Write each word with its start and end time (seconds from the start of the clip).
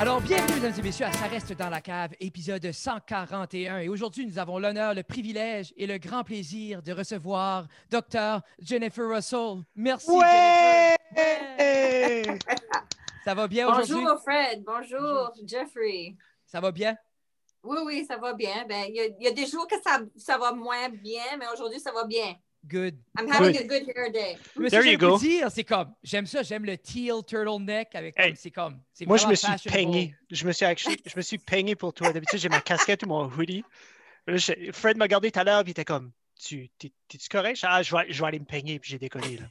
Alors, 0.00 0.20
bienvenue, 0.22 0.54
mesdames 0.60 0.78
et 0.78 0.82
messieurs, 0.82 1.04
à 1.06 1.12
Ça 1.12 1.26
reste 1.26 1.52
dans 1.52 1.68
la 1.68 1.82
cave, 1.82 2.12
épisode 2.20 2.72
141. 2.72 3.78
Et 3.80 3.88
aujourd'hui, 3.90 4.24
nous 4.26 4.38
avons 4.38 4.58
l'honneur, 4.58 4.94
le 4.94 5.02
privilège 5.02 5.74
et 5.76 5.86
le 5.86 5.98
grand 5.98 6.24
plaisir 6.24 6.82
de 6.82 6.92
recevoir 6.92 7.66
Dr. 7.90 8.40
Jennifer 8.60 9.06
Russell. 9.06 9.62
Merci, 9.74 10.10
Ouais! 10.10 10.96
Jennifer. 11.14 12.38
Ça 13.24 13.34
va 13.34 13.46
bien 13.46 13.68
aujourd'hui? 13.68 13.94
Bonjour 14.02 14.18
Fred, 14.22 14.64
bonjour 14.64 15.32
Jeffrey. 15.44 16.16
Ça 16.46 16.60
va 16.60 16.72
bien? 16.72 16.96
Oui, 17.62 17.76
oui, 17.84 18.06
ça 18.08 18.16
va 18.16 18.32
bien. 18.32 18.64
Ben, 18.66 18.86
il 18.88 18.94
y, 18.96 19.00
a- 19.00 19.04
il 19.06 19.22
y 19.22 19.26
a 19.28 19.32
des 19.32 19.46
jours 19.46 19.66
que 19.66 19.76
ça, 19.84 19.98
ça 20.16 20.38
va 20.38 20.52
moins 20.52 20.88
bien, 20.88 21.24
mais 21.38 21.44
aujourd'hui, 21.52 21.78
ça 21.78 21.92
va 21.92 22.06
bien. 22.06 22.34
Good. 22.68 22.98
I'm 23.18 23.26
having 23.28 23.52
Good. 23.52 23.62
a 23.62 23.66
good 23.66 23.88
hair 23.96 24.10
day. 24.12 24.36
Mais 24.56 24.68
There 24.68 24.84
you 24.84 24.98
go. 24.98 25.18
dire, 25.18 25.50
c'est 25.50 25.64
comme, 25.64 25.94
j'aime 26.02 26.26
ça, 26.26 26.42
j'aime 26.42 26.64
le 26.66 26.76
teal 26.76 27.22
turtleneck 27.26 27.94
avec 27.94 28.14
comme, 28.16 28.24
Hey, 28.26 28.36
c'est 28.36 28.50
comme, 28.50 28.80
c'est 28.92 29.06
Moi, 29.06 29.16
je 29.16 29.26
me 29.26 29.34
suis 29.34 29.48
peigné. 29.70 30.14
Je 30.30 30.46
me 30.46 30.52
suis, 30.52 30.66
actually- 30.66 31.00
je 31.06 31.14
me 31.16 31.22
suis 31.22 31.38
peigné 31.38 31.74
pour 31.74 31.94
toi. 31.94 32.12
D'habitude, 32.12 32.38
j'ai 32.38 32.48
ma 32.50 32.60
casquette 32.60 33.02
ou 33.04 33.06
mon 33.06 33.28
hoodie. 33.30 33.64
Je- 34.28 34.70
Fred 34.72 34.96
m'a 34.98 35.04
regardé 35.06 35.30
tout 35.30 35.40
à 35.40 35.44
l'heure 35.44 35.60
et 35.60 35.64
il 35.66 35.70
était 35.70 35.84
comme 35.86 36.12
tu, 36.38 36.68
t'es- 36.78 36.92
T'es-tu 37.08 37.28
correct? 37.28 37.56
Je- 37.60 37.66
Ah, 37.66 37.82
je 37.82 37.96
vais, 37.96 38.12
je 38.12 38.20
vais 38.20 38.28
aller 38.28 38.38
me 38.38 38.44
peigner 38.44 38.78
puis 38.78 38.90
j'ai 38.90 38.98
déconné. 38.98 39.38
Là. 39.38 39.46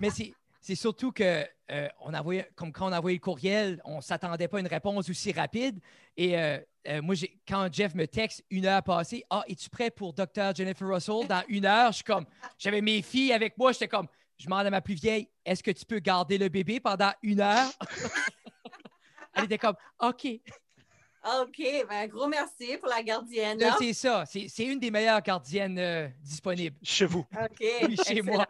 Mais 0.00 0.10
c'est, 0.10 0.32
c'est 0.64 0.76
surtout 0.76 1.12
que 1.12 1.46
euh, 1.70 1.88
on 2.00 2.14
a 2.14 2.20
envoyé, 2.20 2.46
comme 2.54 2.72
quand 2.72 2.88
on 2.88 2.92
a 2.92 2.98
envoyé 2.98 3.18
le 3.18 3.20
courriel, 3.20 3.82
on 3.84 3.96
ne 3.96 4.00
s'attendait 4.00 4.48
pas 4.48 4.56
à 4.56 4.60
une 4.60 4.66
réponse 4.66 5.10
aussi 5.10 5.30
rapide. 5.30 5.78
Et 6.16 6.38
euh, 6.38 6.58
euh, 6.88 7.02
moi, 7.02 7.14
j'ai, 7.14 7.38
quand 7.46 7.68
Jeff 7.70 7.94
me 7.94 8.06
texte 8.06 8.42
une 8.48 8.64
heure 8.64 8.82
passée, 8.82 9.24
Ah, 9.28 9.44
es-tu 9.46 9.68
prêt 9.68 9.90
pour 9.90 10.14
Dr. 10.14 10.54
Jennifer 10.54 10.88
Russell 10.88 11.26
dans 11.28 11.42
une 11.48 11.66
heure? 11.66 11.92
Je 11.92 11.96
suis 11.96 12.04
comme, 12.04 12.24
j'avais 12.56 12.80
mes 12.80 13.02
filles 13.02 13.34
avec 13.34 13.58
moi, 13.58 13.72
j'étais 13.72 13.88
comme, 13.88 14.08
je 14.38 14.46
demande 14.46 14.66
à 14.66 14.70
ma 14.70 14.80
plus 14.80 14.94
vieille, 14.94 15.28
est-ce 15.44 15.62
que 15.62 15.70
tu 15.70 15.84
peux 15.84 15.98
garder 15.98 16.38
le 16.38 16.48
bébé 16.48 16.80
pendant 16.80 17.12
une 17.22 17.40
heure? 17.40 17.70
Elle 19.34 19.44
était 19.44 19.58
comme, 19.58 19.76
OK. 20.00 20.26
OK, 20.26 21.58
ben, 21.58 21.90
un 21.90 22.06
gros 22.06 22.26
merci 22.26 22.78
pour 22.78 22.88
la 22.88 23.02
gardienne. 23.02 23.58
Là, 23.58 23.68
là. 23.68 23.76
c'est 23.78 23.92
ça. 23.92 24.24
C'est, 24.26 24.46
c'est 24.48 24.64
une 24.64 24.78
des 24.78 24.90
meilleures 24.90 25.20
gardiennes 25.20 25.78
euh, 25.78 26.08
disponibles. 26.22 26.76
Chez 26.82 27.04
vous. 27.04 27.26
OK. 27.32 27.64
Oui, 27.82 27.96
chez 28.06 28.22
moi. 28.22 28.46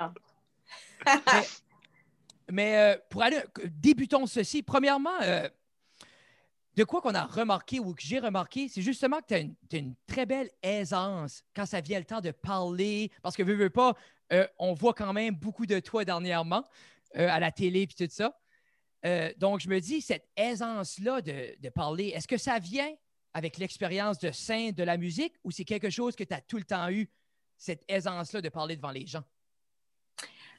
Mais, 1.06 1.42
mais, 2.50 2.77
euh, 2.77 2.98
pour 3.11 3.23
aller, 3.23 3.41
débutons 3.64 4.27
ceci. 4.27 4.62
Premièrement, 4.62 5.20
euh, 5.23 5.48
de 6.75 6.84
quoi 6.84 7.00
qu'on 7.00 7.14
a 7.14 7.25
remarqué 7.25 7.81
ou 7.81 7.95
que 7.95 8.03
j'ai 8.03 8.19
remarqué, 8.19 8.69
c'est 8.69 8.83
justement 8.83 9.20
que 9.20 9.27
tu 9.28 9.34
as 9.77 9.78
une, 9.78 9.95
très 10.06 10.27
belle 10.27 10.50
aisance 10.62 11.45
quand 11.55 11.67
ça 11.67 11.81
vient 11.81 11.98
le 11.98 12.05
temps 12.05 12.20
de 12.20 12.31
parler. 12.31 13.11
Parce 13.22 13.37
que, 13.37 13.42
veux, 13.42 13.55
veux 13.55 13.70
pas, 13.70 13.95
euh, 14.33 14.47
on 14.59 14.75
voit 14.75 14.95
quand 14.95 15.12
même 15.12 15.34
beaucoup 15.34 15.67
de 15.67 15.78
toi 15.81 16.05
dernièrement 16.05 16.65
à 17.15 17.39
la 17.39 17.53
télé 17.53 17.83
et 17.83 17.87
tout 17.87 18.09
ça. 18.11 18.37
Donc, 19.37 19.61
je 19.61 19.69
me 19.69 19.78
dis, 19.78 20.00
cette 20.00 20.28
aisance-là 20.37 21.20
de, 21.20 21.55
de 21.61 21.69
parler, 21.69 22.09
est-ce 22.09 22.27
que 22.27 22.37
ça 22.37 22.59
vient 22.59 22.92
avec 23.34 23.59
l'expérience 23.59 24.19
de 24.19 24.33
scène 24.33 24.72
de 24.72 24.83
la 24.83 24.97
musique 24.97 25.34
ou 25.45 25.53
c'est 25.53 25.65
quelque 25.65 25.91
chose 25.91 26.17
que 26.17 26.25
tu 26.25 26.34
as 26.34 26.41
tout 26.41 26.56
le 26.56 26.65
temps 26.65 26.89
eu, 26.91 27.09
cette 27.56 27.84
aisance-là 27.87 28.41
de 28.41 28.48
parler 28.48 28.75
devant 28.75 28.91
les 28.91 29.06
gens? 29.06 29.22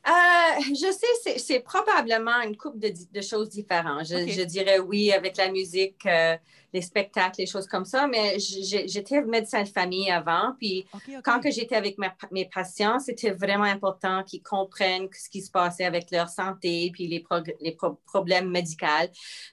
Euh, 0.07 0.61
je 0.69 0.91
sais, 0.91 1.37
c'est- 1.39 1.59
probablement 1.61 2.41
une 2.43 2.55
couple 2.55 2.77
de, 2.79 2.91
de 3.11 3.21
choses 3.21 3.49
différentes. 3.49 4.05
Je, 4.05 4.15
dirais 4.43 4.79
oui 4.79 5.11
avec 5.11 5.35
la 5.37 5.49
musique, 5.51 6.05
euh, 6.05 6.35
les 6.73 6.81
spectacles, 6.81 7.35
les 7.39 7.45
choses 7.47 7.65
comme 7.65 7.85
ça, 7.85 8.05
mais 8.05 8.37
j'étais 8.39 9.21
médecin 9.23 9.63
de 9.63 9.67
famille 9.69 10.11
avant, 10.11 10.53
puis 10.59 10.85
quand 11.23 11.39
que 11.39 11.49
j'étais 11.49 11.75
avec 11.75 11.97
ma- 11.97 12.13
mes 12.31 12.45
patients, 12.45 12.99
c'était 12.99 13.31
vraiment 13.31 13.63
important 13.63 14.23
qu'ils 14.23 14.43
comprennent 14.43 15.07
ce 15.13 15.29
qui 15.29 15.41
se 15.41 15.49
passait 15.49 15.85
avec 15.85 16.11
leur 16.11 16.29
santé 16.29 16.91
puis 16.93 17.07
les, 17.07 17.21
prog- 17.21 17.55
les 17.61 17.71
pro- 17.71 17.97
problèmes 18.05 18.49
médicaux. 18.51 18.85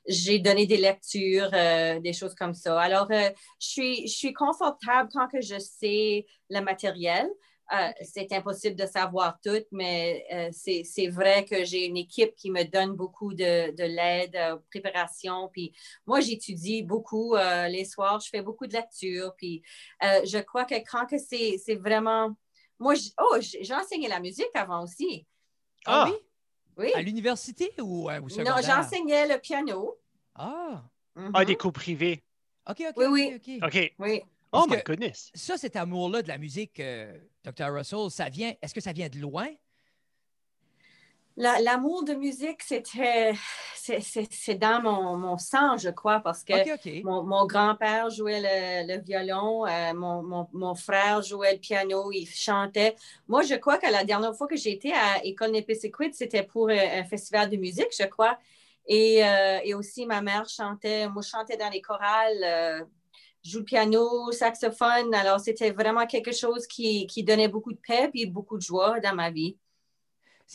J'ai 0.06 0.39
donné 0.41 0.67
des 0.67 0.77
lectures, 0.78 1.48
euh, 1.55 2.00
des 2.00 2.12
choses 2.12 2.34
comme 2.34 2.55
ça. 2.55 2.78
Alors, 2.80 3.08
je 3.11 3.30
suis, 3.58 4.06
je 4.06 4.12
suis 4.14 4.33
confortable 4.33 5.08
quand 5.14 5.28
que 5.28 5.41
je 5.41 5.58
sais 5.58 6.27
le 6.51 6.61
matériel. 6.61 7.27
Euh, 7.73 7.90
C'est 8.02 8.30
impossible 8.33 8.77
de 8.77 8.86
savoir 8.86 9.39
tout, 9.40 9.64
mais 9.70 10.27
euh, 10.33 10.48
c'est 10.52 11.06
vrai 11.08 11.45
que 11.45 11.64
j'ai 11.64 11.86
une 11.86 11.96
équipe 11.96 12.34
qui 12.34 12.50
me 12.50 12.64
donne 12.64 12.92
beaucoup 12.95 13.33
de, 13.34 13.70
de 13.74 13.84
l'aide, 13.84 14.36
euh, 14.36 14.56
préparation. 14.70 15.48
Puis 15.52 15.73
moi, 16.06 16.20
j'étudie 16.20 16.83
beaucoup 16.83 17.34
euh, 17.34 17.68
les 17.68 17.84
soirs, 17.84 18.20
je 18.20 18.28
fais 18.28 18.42
beaucoup 18.42 18.67
de 18.67 18.73
lectures. 18.74 19.33
Puis 19.36 19.62
euh, 20.02 20.20
je 20.24 20.39
crois 20.39 20.64
que 20.64 20.74
quand 20.90 21.06
que 21.06 21.17
c'est 21.18 21.77
vraiment. 21.77 22.34
Moi, 22.78 22.95
oh, 23.20 23.36
j- 23.40 23.58
j'ai 23.62 23.74
enseigné 23.74 24.08
la 24.08 24.18
musique 24.20 24.50
avant 24.55 24.83
aussi. 24.83 25.27
Ah 25.86 26.05
Ah. 26.06 26.11
oui? 26.11 26.17
Oui. 26.79 26.92
À 26.94 27.02
l'université 27.02 27.73
ou 27.80 28.08
au 28.11 28.20
Non, 28.20 28.29
secondaire? 28.29 28.62
j'enseignais 28.62 29.27
le 29.29 29.39
piano. 29.39 29.96
Ah, 30.34 30.83
Mhm. 31.14 31.30
Ah, 31.34 31.44
des 31.44 31.56
cours 31.56 31.73
privés. 31.73 32.23
OK, 32.68 32.83
OK, 32.89 32.94
Oui, 32.96 33.06
oui. 33.06 33.34
OK. 33.36 33.64
OK. 33.67 33.94
Oui. 33.98 34.23
Oh 34.52 34.67
my 34.68 34.77
goodness. 34.85 35.30
Ça, 35.35 35.57
cet 35.57 35.77
amour-là 35.77 36.23
de 36.23 36.29
la 36.29 36.39
musique, 36.39 36.79
euh, 36.80 37.17
Dr. 37.45 37.73
Russell, 37.73 38.11
ça 38.11 38.29
vient, 38.29 38.52
est-ce 38.61 38.74
que 38.74 38.80
ça 38.80 38.92
vient 38.92 39.08
de 39.08 39.18
loin? 39.18 39.48
La- 41.36 41.61
L'amour 41.61 42.05
de 42.05 42.13
musique, 42.13 42.62
c'était. 42.62 43.33
c'est- 43.74 44.01
C'est 44.02 44.29
c'est 44.30 44.55
dans 44.55 44.83
mon, 44.83 45.17
mon 45.17 45.39
sang, 45.39 45.77
je 45.79 45.89
crois, 45.89 46.20
parce 46.20 46.45
que. 46.45 46.52
Mon, 47.02 47.23
mon 47.24 47.46
grand-père 47.46 48.11
jouait 48.11 48.41
le, 48.41 48.95
le 48.95 49.01
violon, 49.02 49.67
euh, 49.67 49.95
mon, 49.95 50.23
mon- 50.23 50.48
mon 50.52 50.74
frère 50.74 51.23
jouait 51.23 51.55
le 51.55 51.58
piano, 51.58 52.12
il 52.12 52.27
chantait. 52.27 52.95
Moi, 53.29 53.42
je 53.42 53.55
crois 53.55 53.79
que 53.79 53.91
la 53.91 54.05
dernière 54.05 54.35
fois 54.36 54.46
que 54.46 54.57
j'ai 54.57 54.73
été 54.73 54.92
à 54.92 55.24
École 55.24 55.52
Népéséquide, 55.52 56.12
c'était 56.14 56.42
pour 56.42 56.68
euh, 56.68 56.77
un 56.77 57.05
festival 57.05 57.48
de 57.48 57.57
musique, 57.57 57.89
je 57.98 58.05
crois. 58.07 58.39
Et, 58.86 59.24
euh, 59.24 59.61
et 59.64 59.73
aussi, 59.74 60.05
ma 60.07 60.20
mère 60.20 60.46
chantait, 60.48 61.08
moi, 61.08 61.23
je 61.23 61.30
chantais 61.30 61.57
dans 61.57 61.70
les 61.70 61.80
chorales, 61.80 62.42
euh, 62.45 62.85
joue 63.45 63.58
le 63.61 63.64
piano, 63.64 64.30
saxophone. 64.33 65.14
Alors, 65.14 65.41
c'était 65.41 65.70
vraiment 65.70 66.07
quelque 66.07 66.33
chose 66.33 66.67
qui, 66.67 67.07
qui 67.07 67.25
donnait 67.25 67.48
beaucoup 67.48 67.73
de 67.73 67.80
paix 67.86 68.11
et 68.14 68.27
beaucoup 68.27 68.57
de 68.57 68.63
joie 68.63 69.01
dans 69.01 69.14
ma 69.14 69.30
vie. 69.30 69.57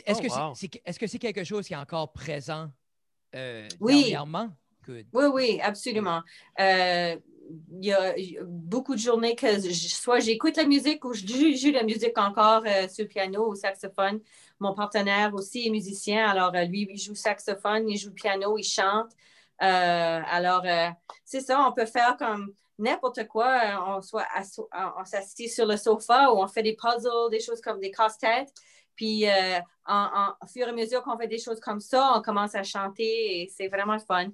Est-ce 0.06 0.20
Oh, 0.20 0.52
que 0.54 0.56
c'est- 0.56 0.82
est-ce 0.86 1.00
que 1.00 1.08
c'est 1.08 1.20
quelque 1.20 1.44
chose 1.44 1.68
qui 1.68 1.74
est 1.74 1.78
encore 1.78 2.12
présent 2.14 2.70
euh, 3.36 3.68
Oui. 3.80 4.04
dernièrement? 4.04 4.50
Good. 4.86 5.08
Oui, 5.14 5.26
oui, 5.34 5.60
absolument. 5.62 6.22
Euh, 6.60 7.18
Il 7.80 7.86
y 7.86 7.94
a 7.94 8.18
il 8.18 8.32
y 8.34 8.38
a 8.38 8.44
beaucoup 8.44 8.94
de 8.94 9.00
journées 9.00 9.34
que 9.34 9.48
je- 9.48 9.72
soit 9.96 10.20
j'écoute 10.20 10.58
la 10.58 10.66
musique 10.66 11.06
ou 11.06 11.14
je 11.14 11.26
joue, 11.26 11.56
joue 11.56 11.72
la 11.72 11.84
musique 11.84 12.18
encore 12.18 12.64
euh, 12.66 12.90
sur 12.90 13.04
le 13.06 13.08
piano 13.08 13.50
ou 13.50 13.56
saxophone. 13.56 14.20
Mon 14.60 14.74
partenaire 14.74 15.34
aussi 15.34 15.66
est 15.66 15.70
musicien, 15.70 16.28
alors 16.28 16.54
euh, 16.56 16.66
lui, 16.66 16.86
il 16.92 16.98
joue 17.00 17.16
saxophone, 17.16 17.88
il 17.90 17.98
joue 17.98 18.10
le 18.10 18.16
piano, 18.16 18.58
il 18.58 18.66
chante. 18.66 19.12
Euh, 19.62 20.22
alors, 20.30 20.66
euh, 20.66 20.90
c'est 21.24 21.40
ça, 21.40 21.66
on 21.66 21.72
peut 21.72 21.86
faire 21.86 22.18
comme 22.18 22.54
n'importe 22.80 23.28
quoi. 23.28 23.48
euh, 23.48 23.96
on 23.98 24.02
soit 24.02 24.26
on, 24.98 25.06
s'assied 25.06 25.48
sur 25.48 25.66
le 25.66 25.78
sofa 25.78 26.32
ou 26.32 26.38
on 26.42 26.48
fait 26.48 26.64
des 26.64 26.76
puzzles, 26.76 27.30
des 27.32 27.40
choses 27.40 27.62
comme 27.62 27.80
des 27.80 27.92
casse-têtes. 27.92 28.54
Puis, 28.96 29.28
euh, 29.30 29.60
en, 29.86 30.10
en- 30.14 30.36
au 30.44 30.48
fur 30.48 30.68
et 30.68 30.70
à 30.70 30.74
mesure 30.74 31.04
qu'on 31.04 31.18
fait 31.18 31.28
des 31.28 31.38
choses 31.40 31.60
comme 31.60 31.80
ça, 31.80 32.14
on 32.16 32.22
commence 32.22 32.56
à 32.56 32.64
chanter 32.64 33.42
et 33.42 33.48
c'est 33.56 33.68
vraiment 33.68 34.00
fun. 34.00 34.30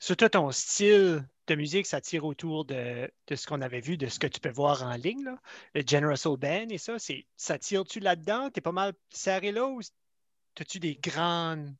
Surtout 0.00 0.28
ton 0.30 0.50
style 0.50 1.28
de 1.46 1.54
musique, 1.54 1.86
ça 1.86 2.00
tire 2.00 2.24
autour 2.24 2.64
de, 2.64 3.10
de 3.26 3.34
ce 3.36 3.46
qu'on 3.46 3.60
avait 3.60 3.80
vu, 3.80 3.96
de 3.98 4.06
ce 4.08 4.18
que 4.18 4.26
tu 4.26 4.40
peux 4.40 4.50
voir 4.50 4.82
en 4.82 4.94
ligne, 4.94 5.22
là. 5.24 5.36
le 5.74 5.82
General 5.86 6.16
Soul 6.16 6.38
Band 6.38 6.66
et 6.70 6.78
ça. 6.78 6.98
c'est- 6.98 7.26
Ça 7.36 7.58
tire-tu 7.58 8.00
là-dedans? 8.00 8.50
T'es 8.50 8.60
pas 8.62 8.72
mal 8.72 8.94
serré 9.10 9.52
là 9.52 9.66
ou 9.66 9.80
as-tu 10.58 10.80
des 10.80 10.94
grandes 10.96 11.74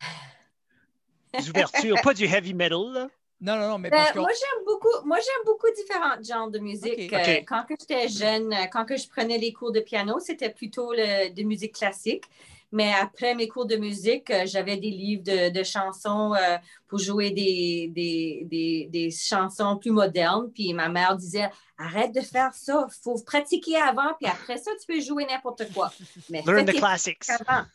ouvertures? 1.48 1.96
pas 2.02 2.14
du 2.14 2.24
heavy 2.26 2.54
metal, 2.54 2.92
là? 2.92 3.08
Non, 3.40 3.56
non, 3.56 3.68
non, 3.68 3.78
mais 3.78 3.88
Ben, 3.88 3.96
parce 3.96 4.12
que 4.12 4.18
moi, 4.18 4.28
j'aime 4.28 4.64
beaucoup, 4.66 5.06
moi, 5.06 5.16
j'aime 5.16 5.44
beaucoup 5.46 5.66
différents 5.74 6.22
genres 6.22 6.50
de 6.50 6.58
musique. 6.58 7.10
Euh, 7.12 7.40
quand 7.48 7.64
que 7.66 7.74
j'étais 7.80 8.06
jeune, 8.08 8.52
euh, 8.52 8.66
quand 8.70 8.84
que 8.84 8.96
je 8.96 9.08
prenais 9.08 9.38
les 9.38 9.52
cours 9.52 9.72
de 9.72 9.80
piano, 9.80 10.18
c'était 10.20 10.50
plutôt 10.50 10.92
le, 10.92 11.30
de 11.32 11.42
musique 11.42 11.74
classique. 11.74 12.24
Mais 12.72 12.92
après 12.92 13.34
mes 13.34 13.48
cours 13.48 13.66
de 13.66 13.74
musique, 13.76 14.30
euh, 14.30 14.42
j'avais 14.46 14.76
des 14.76 14.90
livres 14.90 15.24
de, 15.24 15.48
de 15.50 15.62
chansons 15.64 16.34
euh, 16.34 16.56
pour 16.86 16.98
jouer 17.00 17.30
des, 17.30 17.90
des, 17.92 18.42
des, 18.44 18.88
des 18.90 19.10
chansons 19.10 19.76
plus 19.76 19.90
modernes. 19.90 20.50
Puis 20.54 20.72
ma 20.72 20.88
mère 20.88 21.16
disait, 21.16 21.50
arrête 21.78 22.14
de 22.14 22.20
faire 22.20 22.54
ça, 22.54 22.86
il 22.88 23.02
faut 23.02 23.20
pratiquer 23.24 23.76
avant, 23.76 24.14
puis 24.20 24.30
après 24.30 24.58
ça, 24.58 24.70
tu 24.80 24.86
peux 24.86 25.00
jouer 25.00 25.24
n'importe 25.26 25.72
quoi. 25.72 25.90
Mais 26.28 26.42
Learn 26.46 26.64
the 26.66 26.76
classics. 26.76 27.24
c'est 27.24 27.38
Hein? 27.48 27.66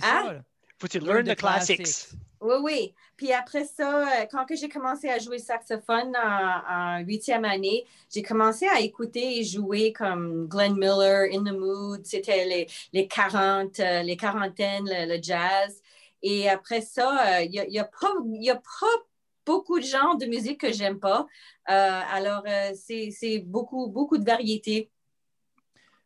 ça. 0.00 0.32
là. 0.32 0.40
Faut 0.80 0.88
tu 0.88 0.98
Learn 0.98 1.16
learn 1.16 1.24
the 1.26 1.30
the 1.30 1.36
classics. 1.36 1.76
classics. 1.76 2.14
Oui, 2.40 2.54
oui. 2.62 2.94
Puis 3.16 3.32
après 3.34 3.66
ça, 3.66 4.22
euh, 4.22 4.26
quand 4.30 4.46
que 4.46 4.56
j'ai 4.56 4.70
commencé 4.70 5.10
à 5.10 5.18
jouer 5.18 5.36
le 5.36 5.42
saxophone 5.42 6.16
en, 6.16 7.00
huitième 7.00 7.44
année, 7.44 7.84
j'ai 8.10 8.22
commencé 8.22 8.66
à 8.66 8.80
écouter 8.80 9.38
et 9.38 9.44
jouer 9.44 9.92
comme 9.92 10.48
Glenn 10.48 10.74
Miller, 10.74 11.28
In 11.34 11.44
the 11.44 11.54
Mood, 11.54 12.06
c'était 12.06 12.46
les, 12.46 12.66
les 12.94 13.06
40, 13.06 13.78
euh, 13.80 14.02
les 14.02 14.16
quarantaines, 14.16 14.86
le, 14.86 15.16
le 15.16 15.22
jazz. 15.22 15.82
Et 16.22 16.48
après 16.48 16.80
ça, 16.80 17.40
euh, 17.40 17.42
il 17.42 17.50
n'y 17.50 17.58
a, 17.58 17.66
il 17.66 17.74
y 17.74 17.78
a 17.78 17.84
pas, 17.84 18.12
il 18.32 18.42
y 18.42 18.50
a 18.50 18.56
pas 18.56 19.04
beaucoup 19.44 19.78
de 19.78 19.84
genres 19.84 20.16
de 20.16 20.24
musique 20.24 20.62
que 20.62 20.72
j'aime 20.72 20.98
pas. 20.98 21.26
Euh, 21.68 22.00
alors, 22.10 22.44
c'est 22.74 23.10
c'est 23.10 23.40
beaucoup, 23.40 23.88
beaucoup 23.88 24.16
de 24.16 24.24
variétés. 24.24 24.90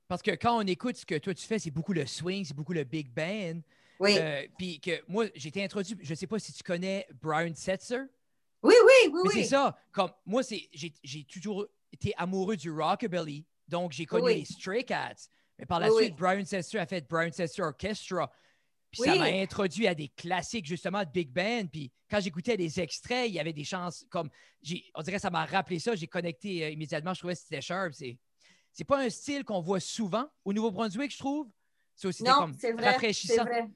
Parce 0.09 0.23
que 0.23 0.33
quand 0.33 0.59
on 0.59 0.67
écoute 0.67 0.97
ce 0.97 1.07
que 1.07 1.17
toi 1.17 1.33
tu 1.33 1.47
fais, 1.47 1.61
c'est 1.61 1.71
beaucoup 1.71 1.93
le 1.93 2.07
swing, 2.07 2.45
c'est 2.45 2.55
beaucoup 2.55 2.73
le 2.73 2.85
big 2.85 3.09
band. 3.13 3.61
Oui, 4.01 4.17
Euh, 4.19 4.47
Puis 4.59 4.81
que 4.81 5.03
moi, 5.09 5.27
j'ai 5.35 5.49
été 5.49 5.63
introduit, 5.65 5.97
je 6.01 6.11
ne 6.11 6.15
sais 6.15 6.27
pas 6.27 6.39
si 6.39 6.53
tu 6.53 6.63
connais 6.63 7.07
Brian 7.21 7.55
Setzer. 7.55 8.01
Oui, 8.63 8.75
oui, 8.85 9.11
oui, 9.13 9.21
oui. 9.25 9.31
c'est 9.35 9.45
ça. 9.45 9.77
Comme 9.93 10.11
moi, 10.27 10.43
c'est 10.43 10.69
j'ai 10.73 10.93
j'ai 11.03 11.25
toujours 11.25 11.67
été 11.93 12.13
amoureux 12.17 12.57
du 12.57 12.71
rockabilly. 12.71 13.45
Donc, 13.69 13.93
j'ai 13.93 14.07
connu 14.07 14.25
Oui. 14.27 14.35
les 14.41 14.45
Stray 14.45 14.85
Cats. 14.85 15.29
Mais 15.59 15.67
par 15.67 15.79
la 15.81 15.93
Oui, 15.93 16.05
suite, 16.05 16.17
Brian 16.17 16.45
Setzer 16.45 16.79
a 16.79 16.87
fait 16.87 17.07
Brian 17.09 17.31
Setzer 17.31 17.63
Orchestra. 17.63 18.31
Puis 18.91 19.03
ça 19.03 19.15
m'a 19.17 19.25
introduit 19.25 19.87
à 19.89 19.95
des 19.95 20.09
classiques, 20.09 20.67
justement, 20.67 21.01
de 21.05 21.11
Big 21.11 21.29
Band. 21.31 21.67
Puis 21.71 21.91
quand 22.11 22.21
j'écoutais 22.21 22.57
des 22.57 22.81
extraits, 22.81 23.29
il 23.29 23.35
y 23.35 23.41
avait 23.41 23.53
des 23.53 23.65
chances 23.65 24.05
comme. 24.09 24.31
j'ai- 24.63 24.85
On 24.95 25.03
dirait 25.03 25.17
que 25.17 25.23
ça 25.23 25.31
m'a 25.31 25.45
rappelé 25.45 25.79
ça. 25.79 25.95
J'ai 25.95 26.07
connecté 26.07 26.65
euh, 26.65 26.71
immédiatement. 26.71 27.13
Je 27.15 27.21
trouvais 27.21 27.35
que 27.35 27.41
c'était 27.41 27.61
sharp. 27.61 27.93
C'est 27.95 28.19
c'est 28.73 28.85
pas 28.85 28.99
un 29.01 29.11
style 29.11 29.45
qu'on 29.45 29.61
voit 29.61 29.79
souvent 29.81 30.27
au 30.45 30.53
Nouveau-Brunswick, 30.53 31.13
je 31.13 31.19
trouve. 31.19 31.49
C'est 31.95 32.09
aussi 32.09 32.25
non, 32.25 32.35
comme 32.39 32.53
vrai. 32.53 32.91
Rafraîchissant. 32.91 33.45
vrai. 33.45 33.69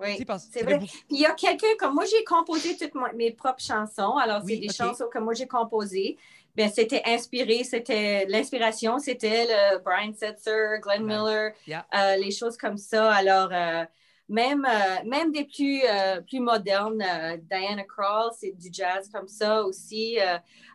Oui. 0.00 0.24
c'est 0.52 0.62
vrai. 0.62 0.78
Puis 0.78 0.90
il 1.10 1.20
y 1.20 1.26
a 1.26 1.32
quelqu'un, 1.32 1.66
comme 1.78 1.94
moi, 1.94 2.04
j'ai 2.04 2.24
composé 2.24 2.76
toutes 2.76 2.94
mes 3.14 3.32
propres 3.32 3.62
chansons. 3.62 4.16
Alors, 4.16 4.42
Oui, 4.44 4.54
c'est 4.54 4.60
des 4.68 4.72
chansons 4.72 5.08
que 5.12 5.18
moi, 5.18 5.34
j'ai 5.34 5.46
composées. 5.46 6.16
Ben, 6.56 6.68
c'était 6.68 7.02
inspiré, 7.06 7.62
c'était 7.62 8.26
l'inspiration, 8.26 8.98
c'était 8.98 9.46
le 9.48 9.78
Brian 9.78 10.12
Setzer, 10.12 10.80
Glenn. 10.82 11.04
Miller, 11.04 11.52
Yeah. 11.66 11.86
euh, 11.94 12.16
les 12.16 12.32
choses 12.32 12.56
comme 12.56 12.76
ça. 12.76 13.12
Alors, 13.12 13.50
euh, 13.52 13.84
même, 14.28 14.64
euh, 14.64 15.08
même 15.08 15.30
des 15.32 15.44
plus, 15.44 15.82
plus 16.28 16.40
modernes, 16.40 17.04
Diana 17.50 17.84
Krall, 17.84 18.30
c'est 18.38 18.52
du 18.56 18.68
jazz 18.72 19.08
comme 19.12 19.28
ça 19.28 19.62
aussi. 19.64 20.18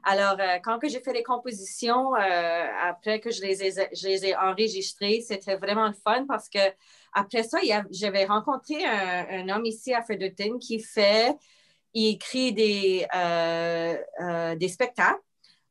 Alors, 0.03 0.37
quand 0.63 0.77
que 0.79 0.87
j'ai 0.89 0.99
fait 1.01 1.13
les 1.13 1.23
compositions, 1.23 2.13
après 2.13 3.19
que 3.19 3.31
je 3.31 3.41
les 3.41 3.63
ai, 3.63 3.71
je 3.93 4.07
les 4.07 4.25
ai 4.27 4.35
enregistrées, 4.35 5.21
c'était 5.25 5.55
vraiment 5.55 5.87
le 5.87 5.93
fun 5.93 6.25
parce 6.27 6.49
que 6.49 6.59
après 7.15 7.43
ça, 7.43 7.57
j'avais 7.89 8.25
rencontré 8.25 8.85
un, 8.85 9.25
un 9.29 9.49
homme 9.49 9.65
ici 9.65 9.93
à 9.93 10.03
Fredericton 10.03 10.59
qui 10.59 10.79
fait, 10.79 11.35
il 11.93 12.09
écrit 12.15 12.51
des, 12.53 13.07
euh, 13.15 13.95
euh, 14.21 14.55
des 14.55 14.67
spectacles. 14.67 15.19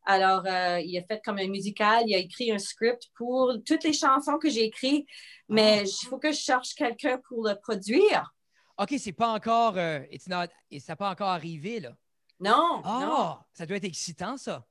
Alors, 0.07 0.43
euh, 0.47 0.81
il 0.81 0.99
a 0.99 1.03
fait 1.03 1.21
comme 1.25 1.39
un 1.39 1.49
musical, 1.49 2.05
il 2.07 2.15
a 2.15 2.19
écrit 2.19 2.51
un 2.51 2.59
script 2.59 3.05
pour 3.17 3.53
toutes 3.67 3.85
les 3.85 3.93
chansons 3.93 4.39
que 4.39 4.51
j'ai 4.51 4.65
écrites, 4.65 5.07
mais 5.49 5.85
il 5.85 6.09
faut 6.09 6.19
que 6.19 6.33
je 6.33 6.39
cherche 6.39 6.75
quelqu'un 6.75 7.19
pour 7.29 7.47
le 7.47 7.55
produire. 7.55 8.35
OK, 8.79 8.95
c'est 8.99 9.13
pas 9.13 9.29
encore. 9.29 9.77
it's 10.11 10.27
not- 10.29 10.51
et 10.71 10.81
ça 10.81 10.93
n'a 10.93 10.97
pas 10.97 11.11
encore 11.11 11.29
arrivé, 11.29 11.79
là. 11.81 11.93
Non, 12.41 12.83
Ah, 12.85 12.99
non. 13.03 13.37
ça 13.53 13.65
doit 13.65 13.77
être 13.77 13.85
excitant, 13.85 14.37
ça. 14.37 14.65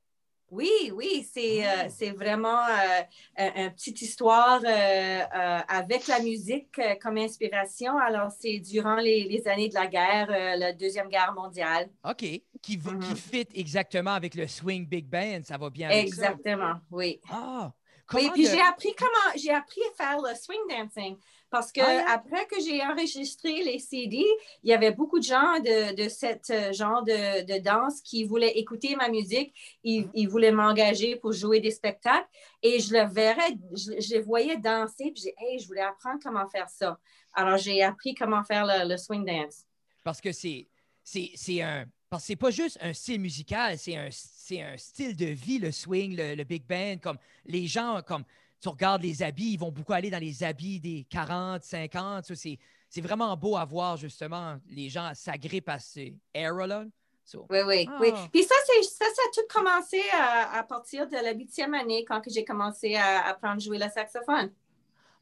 Oui, 0.54 0.92
oui, 0.94 1.28
c'est 1.34 1.66
euh, 1.66 1.70
Ah. 1.86 1.90
c'est 1.90 2.12
vraiment 2.12 2.62
euh, 2.68 3.02
un- 3.38 3.64
une 3.66 3.72
petite 3.72 4.00
histoire 4.04 4.62
euh, 4.64 5.60
avec 5.68 6.06
la 6.08 6.20
musique 6.20 6.80
comme 7.02 7.18
inspiration. 7.18 7.98
Alors, 7.98 8.30
c'est 8.40 8.60
durant 8.60 8.96
les, 8.98 9.24
les 9.24 9.48
années 9.48 9.70
de 9.70 9.74
la 9.74 9.88
guerre, 9.88 10.28
la 10.58 10.72
Deuxième 10.74 11.10
Guerre 11.10 11.34
mondiale. 11.34 11.90
OK. 12.08 12.24
Qui, 12.62 12.78
Mhm. 12.78 13.16
fit 13.16 13.48
exactement 13.56 14.12
avec 14.14 14.36
le 14.36 14.48
swing 14.48 14.88
big 14.88 15.06
band. 15.08 15.42
Ça 15.44 15.58
va 15.58 15.70
bien 15.72 15.90
avec 15.90 16.14
ça? 16.14 16.28
Exactement, 16.32 16.76
oui. 16.92 17.20
Ah. 17.32 17.72
Oui, 18.14 18.30
puis 18.34 18.44
de- 18.44 18.50
j'ai 18.52 18.62
appris 18.62 18.94
comment 18.96 19.34
j'ai 19.36 19.52
appris 19.52 19.82
à 19.92 20.04
faire 20.04 20.22
le 20.22 20.36
swing 20.36 20.60
dancing 20.70 21.18
parce 21.54 21.72
que 21.72 21.82
Ah, 21.82 21.94
yeah. 21.94 22.12
après 22.12 22.46
que 22.48 22.60
j'ai 22.60 22.82
enregistré 22.82 23.54
les 23.64 23.78
CD, 23.80 24.26
il 24.64 24.70
y 24.70 24.74
avait 24.74 24.92
beaucoup 24.92 25.20
de 25.20 25.24
gens 25.24 25.60
de, 25.60 25.96
de 26.02 26.10
ce 26.10 26.74
genre 26.74 27.04
de, 27.04 27.46
de 27.52 27.58
danse 27.62 28.02
qui 28.02 28.24
voulaient 28.26 28.58
écouter 28.58 28.96
ma 28.96 29.08
musique, 29.10 29.54
ils, 29.84 30.06
Ah. 30.08 30.12
ils 30.16 30.28
voulaient 30.28 30.52
m'engager 30.52 31.16
pour 31.16 31.32
jouer 31.32 31.60
des 31.60 31.72
spectacles 31.72 32.28
et 32.64 32.80
je 32.80 32.92
le 32.94 33.04
verrais, 33.20 33.52
je, 33.76 33.92
je 34.02 34.10
les 34.16 34.22
voyais 34.22 34.58
danser 34.58 35.12
puis 35.14 35.22
j'ai 35.24 35.36
hey, 35.38 35.60
je 35.60 35.68
voulais 35.68 35.82
apprendre 35.94 36.20
comment 36.24 36.48
faire 36.50 36.70
ça. 36.70 37.00
Alors 37.34 37.58
j'ai 37.58 37.84
appris 37.84 38.14
comment 38.16 38.44
faire 38.44 38.66
le, 38.66 38.90
le 38.90 38.98
swing 38.98 39.24
dance. 39.24 39.58
Parce 40.04 40.20
que 40.20 40.32
c'est 40.32 40.68
c'est 41.04 41.30
c'est 41.36 41.62
un 41.62 41.86
parce 42.10 42.24
que 42.24 42.28
c'est 42.28 42.36
pas 42.36 42.52
juste 42.52 42.78
un 42.82 42.94
style 42.94 43.20
musical, 43.22 43.78
c'est 43.78 43.96
un 43.96 44.10
c'est 44.12 44.62
un 44.62 44.78
style 44.78 45.16
de 45.16 45.26
vie 45.46 45.60
le 45.60 45.72
swing, 45.72 46.16
le, 46.16 46.36
le 46.36 46.44
big 46.44 46.64
band 46.68 46.98
comme 47.02 47.18
les 47.46 47.66
gens 47.68 48.02
comme 48.06 48.24
tu 48.64 48.70
regardes 48.70 49.04
les 49.04 49.22
habits, 49.22 49.54
ils 49.54 49.60
vont 49.60 49.72
beaucoup 49.72 49.92
aller 49.92 50.10
dans 50.10 50.20
les 50.20 50.42
habits 50.42 50.80
des 50.80 51.06
40, 51.10 51.64
50, 51.64 52.26
ça, 52.26 52.36
c'est 52.36 52.58
c'est 52.88 53.02
vraiment 53.02 53.36
beau 53.36 53.58
à 53.58 53.66
voir 53.66 53.98
justement 53.98 54.58
les 54.70 54.88
gens 54.88 55.12
s'agrippent 55.16 55.68
à 55.68 55.80
ces 55.80 56.16
era 56.34 56.66
là. 56.66 56.86
So, 57.26 57.46
Oui, 57.50 57.60
oui, 57.66 57.88
Ah. 57.90 57.98
oui. 58.00 58.12
Puis 58.32 58.44
ça, 58.44 58.56
c'est, 58.66 58.84
ça, 58.84 59.06
ça 59.06 59.22
a 59.28 59.32
tout 59.34 59.48
commencé 59.54 60.02
à, 60.14 60.60
à 60.60 60.64
partir 60.64 61.08
de 61.08 61.16
la 61.16 61.34
huitième 61.34 61.74
année 61.74 62.06
quand 62.06 62.22
que 62.22 62.30
j'ai 62.30 62.46
commencé 62.46 62.96
à 62.96 63.28
apprendre 63.28 63.56
à 63.56 63.60
jouer 63.60 63.78
le 63.80 63.90
saxophone. 63.90 64.52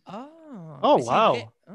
Ah! 0.06 0.28
Oh, 0.84 0.98
wow. 1.00 1.38
Ah. 1.68 1.74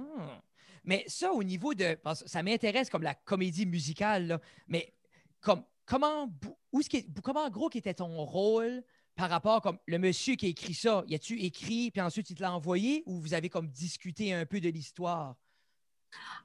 Mais 0.85 1.05
ça, 1.09 1.33
au 1.33 1.43
niveau 1.43 1.75
de. 1.75 1.95
parce 1.95 2.23
que 2.23 2.29
ça 2.29 2.43
m'intéresse 2.43 2.91
comme 2.91 3.03
la 3.03 3.15
comédie 3.15 3.67
musicale, 3.67 4.27
là, 4.27 4.41
mais 4.69 4.93
comme 5.41 5.65
comment 5.85 6.29
où 6.73 6.81
comment 7.23 7.49
gros 7.51 7.69
qui 7.69 7.79
était 7.79 7.95
ton 7.95 8.25
rôle 8.25 8.83
par 9.17 9.31
rapport 9.31 9.63
comme 9.63 9.79
le 9.87 9.99
monsieur 9.99 10.37
qui 10.37 10.47
a 10.47 10.49
écrit 10.51 10.75
ça? 10.75 11.03
Y 11.09 11.15
a-tu 11.15 11.41
écrit 11.41 11.91
puis 11.91 12.01
ensuite 12.01 12.31
il 12.31 12.37
te 12.37 12.43
l'a 12.43 12.53
envoyé 12.53 13.03
ou 13.07 13.19
vous 13.19 13.35
avez 13.35 13.49
comme 13.49 13.69
discuté 13.69 14.33
un 14.33 14.47
peu 14.47 14.61
de 14.61 14.69
l'histoire? 14.69 15.35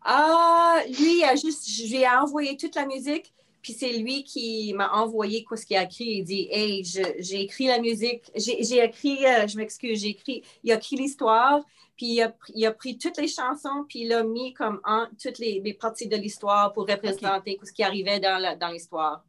Ah, 0.04 0.82
lui, 0.88 1.20
il 1.20 1.24
a 1.24 1.36
juste, 1.36 1.70
je 1.70 1.84
lui 1.84 2.02
ai 2.02 2.08
envoyé 2.08 2.58
toute 2.58 2.76
la 2.76 2.86
musique, 2.86 3.34
puis 3.62 3.74
c'est 3.74 3.94
lui 3.94 4.24
qui 4.24 4.74
m'a 4.74 4.92
envoyé 4.92 5.44
quoi 5.44 5.56
ce 5.56 5.66
qu'il 5.66 5.78
a 5.78 5.84
écrit. 5.84 6.06
Il 6.06 6.24
dit, 6.24 6.48
hey, 6.52 6.84
j'ai 6.84 7.42
écrit 7.42 7.68
la 7.68 7.80
musique, 7.80 8.32
j'ai 8.36 8.84
écrit, 8.84 9.26
euh, 9.26 9.48
je 9.48 9.58
m'excuse, 9.58 10.02
j'ai 10.02 10.10
écrit, 10.10 10.44
il 10.64 10.72
a 10.72 10.76
écrit 10.76 10.96
l'histoire, 10.96 11.62
puis 11.96 12.08
il 12.08 12.22
a, 12.22 12.30
pr- 12.30 12.52
il 12.56 12.66
a 12.66 12.72
pris 12.72 12.98
toutes 12.98 13.18
les 13.18 13.28
chansons, 13.28 13.86
puis 13.88 14.00
il 14.02 14.08
l'a 14.08 14.24
mis 14.24 14.54
comme 14.54 14.82
en 14.84 15.06
toutes 15.22 15.38
les, 15.38 15.62
les 15.64 15.74
parties 15.74 16.08
de 16.08 16.18
l'histoire 16.18 16.74
pour 16.74 16.88
représenter 16.88 17.60
ce 17.64 17.72
qui 17.72 17.84
arrivait 17.84 18.20
dans 18.20 18.72
l'histoire. 18.72 19.24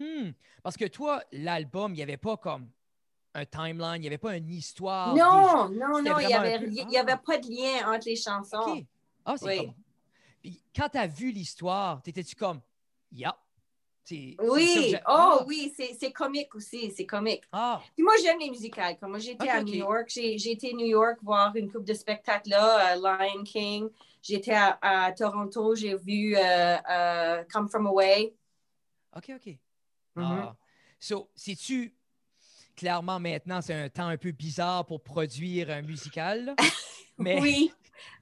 Hmm. 0.00 0.30
Parce 0.62 0.76
que 0.76 0.86
toi, 0.86 1.22
l'album, 1.32 1.92
il 1.92 1.96
n'y 1.96 2.02
avait 2.02 2.16
pas 2.16 2.36
comme 2.36 2.68
un 3.38 3.44
timeline, 3.46 3.96
il 3.96 4.00
n'y 4.00 4.06
avait 4.08 4.18
pas 4.18 4.36
une 4.36 4.50
histoire. 4.50 5.14
Non, 5.14 5.68
non, 5.70 6.02
non, 6.02 6.18
il 6.20 6.26
n'y 6.26 6.34
avait, 6.34 6.54
un 6.54 6.90
y 6.90 6.96
avait 6.96 7.12
Ah. 7.12 7.16
pas 7.24 7.38
de 7.38 7.48
lien 7.48 7.92
entre 7.94 8.06
les 8.06 8.16
chansons. 8.16 8.84
Ah, 9.24 9.36
c'est 9.36 9.46
Oui. 9.46 9.56
comme. 9.58 9.74
Puis 10.42 10.62
quand 10.74 10.88
tu 10.90 10.98
as 10.98 11.06
vu 11.06 11.30
l'histoire, 11.30 12.02
t'étais-tu 12.02 12.34
comme, 12.36 12.60
yeah. 13.12 13.36
Que 14.08 14.14
Oui, 14.50 14.94
oh 15.00 15.00
Ah! 15.04 15.44
oui, 15.46 15.70
c'est 15.76 15.94
c'est 16.00 16.12
comique 16.12 16.54
aussi, 16.54 16.90
c'est 16.96 17.04
comique. 17.04 17.42
Ah, 17.52 17.78
Puis 17.94 18.02
moi, 18.02 18.14
j'aime 18.22 18.38
les 18.38 18.48
musicales. 18.48 18.96
Comme 18.98 19.10
moi, 19.10 19.18
j'étais 19.18 19.50
à. 19.50 19.62
New 19.62 19.74
York, 19.74 20.08
j'ai 20.08 20.50
été 20.50 20.70
à 20.70 20.72
New 20.72 20.86
York 20.86 21.18
voir 21.22 21.54
une 21.56 21.70
coupe 21.70 21.84
de 21.84 21.92
spectacles 21.92 22.48
là, 22.48 22.96
euh, 22.96 23.00
Lion 23.02 23.42
King. 23.44 23.90
J'étais 24.22 24.54
à, 24.54 24.78
à 24.80 25.12
Toronto, 25.12 25.74
j'ai 25.74 25.94
vu 25.94 26.34
euh, 26.36 26.76
euh, 26.90 27.44
Come 27.52 27.68
From 27.68 27.86
Away. 27.86 28.34
OK, 29.14 29.30
OK. 29.36 29.46
Mhm. 30.16 30.24
Ah. 30.24 30.56
So, 30.98 31.28
sais-tu, 31.34 31.94
clairement 32.78 33.18
maintenant, 33.18 33.60
c'est 33.60 33.74
un 33.74 33.88
temps 33.88 34.06
un 34.06 34.16
peu 34.16 34.30
bizarre 34.30 34.86
pour 34.86 35.02
produire 35.02 35.68
un 35.70 35.82
musical, 35.82 36.54
mais, 37.18 37.40
Oui, 37.40 37.72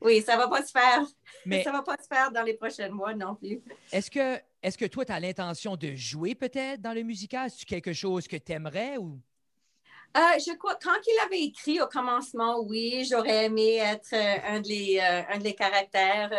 oui, 0.01 0.23
ça 0.23 0.37
va 0.37 0.49
pas 0.49 0.65
se 0.65 0.71
faire. 0.71 1.03
mais 1.45 1.63
Ça 1.63 1.71
va 1.73 1.83
pas 1.83 1.97
se 2.03 2.07
faire 2.09 2.33
dans 2.33 2.43
les 2.43 2.55
prochains 2.55 2.89
mois 2.89 3.15
non 3.15 3.35
plus. 3.35 3.61
est-ce 3.93 4.11
que, 4.11 4.41
est 4.63 4.77
que 4.77 4.87
toi, 4.87 5.05
tu 5.05 5.13
as 5.13 5.21
l'intention 5.21 5.77
de 5.77 5.95
jouer 5.95 6.35
peut-être 6.35 6.81
dans 6.81 6.95
le 6.95 7.03
musical? 7.03 7.47
Est-ce 7.47 7.67
quelque 7.67 7.93
chose 7.93 8.27
que 8.27 8.37
tu 8.37 8.53
aimerais 8.53 8.97
ou? 8.97 9.21
Euh, 10.17 10.21
je 10.39 10.57
crois, 10.57 10.79
quand 10.83 10.99
il 11.07 11.19
avait 11.27 11.43
écrit 11.43 11.79
au 11.83 11.87
commencement, 11.89 12.61
oui, 12.61 13.07
j'aurais 13.09 13.45
aimé 13.47 13.77
être 13.77 14.15
euh, 14.15 14.55
un, 14.55 14.61
de 14.61 14.69
les, 14.69 14.99
euh, 14.99 15.23
un 15.35 15.39
de 15.39 15.45
les 15.45 15.55
caractères. 15.55 16.31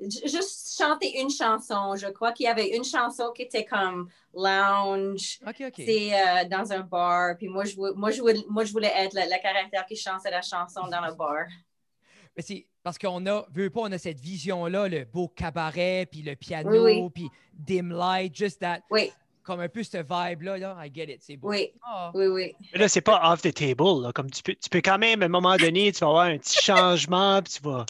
Juste 0.00 0.76
chanter 0.78 1.20
une 1.20 1.30
chanson. 1.30 1.96
Je 1.96 2.06
crois 2.08 2.32
qu'il 2.32 2.44
y 2.44 2.48
avait 2.48 2.76
une 2.76 2.84
chanson 2.84 3.32
qui 3.34 3.42
était 3.42 3.64
comme 3.64 4.08
lounge. 4.34 5.38
OK, 5.46 5.56
OK. 5.66 5.72
C'est 5.76 6.12
euh, 6.14 6.44
dans 6.48 6.72
un 6.72 6.80
bar. 6.80 7.36
Puis 7.36 7.48
moi, 7.48 7.64
je, 7.64 7.74
vou- 7.76 7.94
moi, 7.94 8.10
je, 8.10 8.20
voulais, 8.20 8.44
moi, 8.48 8.64
je 8.64 8.72
voulais 8.72 8.92
être 8.94 9.14
le, 9.14 9.22
le 9.22 9.42
caractère 9.42 9.86
qui 9.86 9.96
chantait 9.96 10.30
la 10.30 10.42
chanson 10.42 10.86
dans 10.88 11.04
le 11.06 11.14
bar. 11.14 11.44
Mais 12.36 12.42
c'est 12.42 12.66
parce 12.84 12.98
qu'on 12.98 13.26
a, 13.26 13.44
veut 13.52 13.70
pas, 13.70 13.80
on 13.80 13.92
a 13.92 13.98
cette 13.98 14.20
vision-là, 14.20 14.86
le 14.88 15.04
beau 15.04 15.28
cabaret, 15.28 16.06
puis 16.10 16.22
le 16.22 16.36
piano, 16.36 16.70
Oui, 16.70 17.00
oui. 17.00 17.10
puis 17.12 17.28
dim 17.52 17.88
light, 17.92 18.34
just 18.34 18.60
that, 18.60 18.80
Oui, 18.90 19.10
comme 19.42 19.58
un 19.60 19.68
peu 19.68 19.82
ce 19.82 19.96
vibe-là, 19.98 20.56
là. 20.58 20.76
I 20.84 20.90
get 20.94 21.12
it, 21.12 21.20
c'est 21.22 21.36
beau. 21.36 21.48
oui, 21.50 21.72
Ah. 21.82 22.12
oui, 22.14 22.26
oui. 22.28 22.54
Mais 22.72 22.78
là, 22.78 22.88
c'est 22.88 23.00
pas 23.00 23.20
off 23.32 23.42
the 23.42 23.52
table. 23.52 24.02
là. 24.02 24.12
Comme 24.12 24.30
tu 24.30 24.42
peux, 24.44 24.54
tu 24.54 24.68
peux 24.70 24.80
quand 24.80 24.98
même, 24.98 25.22
à 25.22 25.24
un 25.24 25.28
moment 25.28 25.56
donné, 25.56 25.90
tu 25.90 25.98
vas 26.00 26.06
avoir 26.06 26.24
un 26.26 26.38
petit 26.38 26.62
changement, 26.62 27.42
puis 27.42 27.54
tu 27.54 27.62
vas 27.62 27.84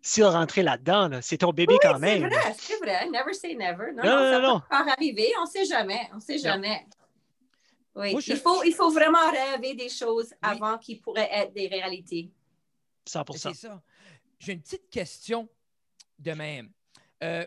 s'il 0.00 0.24
rentrer 0.24 0.62
là-dedans. 0.62 1.08
là, 1.08 1.22
c'est 1.22 1.38
ton 1.38 1.50
bébé 1.52 1.76
quand 1.82 1.94
C'est 1.94 1.98
même. 2.00 2.28
vrai, 2.30 2.54
c'est 2.58 2.76
vrai. 2.78 3.08
Never 3.10 3.32
say 3.34 3.54
never. 3.54 3.92
Non, 3.92 4.02
Non, 4.04 4.10
non, 4.10 4.16
non, 4.16 4.30
ça 4.30 4.40
non, 4.40 4.60
peut 4.60 4.66
encore 4.76 4.88
arriver. 4.92 5.32
On 5.38 5.42
ne 5.44 5.50
sait 5.50 5.64
jamais. 5.64 6.08
On 6.12 6.16
ne 6.16 6.20
sait 6.20 6.38
jamais. 6.38 6.86
Oui. 7.94 8.12
Moi, 8.12 8.20
je- 8.20 8.32
il, 8.32 8.38
faut, 8.38 8.62
il 8.62 8.72
faut 8.74 8.90
vraiment 8.90 9.30
rêver 9.30 9.74
des 9.74 9.88
choses 9.88 10.32
avant 10.40 10.78
qu'ils 10.78 11.00
pourraient 11.00 11.28
être 11.32 11.52
des 11.52 11.66
réalités. 11.66 12.30
100 13.06 13.24
C'est 13.36 13.54
ça. 13.54 13.82
J'ai 14.38 14.52
une 14.52 14.60
petite 14.60 14.88
question 14.88 15.48
de 16.18 16.32
même. 16.32 16.70
Euh, 17.24 17.44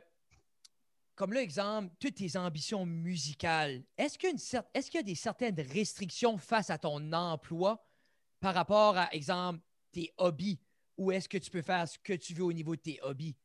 comme 1.15 1.34
l'exemple, 1.34 1.93
toutes 2.00 2.15
tes 2.15 2.36
ambitions 2.36 2.86
musicales, 2.86 3.84
est-ce 3.98 4.17
qu'il 4.17 4.27
y, 4.27 4.31
a 4.31 4.34
une 4.34 4.38
cer- 4.39 4.65
est-ce 4.74 4.89
qu'il 4.91 4.98
y 4.98 5.01
a 5.01 5.03
des 5.03 5.15
certaines 5.15 5.60
restrictions 5.72 6.38
face 6.38 6.70
à 6.70 6.77
ton 6.77 7.13
emploi 7.13 7.86
par 8.41 8.53
rapport 8.55 8.98
à, 8.98 9.13
exemple, 9.13 9.60
tes 9.91 10.12
hobbies? 10.17 10.60
Ou 11.01 11.12
est-ce 11.12 11.27
que 11.27 11.39
tu 11.39 11.50
peux 11.50 11.63
faire 11.63 11.88
ce 11.88 11.98
que 11.98 12.13
tu 12.13 12.36
veux 12.36 12.43
au 12.43 12.53
niveau 12.53 12.75
de 12.75 12.81
tes 12.81 13.00
hobbies? 13.01 13.36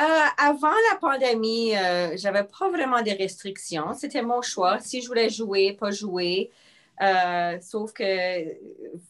Euh, 0.00 0.02
avant 0.36 0.74
la 0.90 0.96
pandémie, 1.00 1.76
euh, 1.76 2.16
j'avais 2.16 2.42
pas 2.42 2.68
vraiment 2.70 3.02
de 3.02 3.10
restrictions. 3.16 3.94
C'était 3.94 4.22
mon 4.22 4.42
choix. 4.42 4.80
Si 4.80 5.00
je 5.00 5.06
voulais 5.06 5.30
jouer, 5.30 5.74
pas 5.74 5.92
jouer. 5.92 6.50
Euh, 7.00 7.60
sauf 7.60 7.92
que 7.92 8.04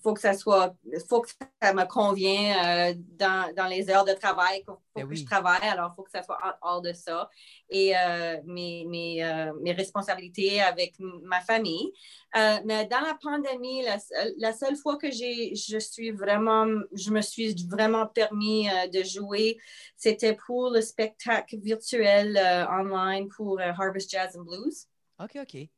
faut 0.03 0.13
que 0.13 0.21
ça 0.21 0.35
soit, 0.35 0.75
faut 1.09 1.23
que 1.23 1.31
ça 1.63 1.73
me 1.73 1.85
convienne 1.87 2.55
euh, 2.63 2.95
dans, 3.19 3.55
dans, 3.55 3.67
les 3.67 3.89
heures 3.89 4.05
de 4.05 4.13
travail, 4.13 4.63
faut, 4.67 4.73
faut 4.73 4.81
ben 4.95 5.09
que 5.09 5.15
je 5.15 5.25
travaille, 5.25 5.67
alors 5.67 5.93
il 5.93 5.97
faut 5.97 6.03
que 6.03 6.11
ça 6.11 6.23
soit 6.23 6.39
hors 6.61 6.83
de 6.83 6.93
ça. 6.93 7.31
Et 7.71 7.97
euh, 7.97 8.37
mes, 8.45 8.85
mes, 8.87 9.53
mes, 9.63 9.73
responsabilités 9.73 10.61
avec 10.61 10.97
ma 10.99 11.41
famille. 11.41 11.93
mais 12.35 12.87
dans 12.87 13.01
la 13.01 13.17
pandémie, 13.21 13.83
la, 13.83 13.97
la 14.39 14.53
seule 14.53 14.77
fois 14.77 14.99
que 14.99 15.11
j'ai, 15.11 15.55
je 15.55 15.79
suis 15.79 16.11
vraiment, 16.11 16.67
je 16.93 17.11
me 17.11 17.23
suis 17.23 17.55
vraiment 17.69 18.07
permis 18.07 18.69
de 18.93 19.03
jouer, 19.03 19.59
c'était 19.97 20.35
pour 20.35 20.71
le 20.71 20.83
spectacle 20.83 21.59
virtuel 21.59 22.39
online 22.71 23.29
pour 23.29 23.61
Harvest 23.61 24.11
Jazz 24.11 24.37
and 24.37 24.43
Blues. 24.43 24.87
OK, 25.19 25.37
OK. 25.37 25.69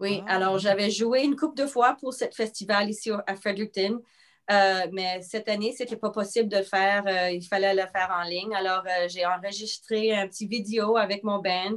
Oui, 0.00 0.22
ah, 0.26 0.36
alors 0.36 0.58
j'avais 0.58 0.90
joué 0.90 1.22
une 1.22 1.36
couple 1.36 1.56
de 1.56 1.66
fois 1.66 1.96
pour 2.00 2.12
ce 2.12 2.26
festival 2.34 2.90
ici 2.90 3.10
à 3.26 3.34
Fredericton, 3.34 4.02
euh, 4.50 4.86
mais 4.92 5.20
cette 5.22 5.48
année, 5.48 5.74
ce 5.76 5.82
n'était 5.82 5.96
pas 5.96 6.10
possible 6.10 6.48
de 6.48 6.58
le 6.58 6.62
faire. 6.62 7.04
Euh, 7.06 7.30
il 7.30 7.42
fallait 7.42 7.74
le 7.74 7.86
faire 7.92 8.14
en 8.16 8.22
ligne. 8.22 8.54
Alors, 8.54 8.84
euh, 8.86 9.08
j'ai 9.08 9.26
enregistré 9.26 10.14
un 10.14 10.28
petit 10.28 10.46
vidéo 10.46 10.96
avec 10.96 11.24
mon 11.24 11.40
band 11.40 11.76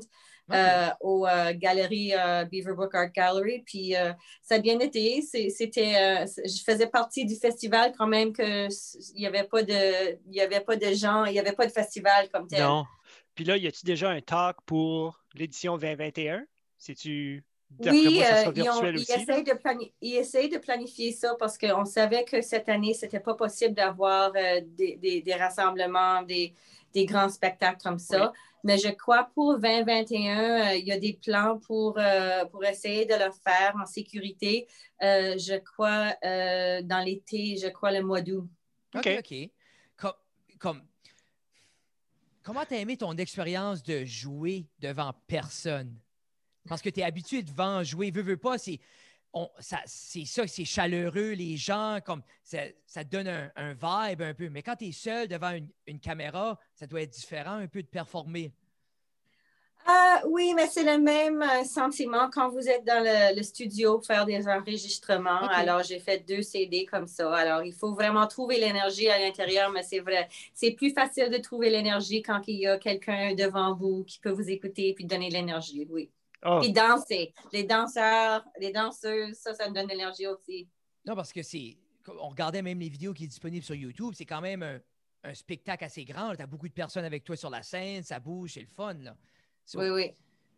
au 1.01 1.27
Galerie 1.55 2.13
Beaverbrook 2.51 2.95
Art 2.95 3.11
Gallery. 3.11 3.61
Puis, 3.65 3.93
ça 4.41 4.55
a 4.55 4.59
bien 4.59 4.79
été. 4.79 5.21
C'était, 5.21 6.25
je 6.25 6.63
faisais 6.65 6.87
partie 6.87 7.23
du 7.25 7.35
festival 7.35 7.93
quand 7.95 8.07
même 8.07 8.33
qu'il 8.33 8.69
n'y 9.15 9.27
avait, 9.27 9.43
pas 9.43 9.61
de, 9.61 10.41
avait 10.41 10.61
pas 10.61 10.75
de 10.75 10.91
gens, 10.93 11.25
il 11.25 11.33
n'y 11.33 11.39
avait 11.39 11.53
pas 11.53 11.67
de 11.67 11.71
festival 11.71 12.29
comme 12.33 12.47
tel. 12.47 12.63
Non. 12.63 12.85
Puis 13.35 13.45
là, 13.45 13.57
y 13.57 13.67
a-t-il 13.67 13.85
déjà 13.85 14.09
un 14.09 14.21
talk 14.21 14.57
pour 14.65 15.23
l'édition 15.35 15.77
2021? 15.77 16.43
tu 16.97 17.43
oui, 17.77 18.21
euh, 18.23 18.51
ils, 20.01 20.15
essayent 20.15 20.49
de 20.49 20.57
planifier 20.57 21.11
ça 21.11 21.35
parce 21.39 21.57
qu'on 21.57 21.85
savait 21.85 22.25
que 22.25 22.41
cette 22.41 22.67
année, 22.67 22.93
ce 22.93 23.05
n'était 23.05 23.19
pas 23.19 23.35
possible 23.35 23.73
d'avoir 23.73 24.31
euh, 24.35 24.61
des, 24.65 25.35
rassemblements, 25.39 26.23
des, 26.23 26.53
grands 27.05 27.29
spectacles 27.29 27.81
comme 27.81 27.99
ça. 27.99 28.33
Mais 28.63 28.77
je 28.77 28.89
crois 28.89 29.29
pour 29.33 29.59
2021, 29.59 30.71
euh, 30.71 30.75
il 30.75 30.85
y 30.85 30.91
a 30.91 30.99
des 30.99 31.13
plans 31.13 31.59
pour, 31.59 31.97
pour 32.51 32.65
essayer 32.65 33.05
de 33.05 33.13
le 33.13 33.31
faire 33.31 33.73
en 33.81 33.85
sécurité. 33.85 34.67
je 34.99 35.57
crois 35.59 36.13
dans 36.83 37.05
l'été, 37.05 37.55
je 37.61 37.67
crois 37.69 37.91
le 37.91 38.03
mois 38.03 38.21
d'août. 38.21 38.49
OK, 38.95 39.09
OK. 39.19 39.49
Comme, 40.59 40.81
comment 42.43 42.65
tu 42.65 42.73
as 42.73 42.79
aimé 42.79 42.97
ton 42.97 43.15
expérience 43.15 43.81
de 43.81 44.03
jouer 44.03 44.67
devant 44.79 45.13
personne? 45.27 45.95
Parce 46.69 46.83
que 46.83 46.89
tu 46.89 46.99
es 46.99 47.03
habitué 47.03 47.41
devant 47.41 47.83
jouer, 47.83 48.11
veux, 48.11 48.21
veux 48.21 48.37
pas, 48.37 48.59
c'est. 48.59 48.79
ça, 49.59 49.79
c'est 49.85 50.25
ça, 50.25 50.47
c'est 50.47 50.65
chaleureux, 50.65 51.31
les 51.31 51.57
gens, 51.57 51.97
comme 52.05 52.21
ça, 52.43 52.59
ça 52.85 53.03
donne 53.03 53.27
un, 53.27 53.73
vibe 53.73 54.21
un 54.21 54.33
peu. 54.35 54.49
Mais 54.49 54.61
quand 54.61 54.75
tu 54.75 54.85
es 54.85 54.91
seul 54.91 55.27
devant 55.27 55.51
une, 55.87 55.99
caméra, 55.99 56.59
ça 56.75 56.85
doit 56.85 57.01
être 57.01 57.09
différent 57.11 57.55
un 57.55 57.67
peu 57.67 57.81
de 57.81 57.87
performer. 57.87 58.53
Ah, 59.87 60.21
oui, 60.27 60.53
mais 60.55 60.67
c'est 60.67 60.83
le 60.83 61.01
même 61.01 61.41
euh, 61.41 61.63
sentiment 61.63 62.29
quand 62.29 62.49
vous 62.49 62.67
êtes 62.67 62.85
dans 62.85 63.03
le, 63.03 63.41
studio 63.41 63.99
faire 64.01 64.25
des 64.25 64.47
enregistrements. 64.47 65.47
Alors, 65.47 65.81
j'ai 65.81 65.99
fait 65.99 66.19
deux 66.19 66.43
CD 66.43 66.85
comme 66.85 67.07
ça. 67.07 67.33
Alors, 67.33 67.63
il 67.63 67.73
faut 67.73 67.93
vraiment 67.93 68.27
trouver 68.27 68.59
l'énergie 68.59 69.09
à 69.09 69.17
l'intérieur, 69.17 69.71
mais 69.71 69.81
c'est 69.81 70.01
vrai, 70.01 70.27
c'est 70.53 70.71
plus 70.71 70.91
facile 70.91 71.31
de 71.31 71.37
trouver 71.37 71.71
l'énergie 71.71 72.21
quand 72.21 72.41
il 72.45 72.59
y 72.59 72.67
a 72.67 72.77
quelqu'un 72.77 73.33
devant 73.33 73.73
vous 73.73 74.03
qui 74.03 74.19
peut 74.19 74.29
vous 74.29 74.49
écouter 74.51 74.89
et 74.89 74.93
puis 74.93 75.05
donner 75.05 75.31
l'énergie, 75.31 75.87
oui. 75.89 76.11
Oh. 76.45 76.59
Puis 76.61 76.71
danser. 76.71 77.33
Les 77.51 77.63
danseurs, 77.63 78.45
les 78.59 78.71
danseuses, 78.71 79.35
ça, 79.35 79.53
ça 79.53 79.69
me 79.69 79.73
donne 79.73 79.85
de 79.85 79.91
l'énergie 79.91 80.27
aussi. 80.27 80.67
Non, 81.05 81.15
parce 81.15 81.33
que 81.33 81.43
c'est. 81.43 81.77
On 82.07 82.29
regardait 82.29 82.61
même 82.61 82.79
les 82.79 82.89
vidéos 82.89 83.13
qui 83.13 83.23
sont 83.23 83.29
disponibles 83.29 83.65
sur 83.65 83.75
YouTube. 83.75 84.13
C'est 84.15 84.25
quand 84.25 84.41
même 84.41 84.63
un, 84.63 85.33
spectacle 85.33 85.83
assez 85.83 86.05
grand. 86.05 86.33
Tu 86.35 86.41
as 86.41 86.47
beaucoup 86.47 86.67
de 86.67 86.73
personnes 86.73 87.05
avec 87.05 87.23
toi 87.23 87.35
sur 87.35 87.49
la 87.49 87.61
scène, 87.61 88.03
ça 88.03 88.19
bouge, 88.19 88.53
c'est 88.53 88.61
le 88.61 88.67
fun. 88.67 88.93
Là. 88.93 89.15
oui, 89.75 89.89
oui. 89.89 90.11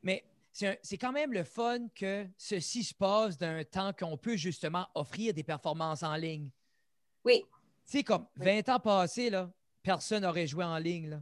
Mais 0.03 0.23
c'est 0.53 0.97
quand 0.97 1.11
même 1.11 1.33
le 1.33 1.43
fun 1.43 1.87
que 1.95 2.27
ceci 2.37 2.83
se 2.83 2.93
passe 2.93 3.37
d'un 3.37 3.63
temps 3.63 3.91
qu'on 3.93 4.17
peut 4.17 4.35
justement 4.35 4.87
offrir 4.93 5.33
des 5.33 5.43
performances 5.43 6.03
en 6.03 6.15
ligne. 6.15 6.49
Oui. 7.25 7.43
Tu 7.85 7.97
sais, 7.97 8.03
comme 8.03 8.27
20 8.35 8.69
ans 8.69 8.79
passés, 8.79 9.29
là, 9.29 9.51
personne 9.81 10.23
n'aurait 10.23 10.47
joué 10.47 10.63
en 10.63 10.77
ligne. 10.77 11.09
Là. 11.09 11.21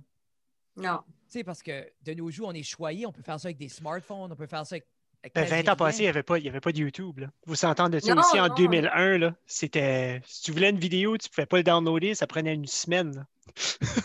Non. 0.79 0.99
Tu 1.05 1.39
sais, 1.39 1.43
parce 1.43 1.61
que 1.61 1.87
de 2.03 2.13
nos 2.13 2.31
jours, 2.31 2.47
on 2.47 2.53
est 2.53 2.63
choyé, 2.63 3.05
on 3.05 3.11
peut 3.11 3.21
faire 3.21 3.39
ça 3.39 3.47
avec 3.47 3.57
des 3.57 3.69
smartphones, 3.69 4.31
on 4.31 4.35
peut 4.35 4.47
faire 4.47 4.65
ça 4.65 4.75
avec. 4.75 4.87
20 5.35 5.49
ben, 5.49 5.69
ans 5.69 5.75
passés, 5.75 5.99
il 5.99 6.01
n'y 6.03 6.07
avait, 6.07 6.23
pas, 6.23 6.35
avait 6.35 6.61
pas 6.61 6.71
de 6.71 6.77
YouTube. 6.77 7.19
Là. 7.19 7.27
Vous 7.45 7.55
s'entendez 7.55 7.99
de 7.99 8.05
ça 8.05 8.15
aussi 8.15 8.39
en 8.39 8.47
2001. 8.47 9.35
C'était, 9.45 10.21
si 10.25 10.43
tu 10.43 10.51
voulais 10.53 10.69
une 10.69 10.79
vidéo, 10.79 11.17
tu 11.17 11.27
ne 11.27 11.33
pouvais 11.33 11.45
pas 11.45 11.57
le 11.57 11.63
downloader, 11.63 12.15
ça 12.15 12.25
prenait 12.25 12.53
une 12.53 12.65
semaine. 12.65 13.27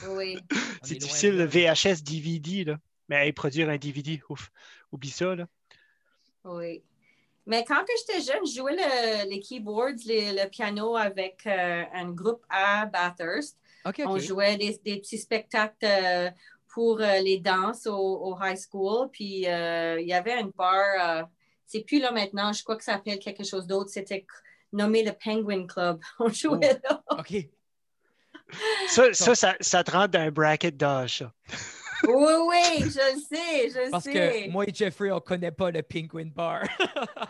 Oui. 0.09 0.38
C'est 0.83 0.97
difficile, 0.97 1.37
le 1.37 1.45
VHS, 1.45 2.02
DVD. 2.02 2.64
Là. 2.64 2.78
Mais 3.09 3.33
produire 3.33 3.69
un 3.69 3.76
DVD, 3.76 4.21
ouf, 4.28 4.50
oublie 4.90 5.11
ça. 5.11 5.37
Là. 5.37 5.47
Oui. 6.45 6.83
Mais 7.47 7.64
quand 7.64 7.85
j'étais 7.99 8.21
jeune, 8.21 8.47
je 8.47 8.57
jouais 8.57 9.26
les 9.26 9.40
keyboards, 9.40 10.04
le 10.07 10.49
piano 10.49 10.97
avec 10.97 11.43
euh, 11.47 11.85
un 11.93 12.11
groupe 12.11 12.45
à 12.49 12.87
Bathurst. 12.87 13.59
On 14.07 14.19
jouait 14.19 14.57
des, 14.57 14.99
petits 14.99 15.19
spectacles 15.19 15.75
euh, 15.85 16.31
pour 16.75 17.00
euh, 17.00 17.21
les 17.21 17.38
danses 17.38 17.87
au, 17.87 18.37
high 18.43 18.59
school. 18.59 19.09
Puis 19.12 19.47
euh, 19.47 20.00
il 20.00 20.09
y 20.09 20.12
avait 20.12 20.40
une 20.40 20.50
bar, 20.50 21.28
c'est 21.64 21.81
plus 21.81 22.00
là 22.00 22.11
maintenant, 22.11 22.52
je 22.52 22.62
crois 22.62 22.76
que 22.76 22.85
ça 22.85 22.95
s'appelle 22.95 23.21
quelque 23.21 23.45
chose 23.45 23.66
d'autre. 23.66 23.90
C'était 23.90 24.26
nommé 24.73 25.04
le 25.04 25.12
Penguin 25.12 25.66
Club. 25.66 26.00
On 26.19 26.28
jouait 26.28 26.81
oh, 26.90 26.95
là. 27.11 27.19
OK. 27.19 27.35
Ça, 28.88 29.12
ça, 29.14 29.57
ça, 29.59 29.83
te 29.83 29.90
rentre 29.90 30.11
dans 30.11 30.21
un 30.21 30.31
bracket 30.31 30.76
d'âge, 30.76 31.25
Oui, 32.07 32.33
oui, 32.47 32.81
je 32.81 32.85
le 32.85 33.19
sais, 33.19 33.71
je 33.71 33.90
Parce 33.90 34.04
sais. 34.04 34.12
Parce 34.12 34.45
que 34.45 34.50
moi 34.50 34.64
et 34.69 34.75
Jeffrey, 34.75 35.11
on 35.11 35.14
ne 35.14 35.21
connaît 35.21 35.50
pas 35.50 35.71
le 35.71 35.83
Penguin 35.83 36.28
Bar. 36.33 36.62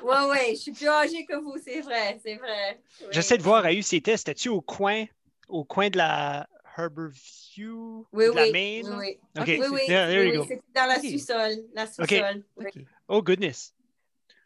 oui, 0.02 0.16
oui, 0.30 0.38
je 0.50 0.60
suis 0.60 0.72
plus 0.72 0.88
âgée 0.88 1.24
que 1.24 1.36
vous, 1.36 1.54
c'est 1.64 1.80
vrai, 1.82 2.18
c'est 2.22 2.34
vrai. 2.34 2.80
J'essaie 3.12 3.38
de 3.38 3.44
voir 3.44 3.64
à 3.64 3.72
UCT, 3.72 4.16
c'était-tu 4.16 4.48
au 4.48 4.60
coin, 4.60 5.04
au 5.48 5.64
coin 5.64 5.88
de 5.88 5.98
la 5.98 6.48
Harborview, 6.76 8.06
oui, 8.12 8.26
de 8.26 8.32
la 8.32 8.50
Maine? 8.50 8.86
Oui, 8.88 9.18
oui. 9.36 9.42
Okay. 9.42 9.60
oui, 9.60 9.66
oui, 9.70 9.80
yeah, 9.88 10.06
there 10.06 10.26
you 10.26 10.40
go. 10.40 10.46
C'était 10.48 10.62
dans 10.74 10.86
la 10.86 11.00
sous-sol. 11.00 11.52
La 11.74 11.86
sous-sol. 11.86 12.44
Okay. 12.56 12.86
Oh, 13.08 13.22
goodness. 13.22 13.74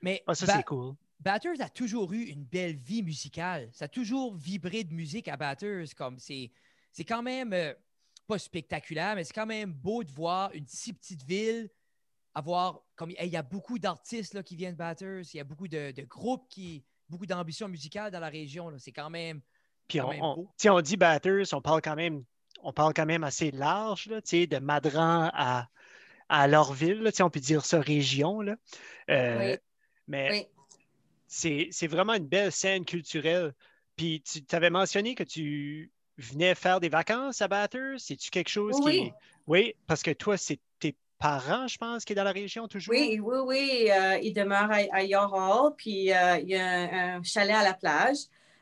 Mais 0.02 0.22
oh, 0.26 0.34
ça, 0.34 0.46
c'est 0.46 0.62
cool. 0.64 0.94
Batters 1.20 1.60
a 1.60 1.68
toujours 1.68 2.12
eu 2.12 2.24
une 2.24 2.44
belle 2.44 2.76
vie 2.76 3.02
musicale. 3.02 3.68
Ça 3.72 3.86
a 3.86 3.88
toujours 3.88 4.36
vibré 4.36 4.84
de 4.84 4.92
musique 4.92 5.28
à 5.28 5.36
Batters. 5.36 5.94
Comme 5.96 6.18
c'est, 6.18 6.52
c'est 6.92 7.04
quand 7.04 7.22
même 7.22 7.52
euh, 7.52 7.74
pas 8.26 8.38
spectaculaire, 8.38 9.16
mais 9.16 9.24
c'est 9.24 9.34
quand 9.34 9.46
même 9.46 9.72
beau 9.72 10.04
de 10.04 10.12
voir 10.12 10.52
une 10.52 10.66
si 10.66 10.92
petite 10.92 11.24
ville 11.24 11.70
avoir 12.34 12.82
comme 12.94 13.10
il 13.10 13.28
y 13.28 13.36
a 13.36 13.42
beaucoup 13.42 13.78
d'artistes 13.78 14.34
là, 14.34 14.42
qui 14.42 14.54
viennent 14.54 14.74
de 14.74 14.78
Batters, 14.78 15.22
il 15.32 15.36
y 15.36 15.40
a 15.40 15.44
beaucoup 15.44 15.66
de, 15.66 15.90
de 15.90 16.02
groupes 16.02 16.48
qui 16.48 16.84
beaucoup 17.08 17.26
d'ambition 17.26 17.68
musicale 17.68 18.12
dans 18.12 18.20
la 18.20 18.28
région. 18.28 18.72
C'est 18.78 18.92
quand 18.92 19.10
même 19.10 19.40
puis 19.88 20.00
on, 20.00 20.48
on, 20.66 20.80
dit 20.80 20.96
batters, 20.96 21.52
on 21.52 21.60
parle 21.60 21.80
quand 21.80 21.96
même, 21.96 22.24
on 22.62 22.72
parle 22.72 22.92
quand 22.94 23.06
même 23.06 23.24
assez 23.24 23.50
large, 23.50 24.06
là, 24.06 24.20
de 24.20 24.58
Madran 24.58 25.30
à, 25.32 25.68
à 26.28 26.46
Lorville, 26.46 27.10
on 27.20 27.30
peut 27.30 27.40
dire 27.40 27.64
ça 27.64 27.80
région. 27.80 28.40
Là. 28.40 28.56
Euh, 29.10 29.56
mais 30.06 30.48
c'est 31.26 31.86
vraiment 31.86 32.14
une 32.14 32.26
belle 32.26 32.52
scène 32.52 32.84
culturelle. 32.84 33.54
Puis 33.96 34.22
tu 34.22 34.42
avais 34.54 34.70
mentionné 34.70 35.14
que 35.14 35.24
tu 35.24 35.90
venais 36.18 36.54
faire 36.54 36.80
des 36.80 36.88
vacances 36.88 37.42
à 37.42 37.48
Batters. 37.48 37.98
C'est-tu 37.98 38.30
quelque 38.30 38.48
chose 38.50 38.78
qui. 38.80 39.12
Oui, 39.46 39.74
parce 39.86 40.02
que 40.02 40.10
toi, 40.10 40.36
c'est 40.36 40.60
tes 40.78 40.94
parents, 41.18 41.66
je 41.66 41.78
pense, 41.78 42.04
qui 42.04 42.12
est 42.12 42.16
dans 42.16 42.24
la 42.24 42.32
région 42.32 42.68
toujours? 42.68 42.94
Oui, 42.94 43.18
oui, 43.20 43.36
oui. 43.44 43.90
Euh, 43.90 44.18
il 44.22 44.32
demeure 44.32 44.70
à, 44.70 44.80
à 44.92 45.02
York, 45.02 45.74
puis 45.76 46.12
euh, 46.12 46.38
il 46.38 46.48
y 46.48 46.56
a 46.56 47.16
un, 47.16 47.22
chalet 47.22 47.56
à 47.56 47.64
la 47.64 47.74
plage. 47.74 48.18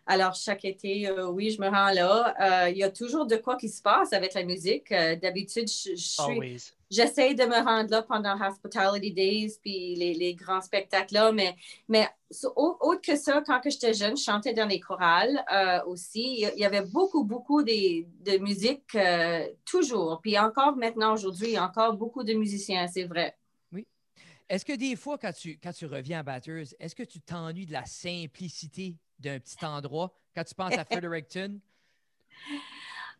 Alors, 0.08 0.34
chaque 0.34 0.64
été, 0.64 1.08
euh, 1.08 1.28
oui, 1.28 1.50
je 1.50 1.60
me 1.60 1.68
rends 1.68 1.90
là. 1.90 2.34
Euh, 2.40 2.70
il 2.70 2.76
y 2.76 2.84
a 2.84 2.90
toujours 2.90 3.26
de 3.26 3.34
quoi 3.34 3.56
qui 3.56 3.68
se 3.68 3.82
passe 3.82 4.12
avec 4.12 4.34
la 4.34 4.44
musique. 4.44 4.92
Euh, 4.92 5.16
d'habitude, 5.16 5.66
j'essaie 6.88 7.34
de 7.34 7.44
me 7.44 7.64
rendre 7.64 7.90
là 7.90 8.02
pendant 8.02 8.40
Hospitality 8.40 9.12
Days, 9.12 9.58
puis 9.60 9.96
les, 9.96 10.34
grands 10.34 10.60
spectacles 10.60 11.12
là. 11.12 11.32
Mais, 11.32 11.56
mais 11.88 12.08
autre 12.54 13.00
que 13.00 13.16
ça, 13.16 13.42
quand 13.44 13.60
j'étais 13.64 13.94
jeune, 13.94 14.16
je 14.16 14.22
chantais 14.22 14.54
dans 14.54 14.66
les 14.66 14.78
chorales 14.78 15.44
aussi. 15.88 16.46
Il 16.54 16.60
y 16.60 16.64
avait 16.64 16.86
beaucoup, 16.86 17.24
beaucoup 17.24 17.64
de, 17.64 18.38
musique 18.38 18.96
toujours. 19.64 20.20
Puis 20.22 20.38
encore 20.38 20.76
maintenant, 20.76 21.14
aujourd'hui, 21.14 21.48
il 21.48 21.54
y 21.54 21.56
a 21.56 21.64
encore 21.64 21.96
beaucoup 21.96 22.22
de 22.22 22.32
musiciens, 22.34 22.86
c'est 22.86 23.04
vrai. 23.04 23.36
Oui. 23.72 23.88
Est-ce 24.48 24.64
que 24.64 24.74
des 24.74 24.94
fois, 24.94 25.18
quand 25.18 25.32
tu, 25.32 25.58
quand 25.60 25.72
tu 25.72 25.86
reviens 25.86 26.20
à 26.20 26.22
Batters, 26.22 26.74
est-ce 26.78 26.94
que 26.94 27.02
tu 27.02 27.20
t'ennuies 27.20 27.66
de 27.66 27.72
la 27.72 27.84
simplicité? 27.86 28.94
D'un 29.18 29.38
petit 29.38 29.64
endroit 29.64 30.12
quand 30.34 30.44
tu 30.44 30.54
penses 30.54 30.76
à 30.76 30.84
Fredericton? 30.90 31.60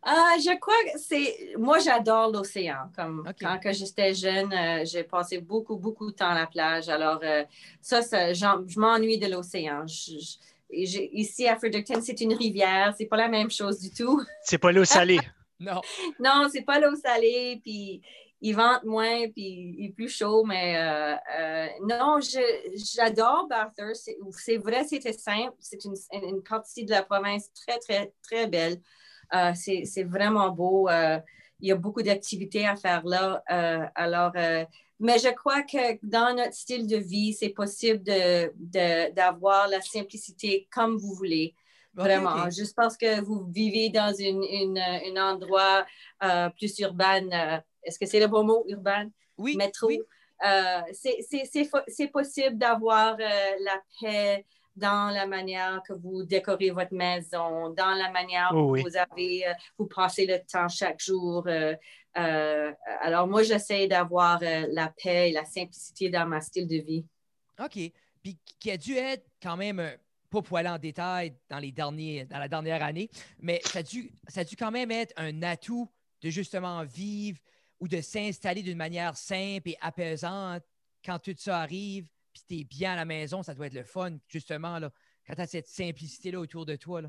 Ah, 0.03 0.35
je 0.39 0.57
crois 0.59 0.75
que 0.85 0.99
c'est. 0.99 1.55
Moi, 1.57 1.79
j'adore 1.79 2.31
l'océan. 2.31 2.91
Comme 2.95 3.29
quand 3.39 3.59
j'étais 3.73 4.13
jeune, 4.13 4.53
euh, 4.53 4.85
j'ai 4.85 5.03
passé 5.03 5.39
beaucoup, 5.39 5.75
beaucoup 5.75 6.11
de 6.11 6.15
temps 6.15 6.29
à 6.29 6.35
la 6.35 6.47
plage. 6.47 6.87
Alors, 6.87 7.19
euh, 7.23 7.43
ça, 7.81 8.01
ça, 8.01 8.31
je 8.33 8.79
m'ennuie 8.79 9.17
de 9.17 9.27
l'océan. 9.27 9.85
Ici, 10.69 11.47
à 11.47 11.57
Fredericton, 11.57 11.99
c'est 12.01 12.21
une 12.21 12.33
rivière. 12.33 12.93
C'est 12.97 13.05
pas 13.05 13.17
la 13.17 13.27
même 13.27 13.49
chose 13.49 13.79
du 13.79 13.91
tout. 13.91 14.21
C'est 14.43 14.57
pas 14.57 14.71
l'eau 14.71 14.85
salée. 14.85 15.19
Non. 15.59 15.81
Non, 16.19 16.47
c'est 16.51 16.61
pas 16.61 16.79
l'eau 16.79 16.95
salée, 16.95 17.59
puis 17.63 17.99
il 18.41 18.55
vente 18.55 18.83
moins, 18.83 19.29
puis 19.31 19.75
il 19.79 19.85
est 19.87 19.93
plus 19.93 20.09
chaud, 20.09 20.43
mais 20.45 20.77
euh, 20.77 21.15
euh, 21.39 21.67
non, 21.87 22.19
j'adore 22.95 23.47
Bathurst. 23.49 24.09
C'est- 24.31 24.57
vrai, 24.57 24.83
c'était 24.83 25.13
simple. 25.13 25.55
C'est 25.59 25.83
une, 25.85 25.95
une 26.11 26.43
partie 26.43 26.85
de 26.85 26.91
la 26.91 27.03
province 27.03 27.51
très, 27.53 27.79
très, 27.79 28.13
très 28.21 28.47
belle. 28.47 28.79
Euh, 29.33 29.51
c'est 29.55 30.03
vraiment 30.03 30.49
beau. 30.49 30.87
Il 31.59 31.67
y 31.69 31.71
a 31.71 31.75
beaucoup 31.75 32.03
d'activités 32.03 32.67
à 32.67 32.75
faire 32.75 33.03
là. 33.05 33.41
Alors, 33.95 34.33
mais 34.99 35.19
je 35.19 35.29
crois 35.33 35.63
que 35.63 35.97
dans 36.03 36.35
notre 36.35 36.53
style 36.53 36.87
de 36.87 36.97
vie, 36.97 37.33
c'est 37.33 37.49
possible 37.49 38.03
de- 38.03 38.51
de- 38.55 39.11
d'avoir 39.13 39.67
la 39.67 39.81
simplicité 39.81 40.67
comme 40.71 40.97
vous 40.97 41.13
voulez. 41.13 41.55
Vraiment, 41.93 42.47
juste 42.51 42.75
parce 42.75 42.95
que 42.95 43.21
vous 43.21 43.45
vivez 43.49 43.89
dans 43.89 44.13
une, 44.13 44.43
une- 44.43 44.77
un 44.77 45.33
endroit 45.33 45.83
euh, 46.23 46.49
plus 46.51 46.77
urbain, 46.79 47.61
est-ce 47.83 47.97
que 47.99 48.05
c'est 48.05 48.19
le 48.19 48.27
bon 48.27 48.43
mot, 48.43 48.63
urbain? 48.67 49.09
Oui. 49.37 49.55
Métro. 49.55 49.87
oui. 49.87 50.01
Euh, 50.45 50.81
c'est- 50.93 52.11
possible 52.11 52.57
d'avoir 52.57 53.15
euh, 53.19 53.55
la 53.61 53.81
paix 53.99 54.45
dans 54.75 55.11
la 55.11 55.25
manière 55.25 55.81
que 55.87 55.93
vous 55.93 56.23
décorez 56.23 56.69
votre 56.69 56.93
maison, 56.93 57.71
dans 57.71 57.95
la 57.95 58.11
manière 58.11 58.51
Oh 58.53 58.67
que 58.67 58.71
oui. 58.73 58.83
vous 58.83 58.95
avez, 58.95 59.47
euh, 59.47 59.53
vous 59.79 59.87
passez 59.87 60.27
le 60.27 60.37
temps 60.45 60.67
chaque 60.69 60.99
jour. 61.01 61.43
euh, 61.47 61.73
euh, 62.17 62.71
alors, 63.01 63.27
moi, 63.27 63.41
j'essaie 63.43 63.87
d'avoir 63.87 64.39
euh, 64.43 64.67
la 64.71 64.93
paix 65.03 65.29
et 65.29 65.33
la 65.33 65.45
simplicité 65.45 66.09
dans 66.09 66.27
ma 66.27 66.41
style 66.41 66.67
de 66.67 66.77
vie. 66.77 67.05
OK. 67.59 67.79
Puis 68.21 68.37
qui 68.59 68.71
a 68.71 68.77
dû 68.77 68.95
être 68.95 69.25
quand 69.41 69.57
même, 69.57 69.81
pas 70.29 70.41
pour 70.41 70.57
aller 70.57 70.69
en 70.69 70.77
détail 70.77 71.35
dans, 71.49 71.59
les 71.59 71.71
derniers, 71.71 72.25
dans 72.25 72.39
la 72.39 72.47
dernière 72.47 72.83
année, 72.83 73.09
mais 73.39 73.59
ça 73.63 73.79
a, 73.79 73.83
dû, 73.83 74.11
ça 74.27 74.41
a 74.41 74.43
dû 74.43 74.55
quand 74.55 74.71
même 74.71 74.91
être 74.91 75.13
un 75.17 75.41
atout 75.41 75.89
de 76.21 76.29
justement 76.29 76.83
vivre 76.83 77.39
ou 77.79 77.87
de 77.87 78.01
s'installer 78.01 78.61
d'une 78.61 78.77
manière 78.77 79.15
simple 79.15 79.69
et 79.69 79.77
apaisante 79.81 80.63
quand 81.05 81.19
tout 81.19 81.35
ça 81.37 81.59
arrive, 81.59 82.05
puis 82.33 82.43
tu 82.47 82.59
es 82.61 82.63
bien 82.63 82.93
à 82.93 82.95
la 82.95 83.05
maison, 83.05 83.43
ça 83.43 83.53
doit 83.53 83.67
être 83.67 83.73
le 83.73 83.83
fun, 83.83 84.17
justement, 84.27 84.79
là, 84.79 84.91
quand 85.25 85.35
tu 85.35 85.41
as 85.41 85.47
cette 85.47 85.67
simplicité-là 85.67 86.39
autour 86.39 86.65
de 86.65 86.75
toi. 86.75 87.01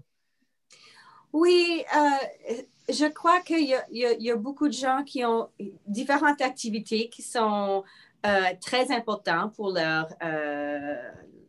Oui, 1.33 1.85
euh, 1.95 2.63
je 2.89 3.07
crois 3.07 3.41
qu'il 3.41 3.65
y, 3.65 3.75
y 3.91 4.31
a 4.31 4.37
beaucoup 4.37 4.69
de 4.69 4.73
gens 4.73 5.05
qui 5.05 5.25
ont 5.25 5.51
différentes 5.87 6.41
activités 6.41 7.09
qui 7.11 7.23
sont 7.23 7.85
euh, 8.27 8.53
très 8.61 8.91
importantes 8.91 9.55
pour 9.55 9.71
leur, 9.73 10.09
euh, 10.25 10.97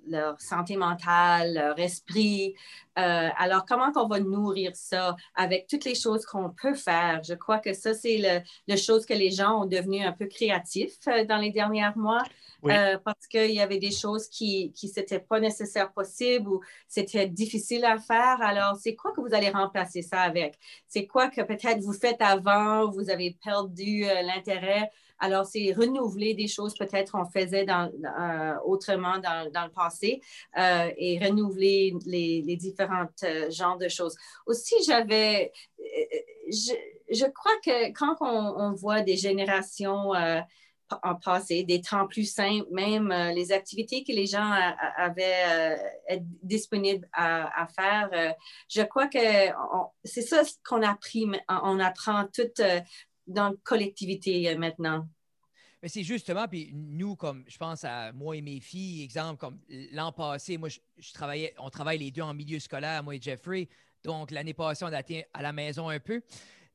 leur 0.09 0.39
santé 0.41 0.75
mentale, 0.77 1.53
leur 1.53 1.79
esprit. 1.79 2.55
Euh, 2.97 3.29
alors, 3.37 3.65
comment 3.65 3.91
on 3.95 4.07
va 4.07 4.19
nourrir 4.19 4.71
ça 4.75 5.15
avec 5.35 5.67
toutes 5.67 5.85
les 5.85 5.95
choses 5.95 6.25
qu'on 6.25 6.49
peut 6.49 6.73
faire? 6.73 7.21
Je 7.23 7.33
crois 7.33 7.59
que 7.59 7.73
ça, 7.73 7.93
c'est 7.93 8.17
le, 8.17 8.41
le 8.67 8.77
chose 8.77 9.05
que 9.05 9.13
les 9.13 9.31
gens 9.31 9.61
ont 9.61 9.65
devenu 9.65 10.01
un 10.03 10.11
peu 10.11 10.25
créatifs 10.25 10.97
euh, 11.07 11.23
dans 11.25 11.37
les 11.37 11.51
derniers 11.51 11.91
mois. 11.95 12.23
Oui. 12.61 12.73
euh, 12.73 12.97
parce 13.05 13.25
qu'il 13.27 13.51
y 13.51 13.61
avait 13.61 13.77
des 13.77 13.91
choses 13.91 14.27
qui 14.27 14.73
qui 14.73 14.91
n'étaient 14.93 15.19
pas 15.19 15.39
nécessaires 15.39 15.93
possibles 15.93 16.49
ou 16.49 16.61
c'était 16.89 17.25
difficile 17.25 17.85
à 17.85 17.97
faire. 17.97 18.41
Alors, 18.41 18.75
c'est 18.75 18.95
quoi 18.95 19.13
que 19.13 19.21
vous 19.21 19.33
allez 19.33 19.49
remplacer 19.49 20.01
ça 20.01 20.19
avec? 20.19 20.59
C'est 20.85 21.07
quoi 21.07 21.29
que 21.29 21.39
peut-être 21.41 21.79
vous 21.79 21.93
faites 21.93 22.21
avant, 22.21 22.89
vous 22.91 23.09
avez 23.09 23.37
perdu 23.41 24.03
euh, 24.03 24.21
l'intérêt? 24.23 24.91
Alors, 25.19 25.45
c'est 25.45 25.73
renouveler 25.73 26.33
des 26.33 26.47
choses 26.47 26.73
peut-être 26.75 27.11
qu'on 27.11 27.25
faisait 27.25 27.65
euh, 27.69 28.55
autrement 28.65 29.19
dans, 29.19 29.65
le 29.65 29.71
passé 29.71 30.21
euh, 30.58 30.89
et 30.97 31.19
renouveler 31.19 31.93
les, 32.05 32.41
les 32.41 32.55
différents 32.55 33.08
euh, 33.23 33.51
genres 33.51 33.77
de 33.77 33.89
choses. 33.89 34.15
Aussi, 34.45 34.75
j'avais, 34.86 35.51
je, 36.49 37.25
crois 37.32 37.51
que 37.63 37.91
quand 37.91 38.15
on, 38.21 38.25
on 38.25 38.73
voit 38.73 39.01
des 39.01 39.17
générations 39.17 40.12
en 41.03 41.15
passé, 41.15 41.63
des 41.63 41.82
temps 41.82 42.08
plus 42.08 42.25
simples, 42.25 42.65
même 42.71 43.13
les 43.36 43.51
activités 43.51 44.03
que 44.03 44.12
les 44.12 44.25
gens 44.25 44.51
avaient 44.97 45.77
disponibles 46.41 47.08
à, 47.13 47.67
faire, 47.67 48.10
je 48.67 48.82
crois 48.82 49.08
que 49.08 49.49
on- 49.75 49.89
c'est 50.03 50.23
ça 50.23 50.41
qu'on 50.67 50.82
a 50.82 50.91
appris, 50.91 51.27
on 51.47 51.79
apprend 51.79 52.25
tout 52.34 52.49
dans 53.29 53.49
la 53.49 53.55
collectivité 53.63 54.49
euh, 54.49 54.57
maintenant. 54.57 55.07
Mais 55.81 55.87
c'est 55.87 56.03
justement, 56.03 56.47
puis 56.47 56.71
nous, 56.73 57.15
comme 57.15 57.45
je 57.47 57.57
pense 57.57 57.85
à 57.85 58.11
moi 58.11 58.35
et 58.35 58.41
mes 58.41 58.59
filles, 58.59 59.03
exemple, 59.03 59.37
comme 59.39 59.61
l'an 59.91 60.11
passé, 60.11 60.57
moi, 60.57 60.67
je, 60.67 61.13
travaillais, 61.13 61.53
on 61.57 61.69
travaille 61.69 61.99
les 61.99 62.11
deux 62.11 62.21
en 62.21 62.33
milieu 62.33 62.59
scolaire, 62.59 63.01
moi 63.01 63.15
et 63.15 63.21
Jeffrey. 63.21 63.69
Donc, 64.03 64.31
l'année 64.31 64.53
passée, 64.53 64.83
on 64.83 64.91
a 64.91 64.99
été 64.99 65.25
à 65.33 65.41
la 65.41 65.53
maison 65.53 65.87
un 65.87 65.99
peu. 65.99 66.21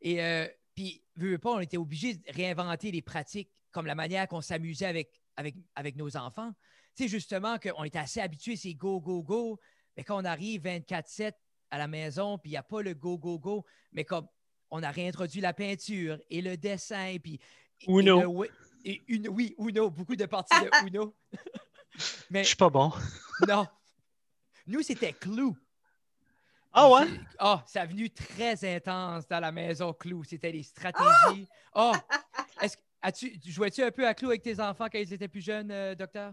Et 0.01 0.23
euh, 0.23 0.47
puis, 0.75 1.03
veux, 1.17 1.33
veux 1.33 1.39
pas, 1.39 1.53
on 1.53 1.61
était 1.61 1.77
obligé 1.77 2.15
de 2.15 2.23
réinventer 2.33 2.91
les 2.91 3.03
pratiques 3.03 3.51
comme 3.73 3.87
la 3.87 3.95
manière 3.95 4.27
qu'on 4.29 4.41
s'amusait 4.41 4.87
avec, 4.87 5.21
avec, 5.37 5.57
avec 5.75 5.97
nos 5.97 6.17
enfants. 6.17 6.53
Tu 6.97 7.03
sais, 7.03 7.09
justement, 7.09 7.59
qu'on 7.59 7.85
était 7.85 7.99
assez 7.99 8.21
habitués, 8.21 8.57
c'est 8.57 8.75
go, 8.75 9.01
go, 9.01 9.23
go. 9.23 9.61
Mais 9.97 10.05
quand 10.05 10.21
on 10.21 10.25
arrive 10.25 10.63
24-7 10.63 11.33
à 11.71 11.79
la 11.79 11.89
maison, 11.89 12.39
puis 12.39 12.51
il 12.51 12.53
n'y 12.53 12.57
a 12.57 12.63
pas 12.63 12.83
le 12.83 12.95
go, 12.95 13.19
go, 13.19 13.39
go, 13.39 13.67
mais 13.93 14.05
comme 14.05 14.29
on 14.77 14.83
a 14.83 14.91
réintroduit 14.91 15.41
la 15.41 15.53
peinture 15.53 16.19
et 16.31 16.43
le 16.43 16.57
dessin, 16.57 17.17
puis. 17.23 17.39
et 17.81 17.87
Uno. 17.91 18.43
le 18.43 18.51
et 18.85 19.03
une, 19.09 19.29
oui, 19.29 19.55
Uno, 19.59 19.89
beaucoup 19.89 20.17
de 20.17 20.27
parties 20.27 20.61
de 20.61 20.69
Uno. 20.89 21.15
Mais 22.31 22.43
Je 22.43 22.49
suis 22.49 22.57
pas 22.57 22.69
bon. 22.71 22.93
non. 23.49 23.67
Nous, 24.67 24.83
c'était 24.83 25.13
Clou. 25.13 25.57
Ah 26.73 26.91
ouais? 26.91 27.07
Ah, 27.39 27.63
ça 27.69 27.83
a 27.83 27.87
venu 27.87 28.11
très 28.11 28.75
intense 28.77 29.29
dans 29.29 29.39
la 29.41 29.53
maison 29.53 29.93
Clou. 29.93 30.25
C'était 30.25 30.51
les 30.51 30.65
stratégies. 30.65 31.47
Oh! 31.75 31.93
Est-ce 32.61 32.77
que- 32.77 32.83
as-tu, 33.01 33.39
jouais-tu 33.47 33.83
un 33.83 33.93
peu 33.93 34.07
à 34.07 34.13
Clou 34.15 34.29
avec 34.31 34.43
tes 34.43 34.59
enfants 34.59 34.89
quand 34.91 34.99
ils 34.99 35.13
étaient 35.13 35.29
plus 35.29 35.41
jeunes, 35.45 35.71
euh, 35.71 35.95
docteur? 35.95 36.33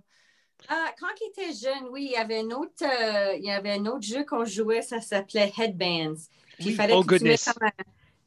Ah, 0.68 0.92
quand 1.00 1.08
il 1.22 1.30
était 1.30 1.54
jeune, 1.54 1.88
oui, 1.92 2.06
il 2.06 2.12
y 2.12 2.16
avait 2.16 2.40
un 2.40 2.50
autre, 2.52 2.84
euh, 2.84 3.36
il 3.38 3.44
y 3.46 3.52
avait 3.52 3.72
un 3.74 3.86
autre 3.86 4.06
jeu 4.06 4.26
qu'on 4.26 4.46
jouait, 4.46 4.82
ça 4.82 5.00
s'appelait 5.00 5.52
Headbands. 5.58 6.16
Puis 6.58 6.66
Oui. 6.66 6.72
il 6.72 6.76
fallait 6.76 6.94
Oh, 6.96 7.04
que 7.04 7.16
tu 7.18 7.24
mettes 7.24 7.44
goodness. 7.46 7.54
comme 7.54 7.68
un- 7.68 7.72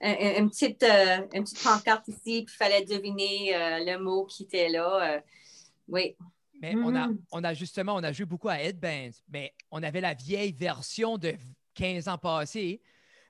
une, 0.05 0.51
petite, 0.51 0.83
euh, 0.83 1.27
une 1.33 1.45
petite 1.45 1.63
pancarte 1.63 2.07
ici, 2.09 2.45
puis 2.45 2.55
il 2.55 2.57
fallait 2.57 2.85
deviner 2.85 3.55
euh, 3.57 3.79
le 3.85 3.99
mot 3.99 4.25
qui 4.27 4.45
était 4.45 4.69
là. 4.69 5.15
euh, 5.17 5.21
oui. 5.89 6.17
Mais 6.61 6.75
on, 6.77 6.95
a, 6.95 7.09
Mhm. 7.09 7.19
on 7.33 7.45
a 7.45 7.53
justement, 7.55 7.95
on 7.97 8.03
a 8.03 8.13
joué 8.13 8.25
beaucoup 8.27 8.49
à 8.49 8.59
Headbands, 8.61 9.11
mais 9.29 9.53
on 9.71 9.83
avait 9.83 10.01
la 10.01 10.15
vieille 10.15 10.53
version 10.53 11.19
de 11.19 11.35
15 11.75 12.09
ans 12.09 12.17
passés, 12.19 12.81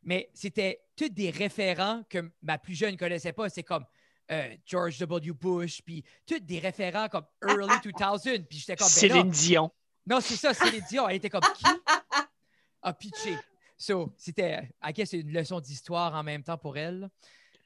mais 0.02 0.28
c'était 0.34 0.82
tous 0.94 1.08
des 1.08 1.30
référents 1.30 2.02
que 2.08 2.30
ma 2.42 2.58
plus 2.58 2.74
jeune 2.74 2.92
ne 2.92 2.96
connaissait 2.98 3.32
pas. 3.32 3.48
C'est 3.48 3.62
comme 3.62 3.84
euh, 4.30 4.54
George 4.66 4.98
W. 4.98 5.32
Bush, 5.32 5.80
puis 5.82 6.04
tous 6.26 6.38
des 6.40 6.58
référents 6.58 7.08
comme 7.08 7.24
early 7.46 7.66
2000, 8.24 8.46
puis 8.46 8.58
j'étais 8.58 8.76
comme, 8.76 8.86
ben 8.86 8.90
Céline 8.92 9.30
Dion. 9.30 9.70
Non, 10.06 10.20
c'est 10.20 10.36
ça, 10.36 10.52
Céline 10.54 10.84
Dion. 10.88 11.08
Elle 11.08 11.16
était 11.16 11.30
comme 11.30 11.40
qui? 11.56 11.64
A 12.82 12.92
pitché. 12.92 13.34
So, 13.76 14.12
c'était, 14.16 14.70
I 14.82 14.92
guess, 14.92 15.12
une 15.12 15.32
leçon 15.32 15.60
d'histoire 15.60 16.14
en 16.14 16.22
même 16.22 16.42
temps 16.42 16.58
pour 16.58 16.76
elle. 16.76 17.08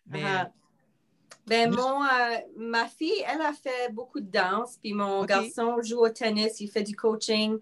Mais, 0.06 0.22
Ah. 0.24 0.50
Ben, 1.46 1.70
mon, 1.70 2.02
euh, 2.04 2.36
ma 2.56 2.86
fille, 2.88 3.24
elle 3.26 3.40
a 3.40 3.52
fait 3.52 3.90
beaucoup 3.92 4.20
de 4.20 4.30
danse, 4.30 4.76
puis 4.82 4.92
mon 4.92 5.24
garçon 5.24 5.80
joue 5.82 6.00
au 6.00 6.08
tennis, 6.10 6.60
il 6.60 6.68
fait 6.70 6.82
du 6.82 6.94
coaching. 6.94 7.58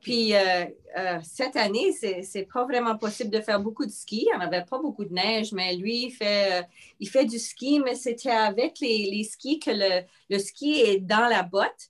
Puis 0.00 0.34
euh, 0.34 0.66
euh, 0.96 1.18
cette 1.24 1.56
année, 1.56 1.92
c'est 1.92 2.22
c'est 2.22 2.44
pas 2.44 2.64
vraiment 2.64 2.96
possible 2.96 3.30
de 3.30 3.40
faire 3.40 3.58
beaucoup 3.60 3.84
de 3.84 3.90
ski. 3.90 4.26
Il 4.30 4.30
n'y 4.30 4.32
en 4.44 4.46
avait 4.46 4.64
pas 4.64 4.78
beaucoup 4.78 5.04
de 5.04 5.12
neige, 5.12 5.52
mais 5.52 5.74
lui, 5.74 6.04
il 6.04 6.10
fait, 6.12 6.60
euh, 6.60 6.66
il 7.00 7.08
fait 7.08 7.24
du 7.24 7.38
ski, 7.38 7.80
mais 7.80 7.94
c'était 7.96 8.30
avec 8.30 8.78
les, 8.80 9.10
les 9.10 9.24
skis 9.24 9.58
que 9.58 9.70
le, 9.72 10.02
le 10.28 10.38
ski 10.38 10.80
est 10.82 10.98
dans 11.00 11.26
la 11.28 11.42
botte. 11.42 11.88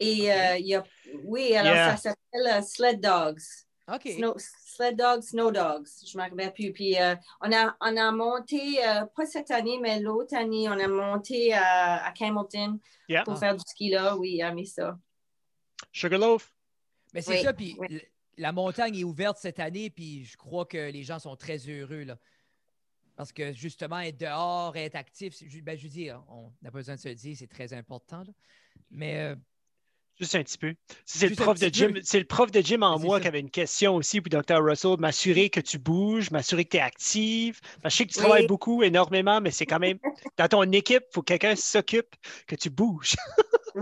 Et 0.00 0.30
euh, 0.32 0.58
il 0.58 0.66
y 0.66 0.74
a, 0.74 0.84
oui, 1.24 1.54
alors 1.54 1.72
Yeah. 1.74 1.96
ça 1.96 2.10
s'appelle 2.32 2.62
Sled 2.64 3.00
Dogs. 3.00 3.63
OK. 3.92 4.02
Snow- 4.16 4.34
sled 4.38 4.96
Dogs, 4.96 5.22
Snow 5.24 5.50
Dogs. 5.50 5.88
Je 6.06 6.16
ne 6.16 6.22
me 6.24 6.30
rappelle 6.30 6.52
plus. 6.54 6.72
Puis 6.72 6.98
euh, 6.98 7.14
on, 7.42 7.52
a, 7.52 7.76
on 7.80 7.96
a 7.96 8.10
monté, 8.12 8.82
euh, 8.86 9.04
pas 9.14 9.26
cette 9.26 9.50
année, 9.50 9.78
mais 9.80 10.00
l'autre 10.00 10.34
année, 10.34 10.68
on 10.68 10.72
a 10.78 10.88
monté 10.88 11.52
à, 11.52 12.04
à 12.06 12.12
Campbellton 12.12 12.78
Yeah. 13.08 13.24
pour 13.24 13.38
faire 13.38 13.54
du 13.54 13.60
ski 13.66 13.90
là. 13.90 14.16
Oui, 14.16 14.36
il 14.36 14.42
a 14.42 14.52
mis 14.52 14.66
ça. 14.66 14.98
Sugarloaf. 15.92 16.54
Mais 17.12 17.20
c'est 17.20 17.32
Oui, 17.38 17.42
ça, 17.42 17.52
puis 17.52 17.76
oui. 17.78 18.00
la 18.38 18.52
montagne 18.52 18.96
est 18.96 19.04
ouverte 19.04 19.36
cette 19.38 19.60
année, 19.60 19.90
puis 19.90 20.24
je 20.24 20.36
crois 20.36 20.64
que 20.64 20.90
les 20.90 21.02
gens 21.02 21.18
sont 21.18 21.36
très 21.36 21.58
heureux, 21.68 22.04
là. 22.04 22.18
Parce 23.16 23.32
que 23.32 23.52
justement, 23.52 24.00
être 24.00 24.18
dehors, 24.18 24.76
être 24.76 24.96
actif, 24.96 25.34
ben, 25.62 25.76
je 25.78 25.82
veux 25.84 25.88
dire, 25.88 26.24
on 26.28 26.50
n'a 26.62 26.70
pas 26.72 26.78
besoin 26.78 26.96
de 26.96 27.00
se 27.00 27.08
le 27.08 27.14
dire, 27.14 27.36
c'est 27.38 27.46
très 27.46 27.72
important. 27.72 28.24
là. 28.24 28.32
Mais 28.90 29.20
euh, 29.20 29.36
Juste 30.20 30.34
un 30.36 30.42
petit 30.44 30.58
peu. 30.58 30.74
C'est 31.04 31.28
le, 31.28 31.34
prof 31.34 31.58
de 31.58 31.68
gym, 31.68 31.98
c'est 32.04 32.20
le 32.20 32.24
prof 32.24 32.50
de 32.50 32.60
gym 32.60 32.82
en 32.84 32.98
moi 33.00 33.16
ça. 33.16 33.22
qui 33.22 33.28
avait 33.28 33.40
une 33.40 33.50
question 33.50 33.96
aussi 33.96 34.20
pour 34.20 34.30
Dr. 34.30 34.62
Russell. 34.62 34.96
M'assurer 34.98 35.50
que 35.50 35.58
tu 35.60 35.78
bouges, 35.78 36.30
m'assurer 36.30 36.64
que 36.64 36.70
tu 36.70 36.76
es 36.76 36.80
active. 36.80 37.60
Je 37.84 37.88
sais 37.88 38.06
que 38.06 38.12
tu 38.12 38.18
Oui. 38.20 38.24
travailles 38.24 38.46
beaucoup, 38.46 38.82
énormément, 38.84 39.40
mais 39.40 39.50
c'est 39.50 39.66
quand 39.66 39.80
même 39.80 39.98
dans 40.38 40.46
ton 40.48 40.62
équipe, 40.70 41.02
il 41.10 41.12
faut 41.14 41.22
que 41.22 41.32
quelqu'un 41.36 41.56
s'occupe 41.56 42.14
que 42.46 42.54
tu 42.54 42.70
bouges. 42.70 43.14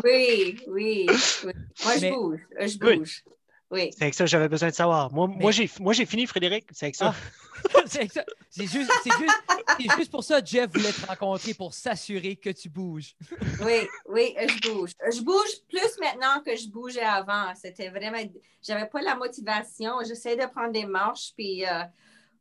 Oui, 0.05 0.57
oui, 0.69 1.07
oui. 1.45 1.53
Moi, 1.85 1.95
je 1.97 2.01
Mais- 2.01 2.11
bouge. 2.13 2.41
Je 2.61 2.79
bouge. 2.79 3.23
Oui. 3.27 3.33
C'est 3.75 4.03
avec 4.03 4.15
ça 4.15 4.25
que 4.25 4.31
j'avais 4.31 4.49
besoin 4.49 4.69
de 4.69 4.75
savoir. 4.75 5.13
Moi, 5.13 5.29
Mais- 5.39 5.53
j'ai, 5.53 5.71
moi, 5.81 5.93
j'ai 5.93 6.07
fini, 6.07 6.27
Frédéric. 6.27 6.67
C'est 6.73 6.87
avec 6.87 6.97
ça. 6.97 7.15
c'est 7.87 8.13
ça. 8.13 8.25
C'est 8.51 8.67
juste, 8.67 8.91
c'est 9.03 9.13
juste, 9.19 9.35
c'est 9.79 9.97
juste 9.97 10.11
pour 10.11 10.23
ça 10.23 10.43
que 10.43 10.47
Jeff 10.47 10.71
voulait 10.73 10.93
te 10.93 11.07
rencontrer 11.07 11.55
pour 11.55 11.73
s'assurer 11.73 12.37
que 12.37 12.51
tu 12.51 12.69
bouges. 12.69 13.15
Oui, 13.65 13.87
oui, 14.09 14.35
je 14.39 14.71
bouge. 14.71 14.91
Je 15.13 15.21
bouge 15.23 15.61
plus 15.69 15.99
maintenant 16.01 16.43
que 16.45 16.57
je 16.57 16.69
bougeais 16.69 17.01
avant. 17.01 17.55
C'était 17.55 17.89
vraiment. 17.89 18.19
J'avais 18.63 18.87
pas 18.87 19.01
la 19.01 19.15
motivation. 19.15 19.93
J'essayais 20.07 20.37
de 20.37 20.47
prendre 20.51 20.73
des 20.73 20.85
marches, 20.85 21.33
puis 21.37 21.65
euh, 21.65 21.85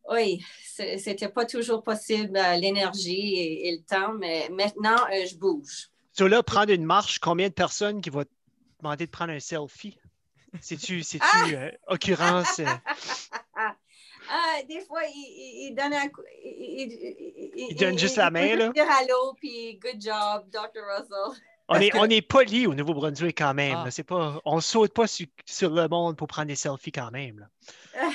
oui, 0.09 0.43
c'était 0.63 1.29
pas 1.29 1.45
toujours 1.45 1.83
possible, 1.83 2.35
euh, 2.35 2.55
l'énergie 2.57 3.35
et, 3.35 3.67
et 3.69 3.77
le 3.77 3.83
temps, 3.83 4.13
mais 4.13 4.49
maintenant, 4.49 4.97
euh, 5.13 5.25
je 5.29 5.35
bouge. 5.35 5.89
So 6.13 6.27
là, 6.27 6.43
prendre 6.43 6.71
une 6.73 6.85
marche, 6.85 7.19
combien 7.19 7.47
de 7.47 7.53
personnes 7.53 8.01
qui 8.01 8.09
vont 8.09 8.23
te 8.23 8.29
demander 8.81 9.05
de 9.05 9.11
prendre 9.11 9.31
un 9.31 9.39
selfie? 9.39 9.97
C'est-tu, 10.59 11.01
c'est-tu 11.03 11.23
Ah! 11.33 11.45
euh, 11.49 11.71
occurrence? 11.87 12.59
euh, 12.59 12.65
Ah, 14.33 14.61
des 14.67 14.79
fois, 14.81 15.01
il, 15.03 15.17
il- 15.17 15.67
il 15.69 15.75
donne 15.75 15.93
un 15.93 16.07
coup. 16.07 16.21
Il, 16.45 16.91
il- 16.91 17.65
Il 17.71 17.75
donne 17.75 17.97
juste 17.99 18.15
la 18.15 18.27
il 18.27 18.27
peut 18.27 18.33
main, 18.39 18.55
là? 18.55 18.69
dire 18.69 18.89
allô, 18.89 19.33
puis 19.33 19.77
good 19.77 19.99
job, 20.01 20.45
Dr. 20.49 20.81
Russell. 20.87 21.41
on, 21.67 21.75
est, 21.75 21.89
que- 21.89 21.97
on 21.97 22.05
est 22.05 22.21
poli 22.21 22.65
au 22.65 22.73
Nouveau-Brunswick 22.73 23.37
quand 23.37 23.53
même. 23.53 23.83
Ah. 23.85 23.91
C'est 23.91 24.03
pas, 24.05 24.39
on 24.45 24.61
saute 24.61 24.93
pas 24.93 25.07
sur, 25.07 25.25
sur 25.45 25.69
le 25.71 25.87
monde 25.89 26.15
pour 26.15 26.27
prendre 26.27 26.47
des 26.47 26.55
selfies 26.55 26.91
quand 26.93 27.11
même. 27.11 27.39
là. 27.93 28.09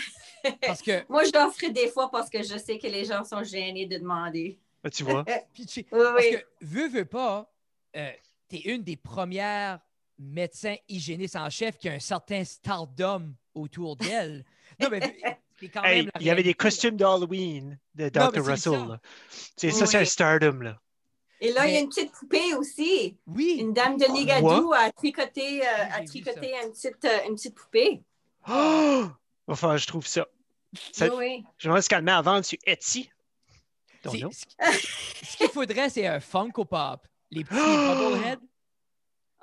Parce 0.62 0.80
que, 0.80 1.04
Moi, 1.10 1.24
je 1.24 1.32
l'offre 1.32 1.68
des 1.70 1.88
fois 1.88 2.08
parce 2.10 2.30
que 2.30 2.40
je 2.40 2.56
sais 2.56 2.78
que 2.78 2.86
les 2.86 3.04
gens 3.04 3.24
sont 3.24 3.42
gênés 3.42 3.86
de 3.86 3.98
demander. 3.98 4.60
Ah, 4.84 4.90
Tu 4.90 5.02
vois? 5.02 5.24
puis 5.52 5.66
tu- 5.66 5.80
Oui, 5.90 5.98
parce 6.04 6.24
oui. 6.24 6.30
que 6.36 6.46
veux, 6.62 6.88
veux 6.88 7.04
pas, 7.04 7.52
tu 7.92 8.56
es 8.56 8.60
une 8.72 8.84
des 8.84 8.96
premières 8.96 9.80
médecins 10.18 10.76
hygiénistes 10.88 11.36
en 11.36 11.50
chef 11.50 11.78
qui 11.78 11.88
a 11.88 11.92
un 11.92 11.98
certain 12.00 12.44
stardom 12.44 13.34
autour 13.54 13.96
d'elle. 13.96 14.44
Non, 14.80 14.88
mais 14.90 15.00
c'est 15.58 15.68
quand 15.68 15.82
Hey, 15.84 16.02
même. 16.02 16.10
la 16.14 16.20
il 16.20 16.26
y 16.26 16.30
avait 16.30 16.42
des 16.42 16.52
costumes 16.52 16.96
d'Halloween 16.96 17.78
de 17.94 18.08
Dr. 18.10 18.44
Russell. 18.44 18.98
C'est 19.56 19.70
ça, 19.70 19.86
c'est 19.86 19.96
Oui. 19.96 20.02
un 20.02 20.04
stardom. 20.04 20.60
Là. 20.60 20.78
Et 21.40 21.52
là, 21.52 21.66
il 21.66 21.72
y 21.74 21.76
a 21.76 21.80
une 21.80 21.88
petite 21.88 22.12
poupée 22.12 22.54
aussi. 22.54 23.16
Oui. 23.26 23.56
Une 23.60 23.72
dame 23.72 23.96
de 23.96 24.04
Nigadou 24.06 24.72
a 24.74 24.90
tricoté, 24.92 25.62
euh, 25.62 25.70
Oui, 25.78 25.92
a 25.92 26.04
tricoté 26.04 26.52
une, 26.62 26.72
petite, 26.72 27.04
euh, 27.04 27.18
une 27.28 27.34
petite 27.36 27.54
poupée. 27.54 28.02
Oh! 28.48 29.04
Enfin, 29.46 29.76
je 29.78 29.86
trouve 29.86 30.06
ça. 30.06 30.26
Ça- 30.92 31.06
Oui, 31.08 31.14
oui. 31.16 31.44
Je 31.58 31.70
me 31.70 31.80
qu'elle 31.88 32.02
met 32.02 32.12
à 32.12 32.20
vendre 32.22 32.44
sur 32.44 32.58
Etsy. 32.66 33.08
Ce 34.04 35.36
qu'il 35.38 35.48
faudrait, 35.48 35.88
c'est 35.88 36.06
un 36.06 36.20
Funko 36.20 36.64
Pop. 36.64 37.06
Les 37.30 37.44
petits. 37.44 37.56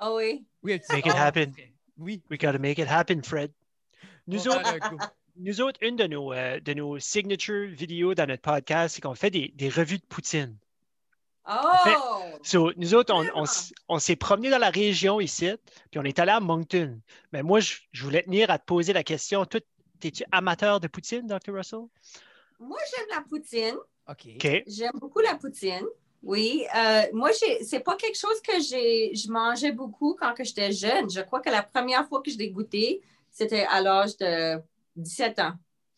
Ah 0.04 0.12
oui. 0.12 0.44
Make 0.62 0.82
it 1.06 1.12
Ah, 1.14 1.28
happen. 1.28 1.54
Oui. 1.96 2.20
We 2.28 2.36
gotta 2.36 2.58
make 2.58 2.78
it 2.78 2.88
happen, 2.88 3.22
Fred. 3.22 3.50
Nous 4.26 4.46
autres, 4.48 4.78
nous 5.36 5.62
autres, 5.62 5.78
une 5.82 5.96
de 5.96 6.06
nos, 6.06 6.30
euh, 6.34 6.60
de 6.60 6.74
nos 6.74 6.98
signature 6.98 7.68
vidéos 7.68 8.14
dans 8.14 8.26
notre 8.26 8.42
podcast, 8.42 8.94
c'est 8.94 9.00
qu'on 9.00 9.14
fait 9.14 9.30
des, 9.30 9.52
des 9.54 9.70
revues 9.70 9.96
de 9.96 10.04
poutine. 10.04 10.58
Oh! 11.48 12.36
So, 12.42 12.72
nous 12.76 12.94
autres, 12.94 13.14
on, 13.14 13.44
on 13.88 13.98
s'est 13.98 14.16
promené 14.16 14.50
dans 14.50 14.58
la 14.58 14.68
région 14.68 15.20
ici, 15.22 15.50
puis 15.90 15.98
on 15.98 16.04
est 16.04 16.18
allé 16.18 16.32
à 16.32 16.40
Moncton. 16.40 17.00
Mais 17.32 17.42
moi, 17.42 17.60
je, 17.60 17.76
je 17.92 18.04
voulais 18.04 18.24
tenir 18.24 18.50
à 18.50 18.58
te 18.58 18.64
poser 18.66 18.92
la 18.92 19.04
question. 19.04 19.46
Toi, 19.46 19.60
es-tu 20.02 20.22
amateur 20.32 20.80
de 20.80 20.88
poutine, 20.88 21.26
Dr. 21.26 21.54
Russell? 21.54 21.86
Moi, 22.60 22.78
j'aime 22.90 23.06
la 23.10 23.22
poutine. 23.22 23.76
OK. 24.06 24.26
OK. 24.36 24.62
J'aime 24.66 24.92
beaucoup 25.00 25.20
la 25.20 25.36
poutine. 25.36 25.86
Oui. 26.24 26.64
Euh, 26.74 27.02
moi, 27.12 27.30
c'est 27.32 27.80
pas 27.80 27.96
quelque 27.96 28.18
chose 28.18 28.40
que 28.40 28.60
j'ai, 28.60 29.14
je 29.14 29.30
mangeais 29.30 29.72
beaucoup 29.72 30.16
quand 30.18 30.34
que 30.34 30.42
j'étais 30.44 30.72
jeune. 30.72 31.10
Je 31.10 31.20
crois 31.20 31.40
que 31.40 31.50
la 31.50 31.62
première 31.62 32.08
fois 32.08 32.22
que 32.22 32.30
je 32.30 32.38
l'ai 32.38 32.50
goûté, 32.50 33.02
c'était 33.30 33.64
à 33.64 33.80
l'âge 33.80 34.16
de 34.16 34.58
17 34.96 35.38
ans. 35.40 35.52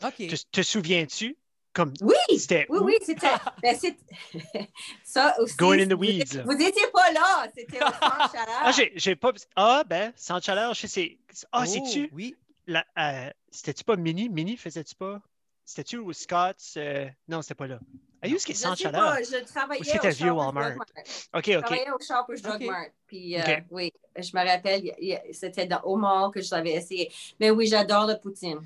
OK. 0.05 0.17
Te, 0.17 0.37
te 0.51 0.63
souviens-tu? 0.63 1.37
Comme 1.73 1.93
Oui! 2.01 2.15
c'était 2.39 2.67
Oui, 2.71 2.79
où? 2.79 2.85
oui, 2.87 2.95
c'était. 3.03 3.29
ben, 3.63 3.77
c'est- 3.79 3.99
ça 5.05 5.35
aussi. 5.41 5.57
Going 5.57 5.81
in 5.81 5.89
the 5.89 5.93
vous 5.93 6.01
weeds. 6.01 6.43
Vous 6.45 6.55
n'étiez 6.55 6.87
pas 6.93 7.13
là. 7.13 7.47
C'était 7.55 7.77
au 7.83 7.87
centre 7.87 8.33
chaleur. 8.33 8.63
Ah, 8.63 8.71
j'ai, 8.95 9.15
pas. 9.17 9.33
Ah, 9.57 9.85
ben, 9.87 10.13
sans 10.17 10.41
chaleur, 10.43 10.73
je 10.75 10.81
sais, 10.81 10.89
c'est. 10.89 11.19
Ah, 11.53 11.63
Oh, 11.63 11.67
c'est-tu? 11.67 12.09
Oui. 12.15 12.35
la- 12.67 12.87
euh, 12.99 13.31
c'était-tu 13.51 13.85
pas 13.85 13.97
Mini? 13.97 14.29
Mini, 14.31 14.57
faisais-tu 14.57 14.95
pas? 14.95 15.21
C'était-tu 15.67 15.99
au 15.99 16.13
Scott's? 16.13 16.75
euh, 16.77 17.09
Non, 17.29 17.43
c'était 17.43 17.57
pas 17.57 17.67
là. 17.67 17.81
Ah, 18.23 18.29
où 18.29 18.35
est-ce 18.37 18.47
qu'il 18.47 18.55
est 18.55 18.59
Je 18.59 18.63
sans 18.63 18.75
chaleur? 18.77 19.17
je 19.19 19.45
travaillais 19.45 19.81
Ou 19.81 19.85
c'était 19.85 19.99
au 19.99 20.11
vieux 20.11 20.29
Shoppers 20.29 20.37
Walmart? 20.37 20.65
Drug 20.71 20.77
Mart. 20.79 21.29
OK, 21.35 21.45
Je 21.47 21.57
OK. 21.59 21.65
travaillais 21.65 21.91
au 21.91 21.99
Shoppers 21.99 22.41
Drug 22.41 22.63
Ok. 22.63 22.67
Mart. 22.69 22.91
Puis, 23.07 23.37
euh, 23.37 23.43
Ok. 23.43 23.65
oui, 23.71 23.93
je 24.17 24.37
me 24.37 24.47
rappelle, 24.47 25.33
c'était 25.33 25.67
dans- 25.67 25.83
au 25.83 25.97
mall 25.97 26.31
que 26.31 26.41
je 26.41 26.51
l'avais 26.55 26.73
essayé. 26.75 27.13
Mais 27.41 27.51
oui, 27.51 27.67
j'adore 27.67 28.07
la 28.07 28.15
poutine. 28.15 28.59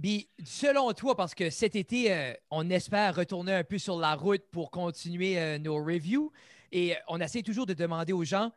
Puis, 0.00 0.28
selon 0.44 0.92
toi, 0.92 1.16
parce 1.16 1.34
que 1.34 1.50
cet 1.50 1.74
été, 1.74 2.12
euh, 2.12 2.34
on 2.50 2.68
espère 2.70 3.14
retourner 3.16 3.54
un 3.54 3.64
peu 3.64 3.78
sur 3.78 3.98
la 3.98 4.14
route 4.14 4.42
pour 4.50 4.70
continuer 4.70 5.38
euh, 5.38 5.58
nos 5.58 5.82
reviews 5.82 6.30
et 6.70 6.94
on 7.08 7.20
essaie 7.20 7.42
toujours 7.42 7.66
de 7.66 7.74
demander 7.74 8.12
aux 8.12 8.24
gens 8.24 8.52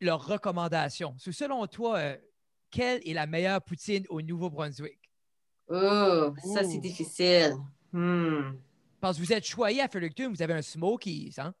leurs 0.00 0.24
recommandations. 0.24 1.14
So, 1.18 1.30
selon 1.32 1.66
toi, 1.66 1.98
euh, 1.98 2.16
quelle 2.70 3.06
est 3.08 3.12
la 3.12 3.26
meilleure 3.26 3.60
poutine 3.62 4.04
au 4.08 4.20
Nouveau-Brunswick? 4.22 4.98
Oh, 5.68 6.34
ça, 6.52 6.62
c'est 6.62 6.76
Ouh. 6.76 6.80
difficile. 6.80 7.54
Hmm. 7.92 8.52
Parce 9.00 9.18
que 9.18 9.22
vous 9.22 9.32
êtes 9.32 9.44
choyé 9.46 9.80
à 9.82 9.88
Fredericton, 9.88 10.30
vous 10.30 10.42
avez 10.42 10.54
un 10.54 10.62
Smokies, 10.62 11.34
hein? 11.38 11.54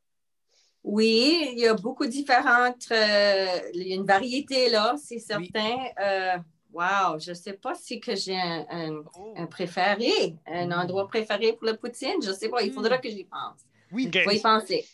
Oui, 0.82 1.50
il 1.52 1.58
y 1.60 1.66
a 1.66 1.74
beaucoup 1.74 2.06
différentes. 2.06 2.86
euh, 2.90 3.46
il 3.72 3.88
y 3.88 3.92
a 3.92 3.96
une 3.96 4.04
variété 4.06 4.68
là, 4.68 4.94
c'est 5.02 5.14
Oui. 5.16 5.20
certain. 5.52 5.76
Euh, 6.00 6.36
wow, 6.72 7.18
je 7.18 7.30
ne 7.30 7.34
sais 7.34 7.54
pas 7.54 7.74
si 7.74 8.00
que 8.00 8.14
j'ai 8.14 8.36
un, 8.38 8.66
un- 8.70 9.02
un 9.36 9.46
préféré, 9.46 10.36
un 10.46 10.66
Mm. 10.66 10.72
endroit 10.72 11.08
préféré 11.08 11.54
pour 11.54 11.64
la 11.66 11.74
poutine. 11.74 12.20
Je 12.22 12.28
ne 12.30 12.34
sais 12.34 12.48
pas, 12.50 12.62
il 12.62 12.70
Mm. 12.70 12.74
faudra 12.74 12.98
que 12.98 13.08
j'y 13.08 13.24
pense. 13.24 13.60
Oui, 13.92 14.06
OK. 14.08 14.18
Je 14.24 14.28
vais 14.28 14.36
y 14.36 14.40
penser. 14.42 14.86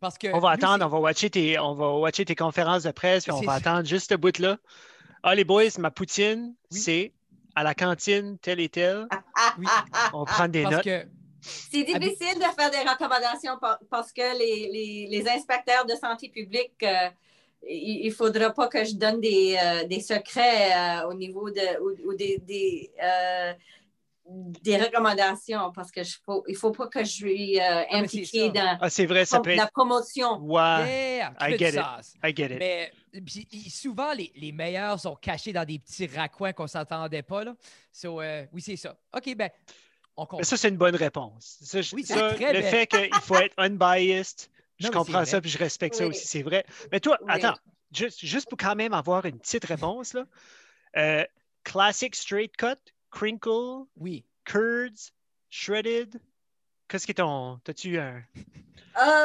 parce 0.00 0.18
que... 0.18 0.26
On 0.34 0.40
va 0.40 0.50
attendre, 0.50 0.84
on 0.84 0.88
va 0.88 0.98
watcher 0.98 1.30
tes, 1.30 1.58
on 1.60 1.74
va 1.74 1.92
watcher 1.92 2.24
tes 2.24 2.34
conférences 2.34 2.82
de 2.82 2.90
presse, 2.90 3.22
puis 3.24 3.32
on 3.32 3.40
va 3.42 3.60
ça. 3.60 3.70
attendre 3.70 3.86
juste 3.86 4.08
ce 4.10 4.16
bout-là. 4.16 4.58
Ah, 5.22 5.34
les 5.36 5.44
boys, 5.44 5.68
ma 5.78 5.92
poutine, 5.92 6.56
Oui. 6.72 6.78
c'est 6.78 7.12
à 7.54 7.62
la 7.62 7.74
cantine, 7.74 8.38
tel 8.40 8.60
et 8.60 8.68
tel. 8.68 9.06
Oui. 9.58 9.66
On 10.12 10.24
prend 10.24 10.48
des 10.48 10.62
Parce 10.62 10.76
notes. 10.76 10.84
que... 10.84 11.06
C'est 11.40 11.82
difficile 11.82 12.36
de 12.36 12.44
faire 12.56 12.70
des 12.70 12.88
recommandations 12.88 13.58
par- 13.60 13.78
parce 13.90 14.12
que 14.12 14.38
les, 14.38 14.68
les- 14.70 15.06
les 15.10 15.28
inspecteurs 15.28 15.84
de 15.84 15.94
santé 15.94 16.28
publique, 16.28 16.76
euh, 16.84 17.08
il 17.68 18.06
ne 18.06 18.12
faudra 18.12 18.50
pas 18.50 18.68
que 18.68 18.84
je 18.84 18.94
donne 18.94 19.20
des, 19.20 19.56
euh, 19.60 19.84
des 19.84 20.00
secrets 20.00 20.72
euh, 20.72 21.08
au 21.08 21.14
niveau 21.14 21.50
de 21.50 21.80
ou, 21.82 22.10
ou 22.10 22.14
des, 22.14 22.38
des, 22.38 22.92
euh, 23.02 23.52
des 24.26 24.76
recommandations 24.76 25.72
parce 25.72 25.90
que 25.90 26.02
je 26.04 26.16
faut, 26.24 26.44
il 26.46 26.52
ne 26.52 26.58
faut 26.58 26.70
pas 26.70 26.86
que 26.86 27.00
je 27.00 27.10
suis 27.10 27.60
euh, 27.60 27.82
impliquée 27.90 28.46
ça. 28.46 28.52
dans 28.52 28.78
Ah, 28.80 28.88
c'est 28.90 29.06
vrai, 29.06 29.24
ça 29.24 29.40
peut 29.40 29.54
la 29.54 29.64
être. 29.64 29.72
promotion. 29.72 30.38
Ouais, 30.40 31.18
Yeah, 31.18 31.34
I 31.40 31.58
get 31.58 31.70
it. 31.70 32.16
I 32.24 32.32
get 32.34 32.52
it. 32.54 32.58
Mais 32.58 32.92
puis, 33.24 33.46
souvent, 33.70 34.12
les, 34.12 34.32
les 34.36 34.52
meilleurs 34.52 34.98
sont 35.00 35.16
cachés 35.16 35.52
dans 35.52 35.64
des 35.64 35.78
petits 35.78 36.06
raccoins 36.06 36.52
qu'on 36.52 36.62
ne 36.64 36.68
s'attendait 36.68 37.22
pas. 37.22 37.44
Là. 37.44 37.54
So, 37.92 38.20
euh, 38.20 38.46
oui, 38.52 38.62
c'est 38.62 38.76
ça. 38.76 38.96
OK, 39.14 39.34
ben, 39.36 39.50
on 40.16 40.22
comprend. 40.22 40.38
Mais 40.38 40.44
ça, 40.44 40.56
c'est 40.56 40.68
une 40.68 40.76
bonne 40.78 40.96
réponse. 40.96 41.58
Ça, 41.62 41.80
Oui, 41.92 42.04
c'est 42.04 42.14
ça, 42.14 42.34
très 42.34 42.52
le 42.52 42.60
belle. 42.60 42.70
fait 42.70 42.86
qu'il 42.86 43.14
faut 43.22 43.36
être 43.36 43.54
unbiased, 43.58 44.48
je 44.78 44.86
Non, 44.86 44.92
comprends 44.92 45.24
ça, 45.24 45.40
puis 45.40 45.50
je 45.50 45.58
respecte 45.58 45.96
ça 45.96 46.06
aussi, 46.06 46.26
c'est 46.26 46.42
vrai. 46.42 46.64
Mais 46.92 47.00
toi, 47.00 47.18
Oui. 47.22 47.26
attends, 47.34 47.58
juste, 47.92 48.24
juste 48.24 48.48
pour 48.48 48.56
quand 48.56 48.76
même 48.76 48.92
avoir 48.94 49.26
une 49.26 49.38
petite 49.38 49.64
réponse, 49.64 50.14
là. 50.14 50.24
Euh, 50.96 51.24
classic 51.64 52.14
straight 52.14 52.56
cut, 52.56 52.76
crinkle, 53.12 53.84
Oui. 53.96 54.24
curds, 54.44 55.12
shredded. 55.50 56.20
Qu'est-ce 56.88 57.06
qui 57.06 57.12
est 57.12 57.14
ton. 57.14 57.60
T'as-tu 57.64 57.98
un. 57.98 58.22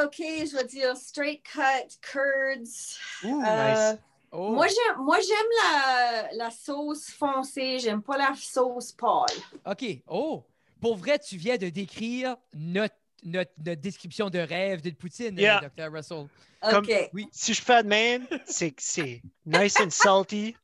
OK, 0.03 0.15
je 0.19 0.55
vais 0.55 0.63
dire 0.65 0.95
straight 0.95 1.43
cut, 1.43 1.97
curds. 2.01 2.97
Euh, 3.25 3.91
nice. 3.93 3.99
oh. 4.31 4.51
Moi, 4.51 4.67
j'aime, 4.67 4.97
moi, 5.03 5.17
j'aime 5.19 5.47
la, 5.63 6.29
la 6.33 6.51
sauce 6.51 7.09
foncée. 7.09 7.79
J'aime 7.79 8.01
pas 8.01 8.17
la 8.17 8.33
sauce 8.35 8.91
pâle. 8.93 9.25
OK. 9.65 9.83
Oh, 10.07 10.45
pour 10.79 10.95
vrai, 10.95 11.19
tu 11.19 11.35
viens 11.37 11.57
de 11.57 11.67
décrire 11.69 12.37
notre, 12.53 12.95
notre, 13.23 13.51
notre 13.65 13.81
description 13.81 14.29
de 14.29 14.39
rêve 14.39 14.81
d'une 14.81 14.95
poutine, 14.95 15.37
Yeah. 15.37 15.61
euh, 15.63 15.69
Dr. 15.89 15.91
Russell. 15.93 16.27
Comme- 16.61 16.85
OK. 16.85 17.09
Oui, 17.13 17.27
Si 17.33 17.53
je 17.53 17.61
fais 17.61 17.83
de 17.83 17.89
même, 17.89 18.25
c'est 18.45 19.21
nice 19.45 19.79
and 19.81 19.89
salty. 19.89 20.55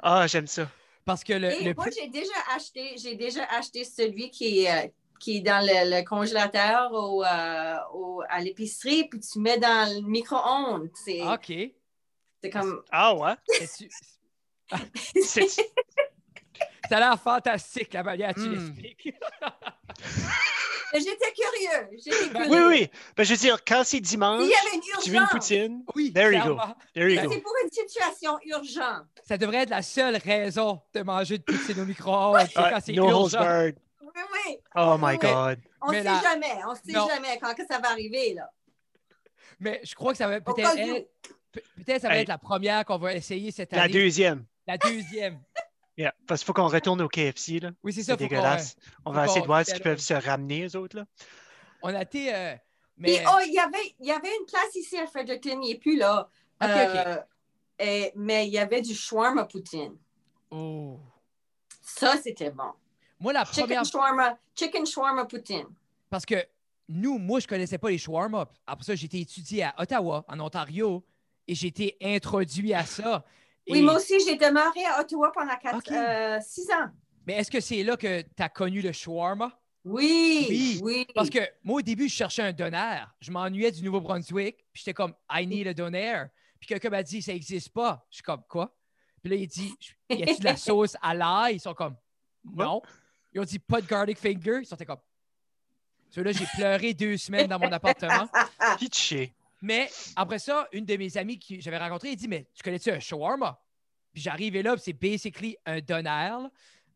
Ah, 0.00 0.26
j'aime 0.28 0.46
ça. 0.46 0.70
Parce 1.04 1.22
que 1.24 1.32
le, 1.34 1.50
Et 1.52 1.64
le 1.64 1.74
moi, 1.74 1.84
plus- 1.84 1.94
j'ai 2.00 2.08
déjà 2.08 2.32
acheté, 2.54 2.96
j'ai 2.96 3.14
déjà 3.14 3.44
acheté 3.50 3.84
celui 3.84 4.30
qui 4.30 4.64
est, 4.64 4.70
euh, 4.72 4.88
qui 5.20 5.38
est 5.38 5.40
dans 5.40 5.64
le, 5.64 5.96
le 5.98 6.04
congélateur 6.04 6.92
au, 6.92 7.22
euh, 7.24 7.76
au- 7.92 8.22
à 8.28 8.40
l'épicerie, 8.40 9.08
puis 9.08 9.20
tu 9.20 9.38
mets 9.38 9.58
dans 9.58 9.88
le 9.94 10.00
micro-ondes. 10.08 10.90
C'est, 10.94 11.22
OK. 11.22 11.52
C'est 12.42 12.50
comme. 12.50 12.82
Ah 12.90 13.14
ouais? 13.14 13.34
C'est- 13.56 13.88
Ça 16.88 16.96
a 16.98 17.00
l'air 17.00 17.20
fantastique, 17.20 17.92
la 17.94 18.02
manière 18.02 18.34
que 18.34 18.40
tu 18.40 18.48
Hmm. 18.48 18.52
l'expliques. 18.52 19.14
J'étais 20.94 21.32
curieux. 21.32 21.98
J'étais 22.04 22.28
Ben, 22.32 22.42
curieux. 22.44 22.66
Oui, 22.68 22.78
oui. 22.82 22.90
Ben, 23.16 23.24
je 23.24 23.30
veux 23.32 23.38
dire, 23.38 23.64
quand 23.66 23.82
c'est 23.84 24.00
dimanche, 24.00 24.42
S'il 24.42 24.50
y 24.50 24.54
avait 24.54 24.74
une 24.76 25.02
tu 25.02 25.10
veux 25.10 25.16
une 25.16 25.26
poutine, 25.28 25.84
Oui, 25.94 26.12
There 26.12 26.32
you 26.32 26.42
go. 26.44 26.54
Ben, 26.94 27.22
go. 27.24 27.32
c'est 27.32 27.40
pour 27.40 27.52
une 27.64 27.70
situation 27.70 28.38
urgente. 28.44 29.06
Ça 29.26 29.36
devrait 29.36 29.62
être 29.62 29.70
la 29.70 29.82
seule 29.82 30.16
raison 30.16 30.80
de 30.94 31.02
manger 31.02 31.38
de 31.38 31.42
poutine 31.42 31.80
au 31.80 31.84
micro-ondes. 31.84 32.46
quand 32.54 32.78
c'est 32.84 32.92
no 32.92 33.04
holds 33.08 33.34
urgent. 33.34 33.64
Oui, 34.02 34.22
oui. 34.46 34.58
Oh 34.76 34.96
my 35.00 35.12
Oui. 35.14 35.18
God. 35.18 35.58
On 35.82 35.88
ne 35.90 35.96
sait 35.98 36.02
la- 36.04 36.20
jamais. 36.22 36.54
On 36.66 36.70
ne 36.70 36.76
sait 36.76 36.92
Non. 36.92 37.08
jamais 37.08 37.38
quand 37.42 37.54
que 37.54 37.66
ça 37.68 37.78
va 37.80 37.90
arriver. 37.90 38.34
Là. 38.34 38.48
Mais 39.60 39.80
je 39.82 39.94
crois 39.94 40.12
que 40.12 40.18
ça 40.18 40.28
va 40.28 40.40
peut-être 40.40 40.76
être, 40.78 41.08
peut-être 41.52 42.02
ça 42.02 42.08
va 42.08 42.14
Hey. 42.16 42.22
être 42.22 42.28
la 42.28 42.38
première 42.38 42.84
qu'on 42.84 42.98
va 42.98 43.14
essayer 43.14 43.50
cette 43.50 43.72
La 43.72 43.82
année. 43.82 43.92
deuxième. 43.92 44.44
La 44.66 44.78
deuxième. 44.78 45.40
Yeah. 45.96 46.12
Parce 46.26 46.40
qu'il 46.40 46.46
faut 46.46 46.52
qu'on 46.52 46.68
retourne 46.68 47.00
au 47.02 47.08
KFC. 47.08 47.60
Là. 47.60 47.70
Oui, 47.82 47.92
c'est 47.92 48.00
C'est 48.02 48.06
ça. 48.06 48.12
faut 48.12 48.18
qu'on- 48.18 48.24
dégueulasse. 48.28 48.76
On 49.04 49.10
faut 49.10 49.16
va 49.16 49.24
essayer 49.26 49.40
de 49.42 49.46
voir 49.46 49.64
ce 49.64 49.72
qu'ils 49.72 49.82
peuvent 49.82 49.98
se 50.00 50.14
ramener, 50.14 50.66
eux 50.66 50.76
autres. 50.76 50.96
Là. 50.96 51.04
On 51.82 51.94
a 51.94 52.02
été. 52.02 52.34
euh, 52.34 52.54
Puis, 52.54 53.12
mais 53.12 53.24
oh, 53.28 53.38
il 53.46 53.52
y 53.52 53.58
avait, 53.58 53.94
il 54.00 54.06
y 54.06 54.10
avait 54.12 54.28
une 54.40 54.46
place 54.46 54.74
ici 54.74 54.96
à 54.98 55.06
Fredericton. 55.06 55.60
Il 55.62 55.68
n'est 55.72 55.78
plus 55.78 55.96
là. 55.96 56.28
Ok, 56.62 56.68
Euh, 56.68 57.16
et- 57.78 58.12
mais 58.16 58.46
il 58.46 58.52
y 58.52 58.58
avait 58.58 58.80
du 58.82 58.94
shawarma 58.94 59.44
poutine. 59.44 59.96
Oh. 60.50 60.98
Ça, 61.82 62.16
c'était 62.22 62.50
bon. 62.50 62.72
moi, 63.20 63.32
la 63.32 63.44
première. 63.44 63.66
Chicken 63.68 63.84
shawarma, 63.84 64.38
chicken 64.56 64.86
shawarma 64.86 65.24
poutine. 65.26 65.66
Parce 66.10 66.26
que 66.26 66.44
nous, 66.88 67.18
moi, 67.18 67.40
je 67.40 67.46
connaissais 67.46 67.78
pas 67.78 67.90
les 67.90 67.98
shawarma. 67.98 68.48
Après 68.66 68.84
ça, 68.84 68.94
j'ai 68.94 69.06
été 69.06 69.20
étudié 69.20 69.62
à 69.64 69.74
Ottawa, 69.78 70.24
en 70.28 70.40
Ontario, 70.40 71.04
et 71.46 71.54
j'ai 71.54 71.68
été 71.68 71.96
introduit 72.02 72.74
à 72.74 72.84
ça. 72.84 73.24
Oui, 73.68 73.82
moi 73.82 73.96
aussi, 73.96 74.20
j'ai 74.20 74.36
demeuré 74.36 74.84
à 74.84 75.00
Ottawa 75.00 75.32
pendant 75.32 75.56
quatre, 75.56 75.92
euh, 75.92 76.38
six 76.46 76.70
ans. 76.70 76.88
Mais 77.26 77.34
est-ce 77.34 77.50
que 77.50 77.60
c'est 77.60 77.82
là 77.82 77.96
que 77.96 78.20
tu 78.20 78.42
as 78.42 78.48
connu 78.48 78.82
le 78.82 78.92
shawarma? 78.92 79.58
Oui, 79.84 80.46
Oui, 80.48 80.80
oui. 80.82 81.06
Parce 81.14 81.30
que 81.30 81.40
moi, 81.62 81.78
au 81.78 81.82
début, 81.82 82.08
je 82.08 82.14
cherchais 82.14 82.42
un 82.42 82.52
doner. 82.52 83.02
Je 83.20 83.30
m'ennuyais 83.30 83.70
du 83.70 83.82
Nouveau-Brunswick. 83.82 84.56
Puis 84.72 84.82
j'étais 84.82 84.94
comme, 84.94 85.14
I 85.30 85.46
need 85.46 85.66
a 85.66 85.74
doner. 85.74 86.24
Puis 86.58 86.68
quelqu'un 86.68 86.90
m'a 86.90 87.02
dit, 87.02 87.20
ça 87.20 87.32
n'existe 87.32 87.70
pas. 87.70 88.06
Je 88.10 88.16
suis 88.16 88.22
comme, 88.22 88.42
quoi? 88.48 88.74
Puis 89.22 89.30
là, 89.30 89.36
il 89.36 89.46
dit, 89.46 89.74
y 90.10 90.22
a-tu 90.22 90.40
de 90.40 90.44
la 90.44 90.56
sauce 90.56 90.96
à 91.00 91.14
l'ail? 91.14 91.56
Ils 91.56 91.60
sont 91.60 91.74
comme, 91.74 91.96
non. 92.44 92.82
Ils 93.32 93.40
ont 93.40 93.44
dit, 93.44 93.58
pas 93.58 93.80
de 93.80 93.86
garlic 93.86 94.18
finger. 94.18 94.60
Ils 94.62 94.66
sont 94.66 94.76
comme, 94.76 94.98
là 96.16 96.32
j'ai 96.32 96.46
pleuré 96.54 96.94
deux 96.94 97.16
semaines 97.16 97.48
dans 97.48 97.58
mon 97.58 97.72
appartement. 97.72 98.28
Pitché. 98.78 99.34
Mais 99.64 99.90
après 100.14 100.38
ça, 100.38 100.68
une 100.72 100.84
de 100.84 100.96
mes 100.96 101.16
amies 101.16 101.38
que 101.38 101.58
j'avais 101.58 101.78
rencontrée, 101.78 102.10
elle 102.10 102.16
dit 102.16 102.28
Mais 102.28 102.46
tu 102.54 102.62
connais-tu 102.62 102.90
un 102.90 103.00
shawarma? 103.00 103.58
Puis 104.12 104.22
j'arrivais 104.22 104.62
là, 104.62 104.74
puis 104.74 104.82
c'est 104.84 104.92
basically 104.92 105.56
un 105.64 105.80
doner. 105.80 106.36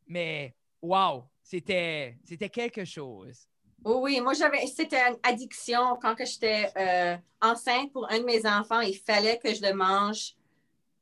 Mais 0.06 0.54
wow, 0.82 1.24
c'était 1.42 2.18
c'était 2.24 2.50
quelque 2.50 2.84
chose. 2.84 3.48
Oui, 3.84 3.94
oui, 4.00 4.20
moi, 4.20 4.34
j'avais, 4.34 4.66
c'était 4.66 5.00
une 5.00 5.16
addiction. 5.22 5.96
Quand 6.02 6.14
que 6.14 6.26
j'étais 6.26 6.70
euh, 6.76 7.16
enceinte 7.40 7.90
pour 7.92 8.10
un 8.10 8.18
de 8.18 8.24
mes 8.24 8.44
enfants, 8.46 8.80
il 8.80 8.98
fallait 8.98 9.38
que 9.38 9.54
je 9.54 9.62
le 9.62 9.72
mange 9.72 10.34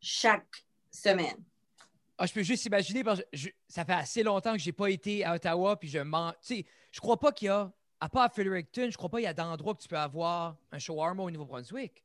chaque 0.00 0.64
semaine. 0.90 1.42
Ah, 2.18 2.26
je 2.26 2.32
peux 2.32 2.42
juste 2.42 2.64
imaginer, 2.66 3.02
parce 3.02 3.20
que 3.20 3.26
je- 3.32 3.48
ça 3.68 3.84
fait 3.84 3.92
assez 3.94 4.22
longtemps 4.22 4.52
que 4.52 4.58
j'ai 4.60 4.72
pas 4.72 4.88
été 4.88 5.24
à 5.24 5.34
Ottawa, 5.34 5.76
puis 5.78 5.88
je 5.88 5.98
mange. 5.98 6.32
Tu 6.46 6.56
sais, 6.56 6.66
je 6.92 7.00
crois 7.00 7.18
pas 7.18 7.32
qu'il 7.32 7.46
y 7.46 7.48
a, 7.50 7.72
à 8.00 8.08
part 8.08 8.22
à 8.24 8.28
Fredericton, 8.28 8.88
je 8.90 8.96
crois 8.96 9.08
pas 9.08 9.18
qu'il 9.18 9.24
y 9.24 9.28
a 9.28 9.34
d'endroits 9.34 9.74
que 9.74 9.82
tu 9.82 9.88
peux 9.88 9.96
avoir 9.98 10.56
un 10.72 10.78
shawarma 10.78 11.22
au 11.22 11.30
Nouveau-Brunswick. 11.30 12.04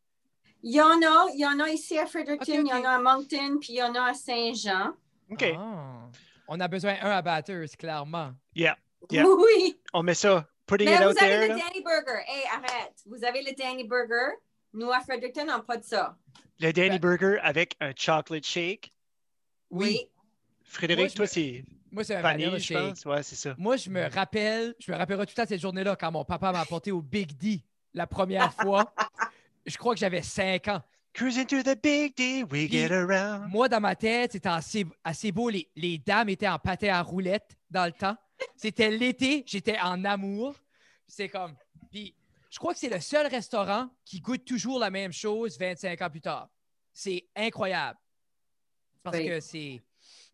Il 0.63 0.73
y 0.73 0.81
en 0.81 1.01
a, 1.01 1.27
il 1.33 1.39
y 1.39 1.45
en 1.45 1.59
a 1.59 1.69
ici 1.69 1.97
à 1.97 2.05
Fredericton, 2.05 2.45
il 2.63 2.67
y 2.67 2.73
en 2.73 2.83
a 2.83 2.91
à 2.91 2.99
Moncton, 2.99 3.57
puis 3.59 3.73
il 3.73 3.75
y 3.77 3.83
en 3.83 3.93
a 3.95 4.11
à 4.11 4.13
Saint-Jean. 4.13 4.93
OK. 5.31 5.43
Ah. 5.57 6.07
On 6.47 6.59
a 6.59 6.67
besoin 6.67 6.95
un 7.01 7.09
à 7.11 7.21
Batters, 7.21 7.69
clairement. 7.77 8.31
Yeah. 8.55 8.77
Yeah. 9.09 9.25
Oui. 9.27 9.79
On 9.93 10.03
met 10.03 10.13
ça. 10.13 10.47
Putting 10.67 10.87
Mais 10.87 10.95
it 10.95 11.01
vous 11.01 11.09
out 11.09 11.21
avez 11.21 11.29
there. 11.29 11.41
le 11.41 11.47
là. 11.47 11.55
Danny 11.67 11.81
Burger. 11.83 12.21
Hey, 12.27 12.43
arrête. 12.53 12.93
Vous 13.05 13.23
avez 13.25 13.41
le 13.41 13.51
Danny 13.57 13.83
Burger. 13.87 14.35
Nous, 14.73 14.91
à 14.91 14.99
Fredericton, 15.01 15.41
on 15.43 15.45
n'a 15.45 15.59
pas 15.59 15.77
de 15.77 15.83
ça. 15.83 16.15
Le 16.59 16.71
Danny 16.71 16.99
Ben- 16.99 17.17
Burger 17.17 17.39
avec 17.41 17.75
un 17.81 17.91
chocolate 17.95 18.45
shake. 18.45 18.93
Oui. 19.71 20.07
Frédéric, 20.63 21.01
Moi, 21.01 21.07
je 21.09 21.15
toi, 21.15 21.27
c'est 21.27 21.65
Moi, 21.91 22.03
c'est 22.03 22.15
un 22.15 22.21
vanille, 22.21 22.45
vanilla 22.45 22.59
je 22.59 22.73
pense. 22.73 23.05
Ouais, 23.05 23.23
c'est 23.23 23.35
ça. 23.35 23.53
Moi, 23.57 23.75
je 23.77 23.89
me 23.89 24.09
rappelle, 24.09 24.73
je 24.79 24.91
me 24.91 24.97
rappellerai 24.97 25.25
tout 25.25 25.33
le 25.37 25.43
temps 25.43 25.47
cette 25.47 25.61
journée-là 25.61 25.95
quand 25.95 26.11
mon 26.11 26.23
papa 26.23 26.51
m'a 26.51 26.61
apporté 26.61 26.91
au 26.91 27.01
Big 27.01 27.35
D 27.37 27.61
la 27.93 28.07
première 28.07 28.53
fois. 28.53 28.93
Je 29.65 29.77
crois 29.77 29.93
que 29.93 29.99
j'avais 29.99 30.23
5 30.23 30.67
ans. 30.69 30.81
Cruising 31.13 31.45
to 31.45 31.61
the 31.61 31.79
big 31.79 32.15
D, 32.17 32.41
we 32.49 32.67
Puis- 32.67 32.69
get 32.69 32.91
around. 32.91 33.47
Moi, 33.51 33.69
dans 33.69 33.79
ma 33.79 33.95
tête, 33.95 34.31
c'était 34.31 34.49
assez, 34.49 34.87
assez 35.03 35.31
beau. 35.31 35.49
Les, 35.49 35.69
les 35.75 35.99
dames 35.99 36.29
étaient 36.29 36.47
en 36.47 36.57
pâté 36.57 36.89
à 36.89 36.99
roulettes 37.03 37.55
dans 37.69 37.85
le 37.85 37.91
temps. 37.91 38.15
C'était 38.55 38.89
l'été, 38.89 39.43
j'étais 39.45 39.77
en 39.79 40.03
amour. 40.03 40.55
C'est 41.05 41.29
comme. 41.29 41.53
Puis, 41.91 42.15
je 42.49 42.57
crois 42.57 42.73
que 42.73 42.79
c'est 42.79 42.89
le 42.89 42.99
seul 43.01 43.27
restaurant 43.27 43.87
qui 44.03 44.19
goûte 44.19 44.45
toujours 44.45 44.79
la 44.79 44.89
même 44.89 45.11
chose 45.13 45.59
25 45.59 46.01
ans 46.01 46.09
plus 46.09 46.21
tard. 46.21 46.49
C'est 46.91 47.25
incroyable. 47.35 47.99
Parce 49.03 49.17
Oui. 49.17 49.27
que 49.27 49.39
c'est. 49.41 49.81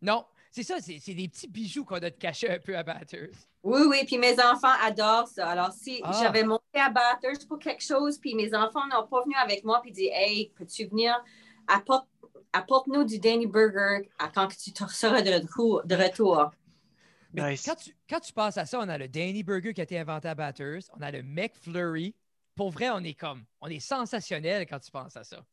Non, 0.02 0.26
c'est 0.64 0.64
ça, 0.64 0.76
c'est 0.82 1.14
des 1.14 1.28
petits 1.28 1.48
bijoux 1.48 1.86
qu'on 1.86 1.96
a 1.98 2.00
de 2.02 2.10
cacher 2.10 2.50
un 2.50 2.60
peu 2.60 2.76
à 2.78 2.84
Batters. 2.84 3.30
Oui, 3.64 3.82
oui. 3.88 3.98
Puis 4.06 4.18
mes 4.18 4.34
enfants 4.42 4.74
adorent 4.82 5.28
ça. 5.28 5.50
Alors, 5.50 5.72
si 5.72 6.02
Ah. 6.04 6.18
j'avais 6.22 6.44
monté 6.44 6.64
à 6.80 6.90
Batters 6.90 7.48
pour 7.48 7.60
quelque 7.60 7.84
chose, 7.84 8.18
puis 8.18 8.34
mes 8.36 8.54
enfants 8.56 8.88
n'ont 8.88 9.06
pas 9.08 9.22
venu 9.24 9.36
avec 9.36 9.64
moi, 9.64 9.82
puis 9.82 9.92
dit 9.92 10.10
Hey, 10.12 10.52
peux-tu 10.56 10.86
venir? 10.88 11.14
Apporte, 11.68 12.08
apporte-nous 12.54 13.04
du 13.04 13.20
Danny 13.20 13.46
Burger 13.46 14.10
à 14.20 14.30
quand 14.30 14.48
que 14.48 14.56
tu 14.56 14.72
te 14.74 14.84
seras 14.88 15.22
de 15.22 15.32
retour. 15.32 15.82
De 15.86 15.96
retour. 15.96 16.50
Mais 17.34 17.52
Nice. 17.52 17.64
quand, 17.66 17.76
tu, 17.76 17.96
quand 18.10 18.20
tu 18.22 18.34
penses 18.34 18.58
à 18.58 18.66
ça, 18.66 18.80
on 18.80 18.88
a 18.90 18.98
le 18.98 19.08
Danny 19.08 19.44
Burger 19.44 19.74
qui 19.74 19.82
a 19.82 19.84
été 19.84 20.00
inventé 20.00 20.28
à 20.28 20.34
Batters, 20.36 20.80
on 20.98 21.02
a 21.02 21.12
le 21.12 21.22
McFlurry. 21.24 22.16
Pour 22.56 22.72
vrai, 22.72 22.90
on 22.90 23.04
est 23.04 23.14
comme, 23.14 23.44
on 23.62 23.68
est 23.68 23.80
sensationnel 23.82 24.66
quand 24.66 24.80
tu 24.80 24.90
penses 24.90 25.16
à 25.18 25.24
ça. 25.24 25.46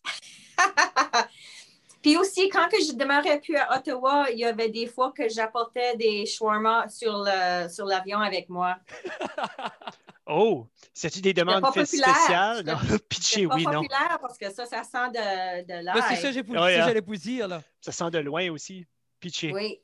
Puis 2.05 2.19
aussi, 2.19 2.51
quand 2.51 2.69
que 2.69 2.77
je 2.85 2.93
demeurais 2.93 3.41
plus 3.41 3.57
à 3.57 3.79
Ottawa, 3.79 4.27
il 4.31 4.39
y 4.39 4.45
avait 4.45 4.69
des 4.69 4.87
fois 4.87 5.11
que 5.11 5.27
j'apportais 5.27 5.97
des 5.97 6.27
shawarma 6.27 6.87
sur 6.91 7.25
le- 7.25 7.67
sur 7.71 7.87
l'avion 7.87 8.19
avec 8.19 8.51
moi. 8.51 8.77
Oh, 10.27 10.67
c'est-tu 10.95 11.21
des 11.21 11.35
demandes 11.35 11.67
spéciales? 11.71 12.65
Non, 12.65 12.79
C'est 12.89 13.09
pitché, 13.09 13.47
pas 13.47 13.57
oui, 13.57 13.65
non. 13.65 13.83
populaire 13.83 14.19
parce 14.23 14.39
que 14.39 14.51
ça, 14.51 14.65
ça 14.65 14.83
sent 14.83 15.11
de, 15.13 15.67
de 15.67 15.85
Là, 15.85 15.93
c'est 16.09 16.15
que 16.15 16.33
ça 16.33 16.43
que 16.43 16.57
hein. 16.57 16.87
j'allais 16.87 17.03
vous 17.03 17.17
dire. 17.17 17.47
Là. 17.47 17.63
Ça 17.83 17.93
sent 17.93 18.11
de 18.11 18.19
loin 18.21 18.51
aussi. 18.51 18.87
Pitché. 19.21 19.53
Oui. 19.53 19.81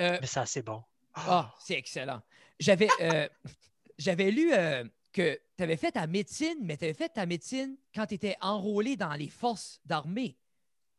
Euh, 0.00 0.18
Mais 0.20 0.26
ça, 0.26 0.44
c'est 0.44 0.62
bon. 0.62 0.82
Ah, 1.14 1.54
c'est 1.60 1.74
excellent. 1.74 2.20
J'avais 2.58 2.88
euh, 3.00 3.28
j'avais 3.98 4.32
lu 4.32 4.52
euh, 4.52 4.82
que 5.12 5.38
tu 5.56 5.62
avais 5.62 5.76
fait 5.76 5.92
ta 5.92 6.08
médecine, 6.08 6.58
mais 6.62 6.76
tu 6.76 6.84
avais 6.84 6.94
fait 6.94 7.10
ta 7.10 7.24
médecine 7.24 7.76
quand 7.94 8.06
tu 8.06 8.14
étais 8.14 8.36
enrôlé 8.40 8.96
dans 8.96 9.14
les 9.14 9.28
forces 9.28 9.80
d'armée. 9.84 10.36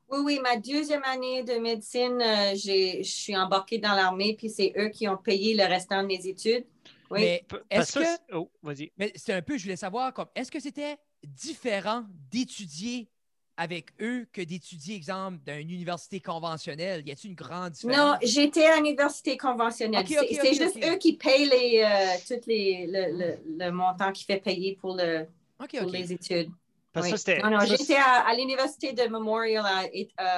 Oui, 0.09 0.19
oui, 0.23 0.39
ma 0.41 0.55
deuxième 0.55 1.03
année 1.03 1.43
de 1.43 1.53
médecine, 1.55 2.21
euh, 2.21 2.53
j'ai- 2.55 3.03
je 3.03 3.11
suis 3.11 3.35
embarquée 3.35 3.77
dans 3.77 3.93
l'armée, 3.93 4.35
puis 4.37 4.49
c'est 4.49 4.73
eux 4.77 4.89
qui 4.89 5.07
ont 5.07 5.17
payé 5.17 5.53
le 5.55 5.65
restant 5.65 6.01
de 6.01 6.07
mes 6.07 6.25
études. 6.27 6.65
Oui. 7.09 7.19
Mais 7.21 7.45
est-ce 7.69 7.99
que. 7.99 8.35
Oh, 8.35 8.49
vas-y. 8.61 8.91
Mais 8.97 9.11
c'est 9.15 9.33
un 9.33 9.41
peu, 9.41 9.57
je 9.57 9.63
voulais 9.63 9.75
savoir, 9.75 10.13
comme, 10.13 10.27
est-ce 10.35 10.51
que 10.51 10.59
c'était 10.59 10.97
différent 11.25 12.03
d'étudier 12.31 13.09
avec 13.57 13.87
eux 14.01 14.27
que 14.31 14.41
d'étudier, 14.41 14.95
exemple, 14.95 15.39
dans 15.45 15.57
une 15.57 15.71
université 15.71 16.19
conventionnelle? 16.21 17.03
Y 17.05 17.11
a-t-il 17.11 17.31
une 17.31 17.35
grande 17.35 17.71
différence? 17.71 17.97
Non, 17.97 18.13
j'étais 18.21 18.65
à 18.65 18.77
l'université 18.77 19.35
conventionnelle. 19.35 20.05
C'est- 20.07 20.53
juste 20.53 20.77
eux 20.85 20.95
qui 20.97 21.13
payent 21.17 21.49
les, 21.49 21.81
euh, 21.83 22.17
toutes 22.27 22.45
les, 22.45 22.87
le, 22.87 23.17
le- 23.17 23.65
le 23.65 23.71
montant 23.71 24.11
qui 24.11 24.23
fait 24.25 24.37
payer 24.39 24.75
pour, 24.79 24.95
le, 24.95 25.25
OK, 25.61 25.71
pour 25.79 25.87
OK. 25.87 25.93
les 25.93 26.13
études. 26.13 26.51
Parce 26.99 27.07
que 27.07 27.11
Oui. 27.13 27.17
ça, 27.17 27.17
c'était. 27.17 27.41
Non, 27.41 27.49
non, 27.51 27.65
j'étais 27.65 27.95
à, 27.95 28.27
à 28.27 28.33
l'université 28.35 28.93
de 28.93 29.03
Memorial 29.07 29.63
à 29.65 29.83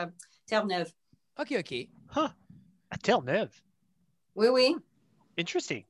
euh, 0.04 0.08
Terre-Neuve. 0.46 0.92
OK, 1.40 1.56
OK. 1.60 1.72
Huh, 2.16 2.30
à 2.90 2.98
Terre-Neuve? 2.98 3.52
Oui, 4.36 4.48
oui. 4.50 4.76
Interesting. 5.38 5.84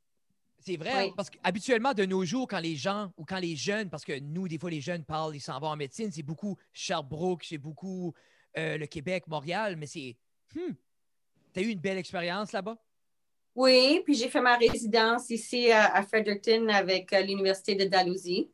C'est 0.59 0.77
vrai, 0.77 1.05
Oui. 1.05 1.13
parce 1.15 1.29
qu'habituellement, 1.29 1.93
de 1.93 2.05
nos 2.05 2.23
jours, 2.25 2.47
quand 2.47 2.59
les 2.59 2.75
gens 2.75 3.11
ou 3.17 3.25
quand 3.25 3.39
les 3.39 3.55
jeunes, 3.55 3.89
parce 3.89 4.03
que 4.03 4.19
nous, 4.19 4.47
des 4.47 4.59
fois, 4.59 4.69
les 4.69 4.81
jeunes 4.81 5.03
parlent, 5.05 5.35
ils 5.35 5.39
s'en 5.39 5.59
vont 5.59 5.67
en 5.69 5.75
médecine, 5.77 6.11
c'est 6.11 6.21
beaucoup 6.21 6.57
Sherbrooke, 6.73 7.43
c'est 7.45 7.57
beaucoup 7.57 8.13
euh, 8.57 8.77
le 8.77 8.85
Québec, 8.85 9.25
Montréal, 9.27 9.75
mais 9.77 9.87
c'est. 9.87 10.17
Hmm, 10.55 10.73
T'as 11.53 11.61
eu 11.61 11.69
une 11.69 11.79
belle 11.79 11.97
expérience 11.97 12.51
là-bas? 12.51 12.77
Oui, 13.55 14.01
puis 14.05 14.13
j'ai 14.13 14.29
fait 14.29 14.41
ma 14.41 14.55
résidence 14.55 15.29
ici 15.31 15.71
à, 15.71 15.95
à 15.95 16.03
Fredericton 16.03 16.67
avec 16.69 17.11
euh, 17.11 17.21
l'université 17.21 17.73
de 17.75 17.85
Dalhousie. 17.85 18.51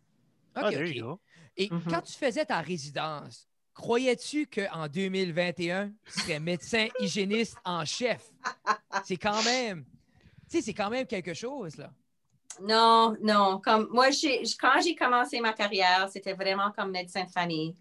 OK, 0.55 0.63
ah, 0.63 0.69
there 0.71 0.87
you 0.87 1.03
go. 1.03 1.19
Et 1.57 1.69
Mhm. 1.71 1.83
quand 1.89 2.01
tu 2.01 2.13
faisais 2.13 2.45
ta 2.45 2.59
résidence, 2.61 3.47
croyais-tu 3.73 4.47
qu'en 4.47 4.87
2021, 4.87 5.91
tu 6.05 6.19
serais 6.21 6.39
médecin 6.39 6.87
hygiéniste 6.99 7.57
en 7.63 7.85
chef? 7.85 8.29
C'est 9.03 9.17
quand 9.17 9.43
même. 9.43 9.85
Tu 10.49 10.57
sais, 10.57 10.61
c'est 10.61 10.73
quand 10.73 10.89
même 10.89 11.05
quelque 11.07 11.33
chose, 11.33 11.77
là. 11.77 11.91
Non, 12.61 13.15
non. 13.21 13.59
Comme 13.63 13.87
moi, 13.91 14.11
j'ai- 14.11 14.43
quand 14.59 14.79
j'ai 14.81 14.95
commencé 14.95 15.39
ma 15.41 15.51
carrière, 15.53 16.07
c'était 16.09 16.33
vraiment 16.33 16.71
comme 16.71 16.91
médecin 16.91 17.23
de 17.25 17.29
famille. 17.29 17.75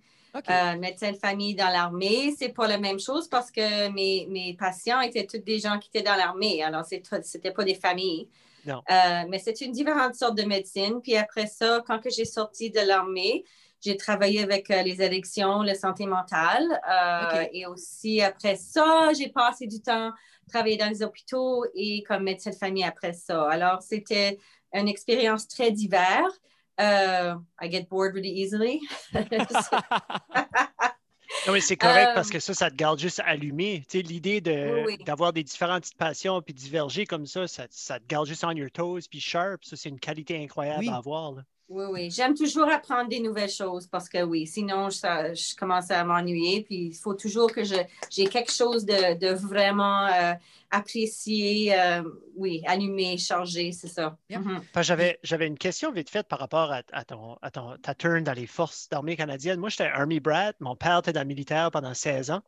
Euh, 0.50 0.76
médecin 0.78 1.12
de 1.12 1.16
famille 1.16 1.54
dans 1.54 1.68
l'armée, 1.68 2.34
c'est 2.36 2.48
pas 2.48 2.66
la 2.66 2.76
même 2.76 2.98
chose 2.98 3.28
parce 3.28 3.52
que 3.52 3.88
mes, 3.90 4.26
mes 4.28 4.54
patients 4.54 5.00
étaient 5.00 5.26
tous 5.26 5.38
des 5.38 5.60
gens 5.60 5.78
qui 5.78 5.88
étaient 5.90 6.02
dans 6.02 6.16
l'armée. 6.16 6.60
Alors, 6.60 6.84
c'était 6.84 7.52
pas 7.52 7.62
des 7.62 7.76
familles. 7.76 8.28
Non. 8.66 8.82
Euh, 8.90 9.24
mais 9.28 9.38
c'est 9.38 9.60
une 9.60 9.72
différente 9.72 10.14
sorte 10.14 10.36
de 10.36 10.44
médecine. 10.44 11.00
Puis 11.02 11.16
après 11.16 11.46
ça, 11.46 11.82
quand 11.86 11.98
que 12.00 12.10
j'ai 12.10 12.24
sorti 12.24 12.70
de 12.70 12.80
l'armée, 12.80 13.44
j'ai 13.80 13.96
travaillé 13.96 14.42
avec 14.42 14.70
euh, 14.70 14.82
les 14.82 15.02
addictions, 15.02 15.62
la 15.62 15.74
santé 15.74 16.06
mentale. 16.06 16.80
Euh. 16.90 17.44
Et 17.52 17.66
aussi, 17.66 18.22
après 18.22 18.56
ça, 18.56 19.12
j'ai 19.16 19.28
passé 19.28 19.66
du 19.66 19.80
temps 19.80 20.12
travailler 20.48 20.76
dans 20.76 20.88
les 20.88 21.02
hôpitaux 21.02 21.64
et 21.74 22.02
comme 22.02 22.24
médecin 22.24 22.50
de 22.50 22.56
famille 22.56 22.84
après 22.84 23.12
ça. 23.12 23.48
Alors, 23.50 23.82
c'était 23.82 24.38
une 24.72 24.88
expérience 24.88 25.48
très 25.48 25.70
diverse. 25.70 26.34
I 26.78 27.36
get 27.70 27.86
bored 27.88 28.14
really 28.14 28.42
easily. 28.42 28.80
Non, 31.46 31.52
mais 31.52 31.60
c'est 31.60 31.76
correct 31.76 32.08
Euh, 32.10 32.14
parce 32.14 32.30
que 32.30 32.38
ça, 32.40 32.54
ça 32.54 32.70
te 32.70 32.76
garde 32.76 32.98
juste 32.98 33.20
allumé. 33.24 33.84
Tu 33.88 33.98
sais, 33.98 34.02
l'idée 34.02 34.40
de- 34.40 34.84
Oui, 34.86 34.96
oui. 34.98 35.04
d'avoir 35.04 35.32
des 35.32 35.42
différentes 35.44 35.82
petites 35.82 35.96
passions 35.98 36.40
puis 36.40 36.54
diverger 36.54 37.04
comme 37.06 37.26
ça, 37.26 37.46
ça, 37.48 37.66
ça 37.70 37.98
te 38.00 38.06
garde 38.06 38.26
juste 38.26 38.44
on 38.44 38.50
your 38.52 38.70
toes 38.70 39.00
puis 39.10 39.20
sharp. 39.20 39.64
Ça, 39.64 39.76
c'est 39.76 39.88
une 39.90 40.00
qualité 40.00 40.42
incroyable 40.42 40.80
Oui. 40.80 40.88
à 40.88 40.96
avoir. 40.96 41.32
là. 41.32 41.42
Oui, 41.68 41.84
oui. 41.90 42.10
J'aime 42.10 42.34
toujours 42.34 42.68
apprendre 42.70 43.08
des 43.08 43.20
nouvelles 43.20 43.50
choses 43.50 43.86
parce 43.86 44.08
que 44.08 44.22
oui, 44.22 44.46
sinon 44.46 44.90
je, 44.90 44.96
ça- 44.98 45.32
je 45.32 45.56
commence 45.56 45.90
à 45.90 46.04
m'ennuyer. 46.04 46.62
Puis 46.62 46.88
il 46.88 46.94
faut 46.94 47.14
toujours 47.14 47.50
que 47.50 47.64
je, 47.64 47.74
j'ai 48.10 48.26
quelque 48.26 48.52
chose 48.52 48.84
de, 48.84 49.18
de 49.18 49.28
vraiment 49.34 50.06
euh, 50.06 50.34
apprécié, 50.70 51.74
euh, 51.78 52.02
oui, 52.36 52.62
allumé, 52.66 53.16
chargé, 53.16 53.72
c'est 53.72 53.88
ça. 53.88 54.16
Mhm. 54.30 54.60
Que 54.74 54.82
J'avais, 54.82 55.18
j'avais 55.22 55.46
une 55.46 55.56
question 55.58 55.90
vite 55.90 56.10
faite 56.10 56.28
par 56.28 56.38
rapport 56.38 56.70
à, 56.70 56.82
à 56.92 57.04
ton, 57.04 57.38
à 57.40 57.50
ton- 57.50 57.78
ta 57.78 57.94
turn 57.94 58.22
dans 58.22 58.34
les 58.34 58.46
forces 58.46 58.88
d'armée 58.90 59.16
canadiennes. 59.16 59.58
Moi, 59.58 59.70
j'étais 59.70 59.84
Army 59.84 60.20
Brat. 60.20 60.52
Mon 60.60 60.76
père 60.76 60.98
était 60.98 61.12
dans 61.14 61.22
le 61.22 61.26
militaire 61.26 61.70
pendant 61.70 61.94
16 61.94 62.30
ans. 62.30 62.42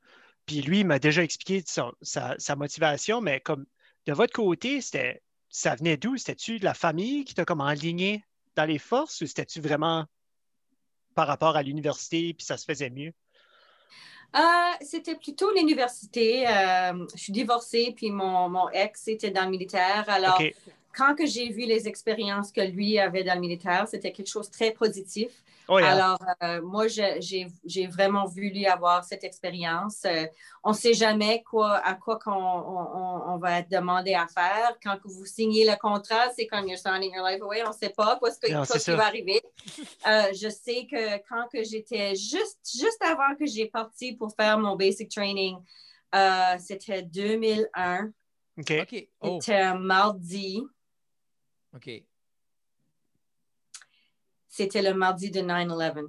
Puis 0.44 0.60
lui, 0.60 0.80
il 0.80 0.86
m'a 0.86 0.98
déjà 0.98 1.22
expliqué 1.22 1.64
son- 1.66 1.94
sa, 2.02 2.34
sa 2.38 2.54
motivation, 2.54 3.20
mais 3.22 3.40
comme 3.40 3.64
de 4.06 4.12
votre 4.12 4.32
côté, 4.34 4.80
c'était, 4.82 5.22
ça 5.48 5.74
venait 5.74 5.96
d'où? 5.96 6.16
C'était-tu 6.18 6.58
de 6.58 6.64
la 6.64 6.74
famille 6.74 7.24
qui 7.24 7.34
t'a 7.34 7.44
comme 7.46 7.62
enligné? 7.62 8.22
Dans 8.56 8.64
les 8.64 8.78
forces 8.78 9.20
ou 9.20 9.26
c'était-tu 9.26 9.60
vraiment 9.60 10.04
par 11.14 11.26
rapport 11.26 11.56
à 11.56 11.62
l'université 11.62 12.34
puis 12.34 12.44
ça 12.44 12.56
se 12.56 12.64
faisait 12.64 12.90
mieux? 12.90 13.12
Euh, 14.34 14.40
c'était 14.80 15.14
plutôt 15.14 15.52
l'université. 15.54 16.46
Euh, 16.48 17.06
je 17.14 17.20
suis 17.20 17.32
divorcée, 17.32 17.94
puis 17.96 18.10
mon, 18.10 18.48
mon 18.48 18.68
ex 18.70 19.08
était 19.08 19.30
dans 19.30 19.44
le 19.44 19.50
militaire. 19.50 20.04
Alors, 20.08 20.42
quand 20.94 21.14
que 21.14 21.26
j'ai 21.26 21.48
vu 21.48 21.60
les 21.60 21.88
expériences 21.88 22.52
que 22.52 22.60
lui 22.60 22.98
avait 22.98 23.24
dans 23.24 23.34
le 23.34 23.40
militaire, 23.40 23.86
c'était 23.88 24.12
quelque 24.12 24.28
chose 24.28 24.50
de 24.50 24.52
très 24.52 24.72
positif. 24.72 25.30
Oh, 25.68 25.78
yeah. 25.80 25.92
Alors, 25.92 26.18
euh, 26.44 26.62
moi, 26.62 26.86
je- 26.86 27.48
j'ai 27.64 27.86
vraiment 27.88 28.24
voulu 28.24 28.64
avoir 28.66 29.02
cette 29.04 29.24
expérience. 29.24 30.04
Euh, 30.04 30.26
on 30.62 30.70
ne 30.70 30.74
sait 30.76 30.94
jamais 30.94 31.42
quoi, 31.42 31.78
à 31.78 31.94
quoi 31.94 32.18
qu'on, 32.18 32.30
on, 32.32 32.96
on- 32.96 33.22
on 33.34 33.38
va 33.38 33.58
être 33.58 33.70
demandé 33.70 34.14
à 34.14 34.26
faire. 34.28 34.76
Quand 34.82 34.96
vous 35.04 35.26
signez 35.26 35.64
le 35.68 35.76
contrat, 35.76 36.30
c'est 36.36 36.46
comme 36.46 36.68
you're 36.68 36.78
signing 36.78 37.12
your 37.14 37.26
life 37.26 37.42
away. 37.42 37.62
On 37.64 37.68
ne 37.70 37.72
sait 37.74 37.88
pas 37.90 38.16
quoi 38.16 38.30
ce 38.30 38.38
que- 38.38 38.50
Non, 38.50 38.58
quoi 38.58 38.66
c'est 38.66 38.78
ce 38.78 38.84
qui 38.92 38.96
va 38.96 39.06
arriver. 39.06 39.42
Euh, 40.06 40.32
je 40.34 40.48
sais 40.48 40.86
que 40.86 41.16
quand 41.28 41.48
que 41.52 41.64
j'étais 41.64 42.14
juste, 42.14 42.60
juste 42.72 43.02
avant 43.04 43.34
que 43.36 43.44
j'ai 43.46 43.66
parti 43.66 44.12
pour 44.14 44.32
faire 44.34 44.58
mon 44.58 44.76
basic 44.76 45.08
training, 45.10 45.56
euh, 46.14 46.56
c'était 46.60 47.02
2001. 47.02 48.10
OK. 48.58 48.70
OK. 48.82 49.08
Oh, 49.20 49.38
C'était 49.40 49.60
un 49.60 49.74
mardi. 49.78 50.62
OK. 51.74 51.90
C'était 54.56 54.80
le 54.80 54.94
mardi 54.94 55.30
de 55.30 55.40
9-11. 55.40 56.06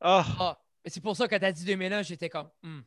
Ah, 0.00 0.24
Ah, 0.40 0.58
mais 0.84 0.90
c'est 0.90 1.02
pour 1.02 1.14
ça 1.16 1.28
que 1.28 1.36
tu 1.36 1.44
as 1.44 1.52
dit 1.52 1.64
2001, 1.66 2.02
j'étais 2.02 2.28
comme. 2.30 2.48
hmm. 2.62 2.80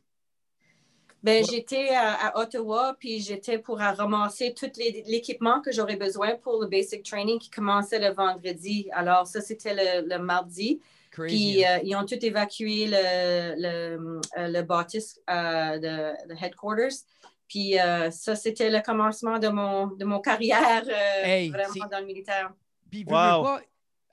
Ben, 1.24 1.44
Ouais. 1.44 1.50
J'étais 1.52 1.90
à, 1.90 2.30
à 2.30 2.40
Ottawa, 2.42 2.96
puis 2.98 3.20
j'étais 3.20 3.60
pour 3.60 3.80
à 3.80 3.92
ramasser 3.94 4.56
tout 4.56 4.72
l'équipement 4.76 5.62
que 5.62 5.72
j'aurais 5.72 5.98
besoin 5.98 6.36
pour 6.36 6.60
le 6.60 6.68
basic 6.68 7.04
training 7.04 7.38
qui 7.38 7.52
commençait 7.52 8.00
le 8.00 8.12
vendredi. 8.12 8.90
Alors, 8.92 9.28
ça, 9.28 9.40
c'était 9.40 9.76
le, 9.76 10.08
le 10.10 10.18
mardi. 10.18 10.82
Crazy. 11.12 11.36
Puis, 11.36 11.64
hein. 11.66 11.78
euh, 11.78 11.82
ils 11.84 11.96
ont 11.96 12.06
tout 12.06 12.26
évacué 12.26 12.88
le, 12.88 13.54
le, 13.56 14.20
euh, 14.38 14.48
le 14.48 14.62
bâtisse 14.64 15.20
euh, 15.30 15.78
de, 15.78 16.28
de 16.34 16.44
headquarters. 16.44 17.04
Puis, 17.48 17.80
euh, 17.80 18.10
ça, 18.10 18.36
c'était 18.36 18.72
le 18.72 18.82
commencement 18.82 19.38
de 19.38 19.50
mon, 19.50 19.88
de 19.88 20.06
mon 20.06 20.22
carrière 20.22 20.84
euh, 20.88 21.24
Hey, 21.24 21.50
vraiment 21.52 21.86
dans 21.92 22.00
le 22.00 22.06
militaire. 22.08 22.52
Puis, 22.90 23.06
Wow. 23.08 23.60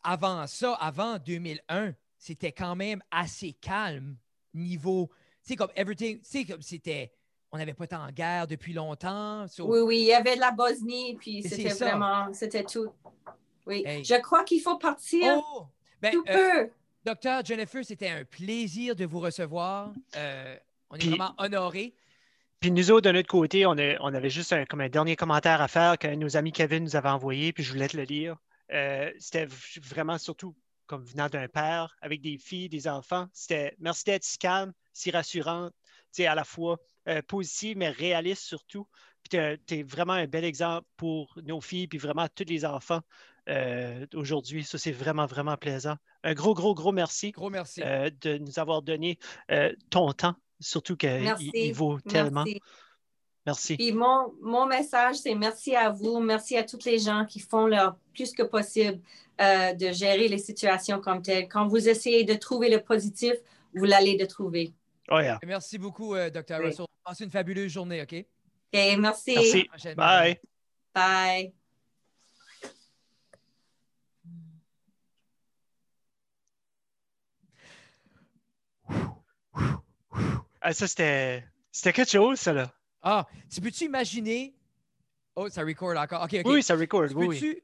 Avant 0.02 0.46
ça, 0.46 0.74
avant 0.74 1.18
2001, 1.18 1.94
c'était 2.18 2.52
quand 2.52 2.76
même 2.76 3.02
assez 3.11 3.52
calme 3.52 4.16
niveau. 4.54 5.08
Tu 5.44 5.50
sais, 5.50 5.56
comme 5.56 5.70
everything. 5.76 6.18
Tu 6.20 6.24
sais, 6.24 6.44
comme 6.44 6.62
c'était. 6.62 7.12
On 7.50 7.56
n'avait 7.58 7.72
pas 7.72 7.84
été 7.84 7.96
en 7.96 8.11
guerre 8.11 8.46
depuis 8.46 8.74
longtemps. 8.74 9.46
so- 9.48 9.66
Oui, 9.66 9.80
oui, 9.80 9.98
il 10.00 10.06
y 10.06 10.12
avait 10.12 10.34
de 10.34 10.40
la 10.40 10.50
Bosnie, 10.50 11.16
puis 11.18 11.42
c'était 11.42 11.70
vraiment, 11.70 12.30
c'était 12.34 12.64
tout. 12.64 12.92
Oui, 13.66 13.82
Hey. 13.87 14.04
je 14.04 14.14
crois 14.20 14.44
qu'il 14.44 14.61
faut 14.61 14.76
partir 14.76 15.42
Oh! 15.54 15.66
Ben, 16.02 16.12
tout 16.12 16.24
euh, 16.28 16.34
peu. 16.66 16.70
Docteur 17.06 17.42
Jennifer, 17.44 17.82
c'était 17.84 18.08
un 18.11 18.24
plaisir 18.24 18.94
de 18.94 19.06
vous 19.06 19.20
recevoir. 19.20 19.92
Euh, 20.16 20.56
on 20.90 20.96
est 20.96 20.98
Puis- 20.98 21.08
vraiment 21.11 21.32
honorés. 21.38 21.94
Puis 22.61 22.70
nous 22.70 22.90
autres, 22.90 23.06
de 23.08 23.12
notre 23.12 23.28
côté, 23.28 23.64
on, 23.66 23.72
a- 23.78 23.96
on 24.00 24.12
avait 24.12 24.30
juste 24.30 24.52
un, 24.52 24.64
comme 24.66 24.80
un 24.82 24.88
dernier 24.90 25.16
commentaire 25.16 25.62
à 25.62 25.68
faire 25.68 25.96
que 25.96 26.08
nos 26.08 26.37
amis 26.37 26.52
Kevin 26.52 26.84
nous 26.84 26.96
avait 26.96 27.08
envoyé, 27.08 27.52
puis 27.54 27.62
je 27.62 27.72
voulais 27.72 27.88
te 27.88 27.96
le 27.96 28.02
lire. 28.02 28.37
Euh, 28.72 29.11
c'était 29.18 29.46
vraiment 29.83 30.18
surtout 30.18 30.57
comme 30.87 31.04
venant 31.04 31.28
d'un 31.28 31.48
père 31.48 31.94
avec 32.00 32.20
des 32.22 32.38
filles, 32.38 32.68
des 32.68 32.88
enfants. 32.88 33.28
C'était 33.33 33.74
merci 33.78 34.04
d'être 34.04 34.24
si 34.24 34.38
calme, 34.38 34.72
si 34.92 35.11
rassurante, 35.11 35.72
tu 35.85 36.22
sais, 36.22 36.26
à 36.26 36.35
la 36.35 36.44
fois 36.44 36.78
euh, 37.09 37.20
positive, 37.22 37.76
mais 37.76 37.90
réaliste 37.90 38.42
surtout. 38.42 38.87
Puis 39.22 39.38
tu 39.66 39.74
es 39.74 39.83
vraiment 39.83 40.14
un 40.14 40.26
bel 40.26 40.44
exemple 40.44 40.87
pour 40.96 41.38
nos 41.44 41.61
filles, 41.61 41.88
puis 41.88 41.98
vraiment 41.98 42.26
tous 42.35 42.44
les 42.48 42.64
enfants 42.64 43.02
euh, 43.48 44.07
aujourd'hui. 44.14 44.64
Ça, 44.64 44.78
c'est 44.78 44.92
vraiment, 44.92 45.26
vraiment 45.26 45.57
plaisant. 45.57 45.96
Un 46.22 46.35
gros, 46.35 46.54
gros, 46.54 46.74
gros 46.74 46.92
merci 46.92 47.33
Gros 47.33 47.50
merci. 47.50 47.83
euh, 47.83 48.11
de 48.20 48.38
nous 48.38 48.59
avoir 48.59 48.83
donné 48.83 49.18
euh, 49.50 49.72
ton 49.90 50.12
temps, 50.12 50.37
surtout 50.61 50.96
qu'il 50.96 51.35
il 51.54 51.72
vaut 51.72 52.00
tellement. 52.00 52.44
Merci. 52.44 52.61
Merci. 53.48 53.78
Puis 53.78 53.92
mon, 53.92 54.34
mon 54.42 54.66
message, 54.66 55.16
c'est 55.16 55.34
merci 55.34 55.74
à 55.74 55.88
vous, 55.88 56.20
merci 56.20 56.54
à 56.58 56.64
toutes 56.64 56.84
les 56.84 56.98
gens 56.98 57.24
qui 57.24 57.40
font 57.40 57.66
leur 57.66 57.96
plus 58.12 58.32
que 58.32 58.42
possible 58.42 59.00
euh, 59.40 59.72
de 59.72 59.90
gérer 59.90 60.28
les 60.28 60.37
situations 60.37 61.00
comme 61.00 61.22
telles. 61.22 61.48
Quand 61.48 61.66
vous 61.66 61.88
essayez 61.88 62.24
de 62.24 62.34
trouver 62.34 62.68
le 62.68 62.82
positif, 62.82 63.32
vous 63.74 63.87
l'allez 63.87 64.16
de 64.18 64.26
trouver. 64.26 64.74
Oh, 65.11 65.18
yeah. 65.18 65.38
Merci 65.46 65.78
beaucoup, 65.78 66.14
euh, 66.14 66.28
Dr. 66.28 66.58
Oui. 66.58 66.66
Russell. 66.66 66.84
Passez 67.02 67.24
une 67.24 67.30
fabuleuse 67.30 67.72
journée, 67.72 68.02
OK? 68.02 68.12
OK, 68.12 68.98
merci. 68.98 69.66
Merci. 69.72 69.94
Bye. 69.96 70.38
Bye. 70.94 71.54
Ah, 80.61 80.74
ça, 80.74 80.87
c'était 80.87 81.44
c'était 81.72 81.94
quelque 81.94 82.11
chose, 82.11 82.38
ça, 82.38 82.52
là. 82.52 82.70
Ah, 83.11 83.27
tu 83.51 83.62
peux-tu 83.62 83.85
imaginer? 83.85 84.55
Oh, 85.35 85.49
ça 85.49 85.62
record 85.62 85.97
encore. 85.97 86.25
OK, 86.25 86.35
OK. 86.35 86.42
Oui, 86.44 86.62
ça 86.62 86.77
record. 86.77 87.09
Tu 87.09 87.14
Oui, 87.14 87.27
oui. 87.29 87.40
Peux-tu 87.40 87.62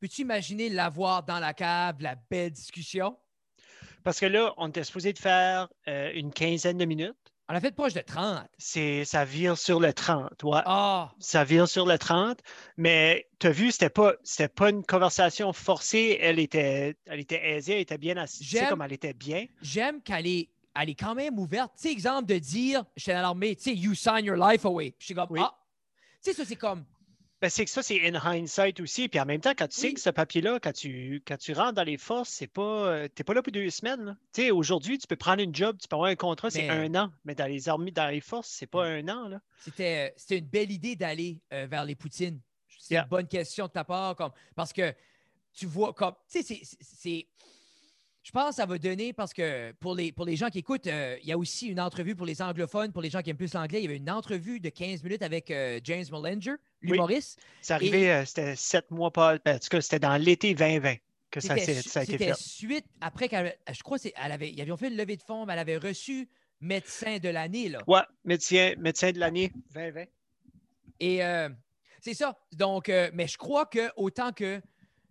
peux-tu 0.00 0.22
imaginer 0.22 0.70
l'avoir 0.70 1.22
dans 1.22 1.38
la 1.38 1.52
cave, 1.52 1.96
la 2.00 2.14
belle 2.14 2.50
discussion? 2.50 3.14
Parce 4.04 4.18
que 4.18 4.24
là, 4.24 4.54
on 4.56 4.68
était 4.68 4.84
supposé 4.84 5.12
de 5.12 5.18
faire 5.18 5.68
euh, 5.86 6.12
une 6.14 6.32
quinzaine 6.32 6.78
de 6.78 6.86
minutes. 6.86 7.14
On 7.50 7.54
a 7.54 7.60
fait 7.60 7.72
proche 7.72 7.92
de 7.92 8.00
30. 8.00 8.46
C'est, 8.56 9.04
ça 9.04 9.26
vire 9.26 9.58
sur 9.58 9.80
le 9.80 9.92
30. 9.92 10.42
Ouais. 10.44 10.60
Ah, 10.64 11.12
Ça 11.18 11.44
vire 11.44 11.68
sur 11.68 11.84
le 11.84 11.98
30. 11.98 12.40
Mais 12.78 13.28
tu 13.38 13.48
as 13.48 13.50
vu, 13.50 13.70
c'était 13.70 13.90
pas, 13.90 14.14
c'était 14.22 14.48
pas 14.48 14.70
une 14.70 14.82
conversation 14.82 15.52
forcée. 15.52 16.16
Elle 16.22 16.38
était, 16.38 16.96
elle 17.04 17.20
était 17.20 17.50
aisée, 17.50 17.74
elle 17.74 17.80
était 17.80 17.98
bien 17.98 18.16
assise. 18.16 18.58
Comme 18.70 18.80
elle 18.80 18.94
était 18.94 19.12
bien. 19.12 19.44
j'aime 19.60 20.00
qu'elle 20.00 20.26
est, 20.26 20.48
elle 20.74 20.90
est 20.90 20.94
quand 20.94 21.14
même 21.14 21.38
ouverte. 21.38 21.72
Tu 21.76 21.82
sais, 21.88 21.92
exemple 21.92 22.26
de 22.26 22.38
dire, 22.38 22.84
j'étais 22.96 23.14
dans 23.14 23.22
l'armée, 23.22 23.56
tu 23.56 23.62
sais, 23.64 23.74
you 23.74 23.94
sign 23.94 24.24
your 24.24 24.36
life 24.36 24.64
away. 24.64 24.94
Je 24.98 25.04
suis 25.06 25.14
comme, 25.14 25.28
Oui. 25.30 25.40
ah. 25.42 25.54
Tu 26.22 26.30
sais, 26.30 26.32
ça, 26.36 26.44
c'est 26.44 26.56
comme, 26.56 26.84
Ben, 27.42 27.50
c'est 27.50 27.64
que 27.66 27.70
ça, 27.70 27.82
c'est 27.82 28.00
in 28.08 28.14
hindsight 28.14 28.80
aussi. 28.80 29.08
Puis 29.08 29.20
en 29.20 29.26
même 29.26 29.40
temps, 29.40 29.52
quand 29.56 29.68
tu 29.68 29.78
Oui. 29.82 29.88
signes 29.88 29.96
ce 29.98 30.08
papier-là, 30.08 30.58
quand 30.60 30.72
tu, 30.72 31.22
quand 31.26 31.36
tu 31.36 31.52
rentres 31.52 31.74
dans 31.74 31.82
les 31.84 31.98
forces, 31.98 32.30
c'est 32.30 32.46
pas. 32.46 32.62
euh, 32.88 33.08
T'es 33.08 33.22
pas 33.24 33.34
là 33.34 33.42
pour 33.42 33.52
deux 33.52 33.68
semaines. 33.68 34.16
Tu 34.32 34.42
sais, 34.42 34.50
aujourd'hui, 34.50 34.96
tu 34.98 35.06
peux 35.06 35.16
prendre 35.16 35.42
une 35.42 35.54
job, 35.54 35.76
tu 35.80 35.86
peux 35.86 35.96
avoir 35.96 36.08
un 36.08 36.16
contrat, 36.16 36.50
c'est 36.50 36.68
un 36.70 36.94
an. 36.94 37.12
Mais 37.24 37.34
dans 37.34 37.46
les 37.46 37.68
armées, 37.68 37.90
dans 37.90 38.08
les 38.08 38.20
forces, 38.20 38.48
c'est 38.48 38.66
pas 38.66 38.86
un 38.86 39.06
an. 39.08 39.28
Là. 39.28 39.40
c'était, 39.58 40.14
c'était 40.16 40.38
une 40.38 40.46
belle 40.46 40.72
idée 40.72 40.96
d'aller 40.96 41.40
euh, 41.52 41.66
vers 41.70 41.84
les 41.84 41.94
poutines. 41.94 42.40
C'est 42.78 42.94
Yeah. 42.94 43.02
une 43.04 43.08
bonne 43.08 43.28
question 43.28 43.66
de 43.66 43.72
ta 43.72 43.82
part, 43.84 44.14
comme, 44.16 44.32
parce 44.54 44.72
que 44.72 44.94
tu 45.54 45.64
vois, 45.66 45.92
comme, 45.94 46.14
tu 46.30 46.42
sais, 46.42 46.60
c'est. 46.80 47.26
Je 48.24 48.30
pense 48.30 48.50
que 48.50 48.54
ça 48.54 48.64
va 48.64 48.78
donner 48.78 49.12
parce 49.12 49.34
que 49.34 49.72
pour 49.72 49.94
les, 49.94 50.10
pour 50.10 50.24
les 50.24 50.34
gens 50.34 50.48
qui 50.48 50.58
écoutent, 50.58 50.86
euh, 50.86 51.18
il 51.22 51.28
y 51.28 51.32
a 51.32 51.36
aussi 51.36 51.68
une 51.68 51.78
entrevue 51.78 52.16
pour 52.16 52.24
les 52.24 52.40
anglophones, 52.40 52.90
pour 52.90 53.02
les 53.02 53.10
gens 53.10 53.20
qui 53.20 53.28
aiment 53.28 53.36
plus 53.36 53.52
l'anglais. 53.52 53.80
Il 53.80 53.84
y 53.84 53.86
avait 53.86 53.98
une 53.98 54.10
entrevue 54.10 54.60
de 54.60 54.70
15 54.70 55.02
minutes 55.02 55.22
avec 55.22 55.50
euh, 55.50 55.78
James 55.84 56.06
Mullinger, 56.10 56.54
l'humoriste. 56.80 57.38
C'est 57.60 57.74
arrivé, 57.74 58.10
euh, 58.10 58.24
c'était 58.24 58.56
sept 58.56 58.90
mois 58.90 59.12
pas. 59.12 59.36
ben, 59.44 59.56
en 59.56 59.58
tout 59.58 59.68
cas, 59.68 59.82
c'était 59.82 59.98
dans 59.98 60.16
l'été 60.16 60.54
2020 60.54 60.94
que 61.30 61.40
ça, 61.40 61.54
ça 61.58 62.00
a 62.00 62.02
été 62.04 62.16
fait. 62.16 62.34
suite, 62.34 62.86
après 63.02 63.28
qu'elle, 63.28 63.54
je 63.70 63.82
crois 63.82 63.98
qu'elle 63.98 64.14
avait, 64.16 64.50
ils 64.50 64.60
avaient 64.62 64.76
fait 64.76 64.88
une 64.88 64.96
levée 64.96 65.16
de 65.16 65.22
fonds, 65.22 65.44
mais 65.44 65.52
elle 65.52 65.58
avait 65.58 65.76
reçu 65.76 66.30
médecin 66.62 67.18
de 67.18 67.28
l'année, 67.28 67.68
là. 67.68 67.80
Ouais, 67.86 68.02
médecin, 68.24 68.72
médecin 68.78 69.12
de 69.12 69.18
l'année 69.18 69.52
2020. 69.74 70.04
Et 71.00 71.20
c'est 72.00 72.14
ça. 72.14 72.38
Donc, 72.52 72.88
mais 73.12 73.26
je 73.26 73.36
crois 73.36 73.66
que 73.66 73.90
autant 73.96 74.32
que 74.32 74.62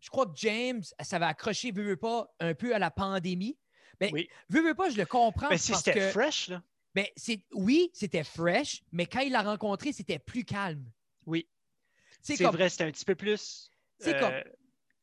je 0.03 0.09
crois 0.09 0.25
que 0.25 0.33
James, 0.35 0.83
ça 1.01 1.17
va 1.17 1.27
accrocher, 1.29 1.71
veut, 1.71 1.83
veut 1.83 1.95
pas, 1.97 2.27
un 2.41 2.53
peu 2.53 2.75
à 2.75 2.79
la 2.79 2.91
pandémie. 2.91 3.57
Mais 4.01 4.11
Oui. 4.11 4.27
veut, 4.49 4.61
veut 4.61 4.75
pas, 4.75 4.89
je 4.89 4.97
le 4.97 5.05
comprends. 5.05 5.47
Mais 5.49 5.57
si 5.57 5.73
c'était 5.73 5.93
que, 5.93 6.09
fresh, 6.09 6.49
là. 6.49 6.61
c'est, 7.15 7.39
oui, 7.53 7.89
c'était 7.93 8.25
fresh, 8.25 8.83
mais 8.91 9.05
quand 9.05 9.21
il 9.21 9.31
l'a 9.31 9.41
rencontré, 9.43 9.93
c'était 9.93 10.19
plus 10.19 10.43
calme. 10.43 10.83
Oui. 11.25 11.47
C'est 12.21 12.35
C'est 12.35 12.43
comme, 12.43 12.53
vrai, 12.55 12.67
c'était 12.69 12.83
un 12.83 12.91
petit 12.91 13.05
peu 13.05 13.15
plus. 13.15 13.69
C'est 13.97 14.15
euh, 14.15 14.19
comme- 14.19 14.51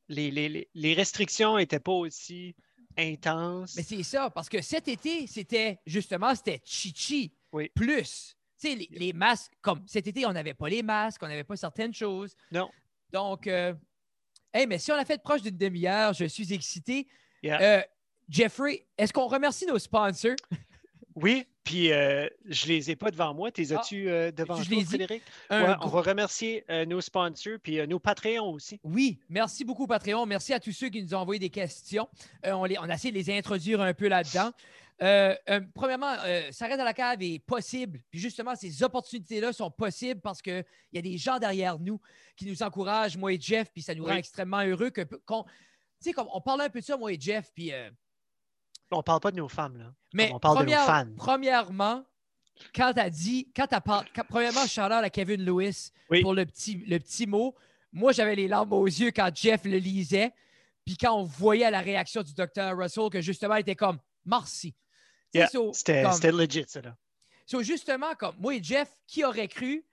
Les, 0.09 0.31
les, 0.31 0.49
les, 0.51 0.69
les 0.75 0.93
restrictions 0.95 1.57
n'étaient 1.57 1.81
pas 1.81 1.93
aussi 1.93 2.55
intenses. 2.99 3.77
Mais 3.77 3.83
c'est 3.83 4.03
ça, 4.03 4.29
parce 4.29 4.51
que 4.51 4.61
cet 4.61 4.87
été, 4.89 5.27
c'était 5.27 5.79
justement, 5.87 6.35
c'était 6.35 6.61
chichi 6.65 7.33
Oui. 7.53 7.71
plus. 7.75 8.37
Tu 8.61 8.69
sais, 8.69 8.75
les, 8.75 8.89
les 8.91 9.13
masques, 9.15 9.53
comme 9.63 9.83
cet 9.87 10.07
été, 10.09 10.27
on 10.27 10.33
n'avait 10.35 10.53
pas 10.53 10.69
les 10.69 10.83
masques, 10.83 11.23
on 11.23 11.29
n'avait 11.29 11.45
pas 11.45 11.57
certaines 11.57 11.95
choses. 11.95 12.35
Non. 12.53 12.69
Donc, 13.13 13.47
euh, 13.47 13.73
hey, 14.53 14.67
mais 14.67 14.79
si 14.79 14.91
on 14.93 14.97
a 14.97 15.05
fait 15.05 15.23
proche 15.23 15.43
d'une 15.43 15.57
demi-heure, 15.57 16.13
je 16.13 16.25
suis 16.25 16.53
excité. 16.53 17.07
Yeah. 17.43 17.61
Euh, 17.61 17.83
Jeffrey, 18.29 18.87
est-ce 18.99 19.13
qu'on 19.13 19.27
remercie 19.27 19.67
nos 19.67 19.79
sponsors? 19.79 20.37
Oui, 21.17 21.45
puis 21.65 21.93
euh, 21.93 22.29
je 22.47 22.67
les 22.69 22.91
ai 22.93 22.97
pas 22.97 23.11
devant 23.11 23.35
moi. 23.35 23.51
T'es 23.51 23.73
as-tu 23.73 24.09
euh, 24.09 24.31
devant 24.31 24.55
Ah. 24.57 24.63
je 24.63 24.69
toi, 24.69 24.77
les 24.79 24.83
ai. 24.83 24.87
Frédéric? 24.87 25.23
Un 25.51 25.65
Ouais, 25.65 25.75
on 25.83 25.89
va 25.89 26.03
remercier 26.03 26.65
euh, 26.71 26.87
nos 26.87 27.01
sponsors 27.01 27.59
puis 27.63 27.85
nos 27.89 27.99
Patreons 27.99 28.53
aussi. 28.53 28.81
Oui, 28.85 29.19
merci 29.29 29.65
beaucoup, 29.65 29.89
Patreon. 29.89 30.25
Merci 30.25 30.55
à 30.55 30.61
tous 30.61 30.73
ceux 30.73 30.89
qui 30.89 31.03
nous 31.03 31.13
ont 31.13 31.19
envoyé 31.19 31.41
des 31.41 31.51
questions. 31.51 32.09
On, 32.45 32.65
les- 32.65 32.79
on 32.79 32.89
a 32.89 32.95
essayé 32.95 33.11
de 33.13 33.19
les 33.19 33.37
introduire 33.37 33.81
un 33.81 33.93
peu 33.93 34.07
là-dedans. 34.07 34.53
Euh, 35.03 35.35
euh, 35.49 35.61
premièrement, 35.75 36.15
euh, 36.25 36.43
ça 36.53 36.67
reste 36.67 36.81
à 36.81 36.85
la 36.85 36.93
cave 36.93 37.23
est 37.23 37.39
possible. 37.39 38.03
Puis 38.11 38.21
justement, 38.21 38.55
ces 38.55 38.83
opportunités-là 38.83 39.53
sont 39.53 39.71
possibles 39.71 40.21
parce 40.21 40.43
qu'il 40.43 40.65
y 40.93 40.99
a 40.99 41.03
des 41.03 41.17
gens 41.17 41.39
derrière 41.39 41.79
nous 41.79 41.99
qui 42.37 42.45
nous 42.47 42.63
encouragent, 42.63 43.17
moi 43.17 43.33
et 43.33 43.41
Jeff, 43.41 43.71
puis 43.73 43.81
ça 43.83 43.95
nous 43.95 44.05
rend 44.05 44.15
extrêmement 44.17 44.61
heureux. 44.63 44.91
que 44.91 45.03
qu'on- 45.25 45.45
Tu 46.03 46.11
sais, 46.11 46.15
on 46.19 46.41
parlait 46.41 46.65
un 46.65 46.69
peu 46.71 46.81
de 46.81 46.85
ça, 46.85 46.97
moi 46.97 47.13
et 47.13 47.19
Jeff, 47.21 47.51
puis. 47.55 47.73
euh, 47.73 47.91
On 48.91 49.03
parle 49.03 49.21
pas 49.21 49.31
de 49.31 49.37
nos 49.37 49.49
femmes, 49.49 49.77
là. 49.79 49.95
mais 50.13 50.31
on 50.35 50.39
parle 50.41 50.67
de 50.67 50.71
nos 50.71 50.77
fans. 50.79 51.07
premièrement, 51.17 52.05
quand 52.75 52.93
tu 52.93 53.01
as 53.01 53.09
dit, 53.11 53.51
quand 53.57 53.67
tu 53.69 53.75
as 53.77 54.25
premièrement, 54.25 54.67
Charlotte 54.67 55.05
à 55.05 55.09
Kevin 55.11 55.43
Lewis 55.45 55.93
Oui. 56.11 56.21
pour 56.23 56.35
le 56.35 56.45
petit, 56.45 56.75
le 56.87 56.99
petit 56.99 57.27
mot, 57.27 57.55
moi 57.93 58.13
j'avais 58.13 58.35
les 58.35 58.49
larmes 58.49 58.73
aux 58.73 58.87
yeux 58.87 59.13
quand 59.13 59.31
Jeff 59.35 59.65
le 59.65 59.79
lisait, 59.79 60.33
puis 60.85 60.97
quand 60.97 61.15
on 61.19 61.23
voyait 61.25 61.71
la 61.71 61.81
réaction 61.81 62.23
du 62.23 62.35
docteur 62.35 62.77
Russell 62.77 63.09
que 63.11 63.21
justement 63.23 63.55
il 63.57 63.61
était 63.61 63.77
comme 63.77 63.99
merci. 64.27 64.75
Yeah, 65.35 65.49
so, 65.49 65.73
C'était 65.73 66.03
comme- 66.03 66.13
c'était 66.13 66.33
legit, 66.33 66.65
ça, 66.67 66.81
là. 66.81 66.97
so, 67.47 67.63
justement, 67.63 68.15
comme 68.17 68.35
moi 68.39 68.55
et 68.55 68.63
Jeff, 68.63 68.89
qui 69.07 69.25
aurait 69.25 69.49
cru 69.49 69.85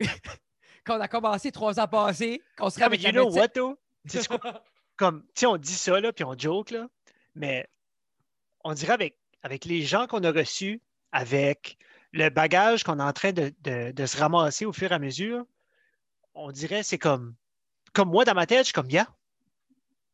qu'on 0.86 1.00
a 1.00 1.08
commencé 1.08 1.50
trois 1.52 1.78
ans 1.80 1.88
passés, 1.88 2.42
qu'on 2.56 2.68
serait 2.70 2.84
Ah, 2.84 2.88
mais 2.88 2.96
you 2.98 3.10
know 3.10 3.30
médecine- 3.30 3.40
what, 3.40 3.48
though? 3.48 3.78
Comme, 4.96 5.22
tu 5.34 5.40
sais, 5.40 5.46
on 5.46 5.56
dit 5.56 5.72
ça, 5.74 5.98
là, 6.00 6.12
puis 6.12 6.22
on 6.24 6.36
joke, 6.36 6.70
là, 6.70 6.86
mais 7.34 7.66
on 8.62 8.74
dirait 8.74 8.92
avec, 8.92 9.16
avec 9.42 9.64
les 9.64 9.82
gens 9.82 10.06
qu'on 10.06 10.22
a 10.22 10.30
reçus, 10.30 10.80
avec 11.12 11.78
le 12.12 12.28
bagage 12.28 12.84
qu'on 12.84 12.98
est 12.98 13.02
en 13.02 13.12
train 13.12 13.32
de, 13.32 13.52
de- 13.62 13.90
de 13.92 14.06
se 14.06 14.16
ramasser 14.18 14.64
au 14.66 14.72
fur 14.72 14.92
et 14.92 14.94
à 14.94 14.98
mesure, 14.98 15.44
on 16.34 16.52
dirait 16.52 16.82
c'est 16.82 16.98
comme, 16.98 17.34
comme 17.94 18.10
moi 18.10 18.24
dans 18.24 18.34
ma 18.34 18.46
tête, 18.46 18.58
je 18.60 18.64
suis 18.64 18.72
comme, 18.74 18.90
yeah. 18.90 19.08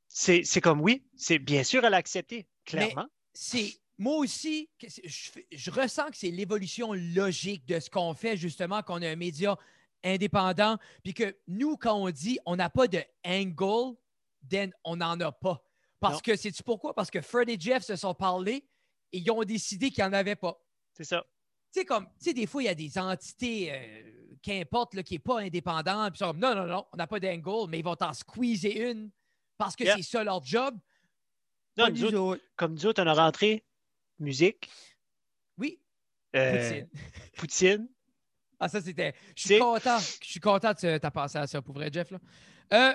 C'est 0.08 0.42
c'est 0.44 0.60
comme, 0.60 0.80
oui, 0.80 1.02
c'est 1.16 1.38
bien 1.38 1.64
sûr, 1.64 1.84
elle 1.84 1.94
a 1.94 1.98
accepté, 1.98 2.46
clairement. 2.64 3.08
c'est 3.34 3.78
moi 3.98 4.16
aussi, 4.16 4.70
je, 4.80 5.70
ressens 5.70 6.10
que 6.10 6.16
c'est 6.16 6.30
l'évolution 6.30 6.92
logique 6.92 7.66
de 7.66 7.80
ce 7.80 7.90
qu'on 7.90 8.14
fait, 8.14 8.36
justement, 8.36 8.82
qu'on 8.82 9.02
a 9.02 9.08
un 9.08 9.16
média 9.16 9.56
indépendant, 10.04 10.78
puis 11.02 11.12
que 11.14 11.36
nous, 11.48 11.76
quand 11.76 11.94
on 11.94 12.10
dit 12.10 12.38
on 12.46 12.56
n'a 12.56 12.70
pas 12.70 12.86
de 12.86 13.02
angle, 13.26 13.96
then 14.48 14.72
on 14.84 14.96
n'en 14.96 15.18
a 15.20 15.32
pas. 15.32 15.62
Parce 15.98 16.14
Non. 16.14 16.20
que, 16.20 16.36
sais-tu 16.36 16.62
pourquoi? 16.62 16.94
Parce 16.94 17.10
que 17.10 17.20
Fred 17.20 17.48
et 17.48 17.58
Jeff 17.58 17.82
se 17.82 17.96
sont 17.96 18.14
parlé 18.14 18.64
et 19.12 19.18
ils 19.18 19.30
ont 19.32 19.42
décidé 19.42 19.90
qu'il 19.90 20.04
n'y 20.04 20.10
en 20.10 20.12
avait 20.12 20.36
pas. 20.36 20.62
C'est 20.92 21.04
ça. 21.04 21.26
Tu 21.72 21.80
sais, 21.80 21.84
comme, 21.84 22.06
tu 22.06 22.26
sais, 22.26 22.32
des 22.32 22.46
fois, 22.46 22.62
il 22.62 22.66
y 22.66 22.68
a 22.68 22.74
des 22.74 22.96
entités, 22.98 23.72
euh, 23.72 24.36
qu'importe, 24.42 24.94
là, 24.94 25.02
qui 25.02 25.14
n'est 25.14 25.18
pas 25.18 25.40
indépendante, 25.40 26.12
puis 26.12 26.18
ils 26.20 26.24
sont 26.24 26.26
comme, 26.32 26.38
non, 26.38 26.54
non, 26.54 26.66
non, 26.66 26.86
on 26.92 26.96
n'a 26.96 27.06
pas 27.08 27.18
d'angle, 27.18 27.68
mais 27.68 27.80
ils 27.80 27.84
vont 27.84 27.96
t'en 27.96 28.12
squeezer 28.12 28.90
une 28.90 29.10
parce 29.56 29.74
que 29.74 29.84
c'est 29.84 30.02
ça 30.02 30.22
leur 30.22 30.44
job. 30.44 30.78
Non, 31.76 31.88
nous 31.88 31.96
nous 31.96 32.04
autres, 32.04 32.16
autres. 32.18 32.44
comme 32.56 32.74
nous 32.74 32.86
autres, 32.86 33.02
on 33.02 33.06
a 33.06 33.14
rentré 33.14 33.64
musique, 34.18 34.68
Oui, 35.58 35.80
euh, 36.36 36.52
Poutine. 36.58 36.88
poutine. 37.36 37.88
Ah, 38.60 38.68
ça, 38.68 38.80
c'était. 38.80 39.14
Je 39.36 39.46
suis 39.46 39.58
content. 39.58 39.98
Je 39.98 40.26
suis 40.26 40.40
content 40.40 40.72
de 40.72 40.98
ta 40.98 41.10
pensé 41.10 41.38
à 41.38 41.46
ça, 41.46 41.62
pour 41.62 41.74
vrai, 41.74 41.90
Jeff. 41.92 42.10
Là. 42.10 42.18
Euh, 42.72 42.94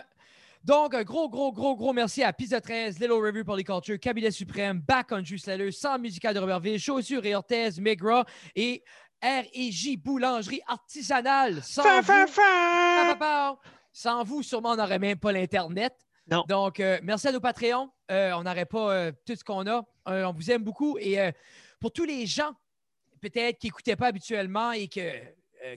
donc, 0.64 0.94
un 0.94 1.04
gros, 1.04 1.30
gros, 1.30 1.52
gros, 1.52 1.76
gros 1.76 1.94
merci 1.94 2.24
à 2.24 2.32
Pizza 2.34 2.60
13, 2.62 3.00
Little 3.00 3.14
River 3.14 3.44
Polyculture, 3.44 4.00
Cabinet 4.00 4.32
Suprême, 4.32 4.80
Back 4.80 5.08
on 5.12 5.24
Juice 5.24 5.44
Centre 5.72 6.00
musical 6.00 6.34
de 6.34 6.40
Robertville, 6.40 6.80
Chaussures 6.80 7.26
et 7.26 7.36
Orthèse, 7.36 7.80
Migra 7.80 8.26
et 8.56 8.84
R&J 9.22 9.98
Boulangerie 9.98 10.62
Artisanale. 10.68 11.62
Sans 11.64 11.84
Fa, 11.84 12.02
vous, 12.02 12.28
fa, 12.32 13.16
pa. 13.18 13.60
Sans 13.92 14.24
vous, 14.24 14.44
sûrement, 14.44 14.72
on 14.72 14.76
n'aurait 14.76 15.00
même 15.00 15.18
pas 15.18 15.32
l'Internet. 15.32 15.96
Non. 16.30 16.46
Donc, 16.48 16.80
euh, 16.80 17.00
merci 17.04 17.28
à 17.28 17.32
nos 17.32 17.40
Patreons. 17.42 17.92
Euh, 18.10 18.32
on 18.34 18.44
n'aurait 18.44 18.66
pas 18.66 18.94
euh, 18.94 19.12
tout 19.26 19.36
ce 19.36 19.44
qu'on 19.44 19.68
a. 19.68 19.84
On 20.06 20.32
vous 20.34 20.52
aime 20.52 20.64
beaucoup. 20.64 20.98
Et 21.00 21.18
pour 21.80 21.92
tous 21.92 22.06
les 22.06 22.26
gens, 22.26 22.54
peut-être 23.22 23.60
qui 23.60 23.68
n'écoutaient 23.68 23.96
pas 23.96 24.08
habituellement 24.08 24.72
et 24.72 24.88
que, 24.88 25.12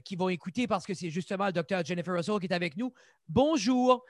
qui 0.05 0.17
vont 0.17 0.29
écouter 0.29 0.67
parce 0.67 0.85
que 0.87 0.95
c'est 0.95 1.11
justement 1.11 1.47
le 1.47 1.53
docteur 1.53 1.85
Jennifer 1.85 2.15
Russell 2.15 2.39
qui 2.41 2.47
est 2.47 2.53
avec 2.53 2.77
nous, 2.77 2.93
bonjour. 3.29 4.05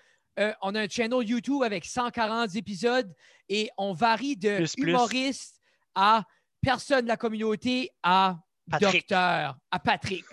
On 0.63 0.75
a 0.75 0.83
un 0.83 0.89
channel 0.89 1.27
YouTube 1.27 1.63
avec 1.63 1.85
140 1.87 2.55
épisodes 2.57 3.13
et 3.49 3.71
on 3.79 3.93
varie 3.95 4.37
de 4.37 4.57
Plus, 4.57 4.75
plus. 4.75 4.91
humoriste 4.91 5.61
à 5.95 6.25
personne 6.63 7.03
de 7.03 7.09
la 7.09 7.17
communauté 7.17 7.91
à 8.03 8.39
Patrick. 8.71 9.09
docteur, 9.09 9.57
à 9.71 9.79
Patrick. 9.79 10.25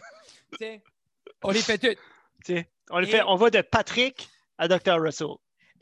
On 1.46 1.52
les 1.52 1.62
fait 1.62 1.78
toutes. 1.78 1.98
On, 2.90 3.00
le 3.00 3.08
Et- 3.08 3.12
fait, 3.12 3.22
on 3.24 3.36
va 3.36 3.50
de 3.50 3.62
Patrick 3.62 4.30
à 4.58 4.68
Dr. 4.68 5.02
Russell. 5.02 5.28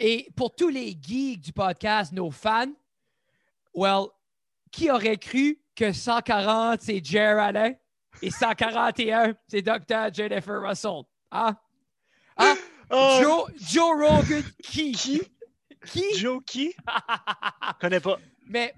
Et 0.03 0.31
pour 0.35 0.55
tous 0.55 0.69
les 0.69 0.97
geeks 0.99 1.41
du 1.41 1.53
podcast, 1.53 2.11
nos 2.11 2.31
fans, 2.31 2.71
well, 3.75 4.07
qui 4.71 4.89
aurait 4.89 5.17
cru 5.17 5.61
que 5.75 5.91
140, 5.93 6.81
c'est 6.81 7.05
Jer 7.05 7.37
Allen 7.37 7.77
et 8.23 8.31
141, 8.31 9.35
c'est 9.47 9.61
Dr. 9.61 10.11
Jennifer 10.11 10.59
Russell? 10.59 11.03
Hein? 11.31 11.55
Hein? 12.37 12.55
Oh, 12.93 13.19
Joe, 13.21 13.45
Joe 13.71 13.91
Rogan, 13.91 14.43
qui? 14.61 14.91
Qui? 14.91 15.21
Qui? 15.85 16.03
Joe 16.17 16.41
qui? 16.45 16.75
Je 16.75 17.71
connais 17.79 18.01
pas. 18.01 18.17
Mais 18.47 18.73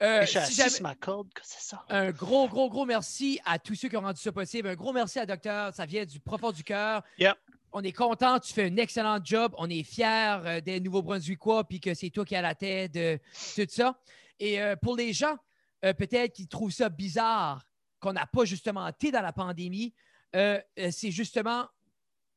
euh, 0.00 0.24
si 0.24 0.54
jamais- 0.54 0.80
ma 0.82 0.94
corde, 0.94 1.32
que 1.34 1.40
c'est 1.42 1.60
ça? 1.60 1.84
un 1.88 2.12
gros, 2.12 2.46
gros, 2.46 2.70
gros 2.70 2.84
merci 2.86 3.40
à 3.44 3.58
tous 3.58 3.74
ceux 3.74 3.88
qui 3.88 3.96
ont 3.96 4.02
rendu 4.02 4.20
ça 4.20 4.30
possible. 4.30 4.68
Un 4.68 4.76
gros 4.76 4.92
merci 4.92 5.18
à 5.18 5.26
Docteur. 5.26 5.74
Ça 5.74 5.84
vient 5.84 6.04
du 6.04 6.20
profond 6.20 6.52
du 6.52 6.62
cœur. 6.62 7.02
Yep. 7.18 7.36
On 7.76 7.82
est 7.82 7.92
content. 7.92 8.38
Tu 8.38 8.52
fais 8.52 8.66
un 8.66 8.76
excellent 8.76 9.18
job. 9.22 9.52
On 9.58 9.68
est 9.68 9.82
fiers 9.82 10.38
euh, 10.46 10.60
des 10.60 10.78
Nouveaux-Brunswickois 10.78 11.64
puis 11.64 11.80
que 11.80 11.92
c'est 11.92 12.08
toi 12.08 12.24
qui 12.24 12.36
à 12.36 12.40
la 12.40 12.54
tête 12.54 12.94
de 12.94 13.18
tout 13.56 13.66
ça. 13.68 13.98
Et 14.38 14.62
euh, 14.62 14.76
pour 14.76 14.96
les 14.96 15.12
gens, 15.12 15.36
euh, 15.84 15.92
peut-être 15.92 16.32
qui 16.32 16.46
trouvent 16.46 16.70
ça 16.70 16.88
bizarre 16.88 17.66
qu'on 17.98 18.12
n'a 18.12 18.26
pas 18.26 18.44
justement 18.44 18.86
été 18.86 19.10
dans 19.10 19.22
la 19.22 19.32
pandémie, 19.32 19.92
c'est 20.32 21.10
justement, 21.10 21.68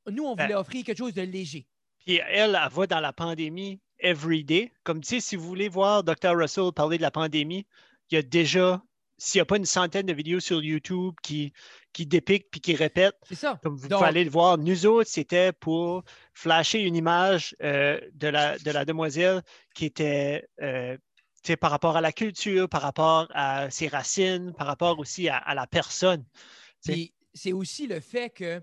nous, 0.09 0.23
on 0.23 0.35
Ben. 0.35 0.43
voulait 0.43 0.55
offrir 0.55 0.83
quelque 0.83 0.97
chose 0.97 1.13
de 1.13 1.23
léger. 1.23 1.67
Puis 2.05 2.15
elle, 2.29 2.55
elle 2.55 2.69
va 2.71 2.87
dans 2.87 2.99
la 2.99 3.11
pandémie 3.11 3.79
every 3.99 4.43
day. 4.43 4.71
Comme 4.83 5.01
tu 5.01 5.07
sais, 5.07 5.19
si 5.19 5.35
vous 5.35 5.47
voulez 5.47 5.67
voir 5.67 6.03
Dr. 6.03 6.35
Russell 6.35 6.71
parler 6.73 6.97
de 6.97 7.01
la 7.01 7.11
pandémie, 7.11 7.65
il 8.09 8.15
y 8.15 8.17
a 8.17 8.21
déjà, 8.21 8.81
s'il 9.17 9.39
n'y 9.39 9.41
a 9.41 9.45
pas 9.45 9.57
une 9.57 9.65
centaine 9.65 10.05
de 10.05 10.13
vidéos 10.13 10.39
sur 10.39 10.61
YouTube 10.63 11.13
qui, 11.23 11.51
qui 11.93 12.05
dépiquent 12.05 12.49
puis 12.51 12.61
qui 12.61 12.75
répètent, 12.75 13.15
ça. 13.33 13.59
comme 13.63 13.75
vous 13.75 13.87
Donc- 13.87 13.99
pouvez 13.99 14.09
aller 14.09 14.23
le 14.23 14.29
voir, 14.29 14.57
nous 14.57 14.85
autres, 14.85 15.09
c'était 15.09 15.51
pour 15.53 16.03
flasher 16.33 16.81
une 16.81 16.95
image 16.95 17.55
euh, 17.63 17.99
de, 18.13 18.27
la, 18.27 18.57
de 18.59 18.71
la 18.71 18.85
demoiselle 18.85 19.41
qui 19.73 19.85
était 19.85 20.47
euh, 20.61 20.97
par 21.61 21.71
rapport 21.71 21.95
à 21.95 22.01
la 22.01 22.11
culture, 22.11 22.67
par 22.67 22.81
rapport 22.81 23.27
à 23.33 23.69
ses 23.71 23.87
racines, 23.87 24.53
par 24.57 24.67
rapport 24.67 24.99
aussi 24.99 25.29
à, 25.29 25.37
à 25.37 25.55
la 25.55 25.65
personne. 25.65 26.25
C'est- 26.81 27.53
aussi 27.53 27.87
le 27.87 27.99
fait 27.99 28.29
que 28.31 28.61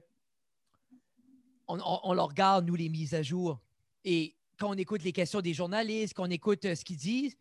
on, 1.68 1.78
on- 1.80 2.00
on 2.04 2.12
le 2.14 2.20
regarde, 2.20 2.66
nous, 2.66 2.74
les 2.74 2.88
mises 2.88 3.14
à 3.14 3.22
jour. 3.22 3.60
Et 4.04 4.36
quand 4.58 4.70
on 4.70 4.74
écoute 4.74 5.02
les 5.02 5.12
questions 5.12 5.40
des 5.40 5.54
journalistes, 5.54 6.14
qu'on 6.14 6.30
écoute 6.30 6.64
euh, 6.66 6.74
ce 6.74 6.84
qu'ils 6.84 6.96
disent, 6.98 7.36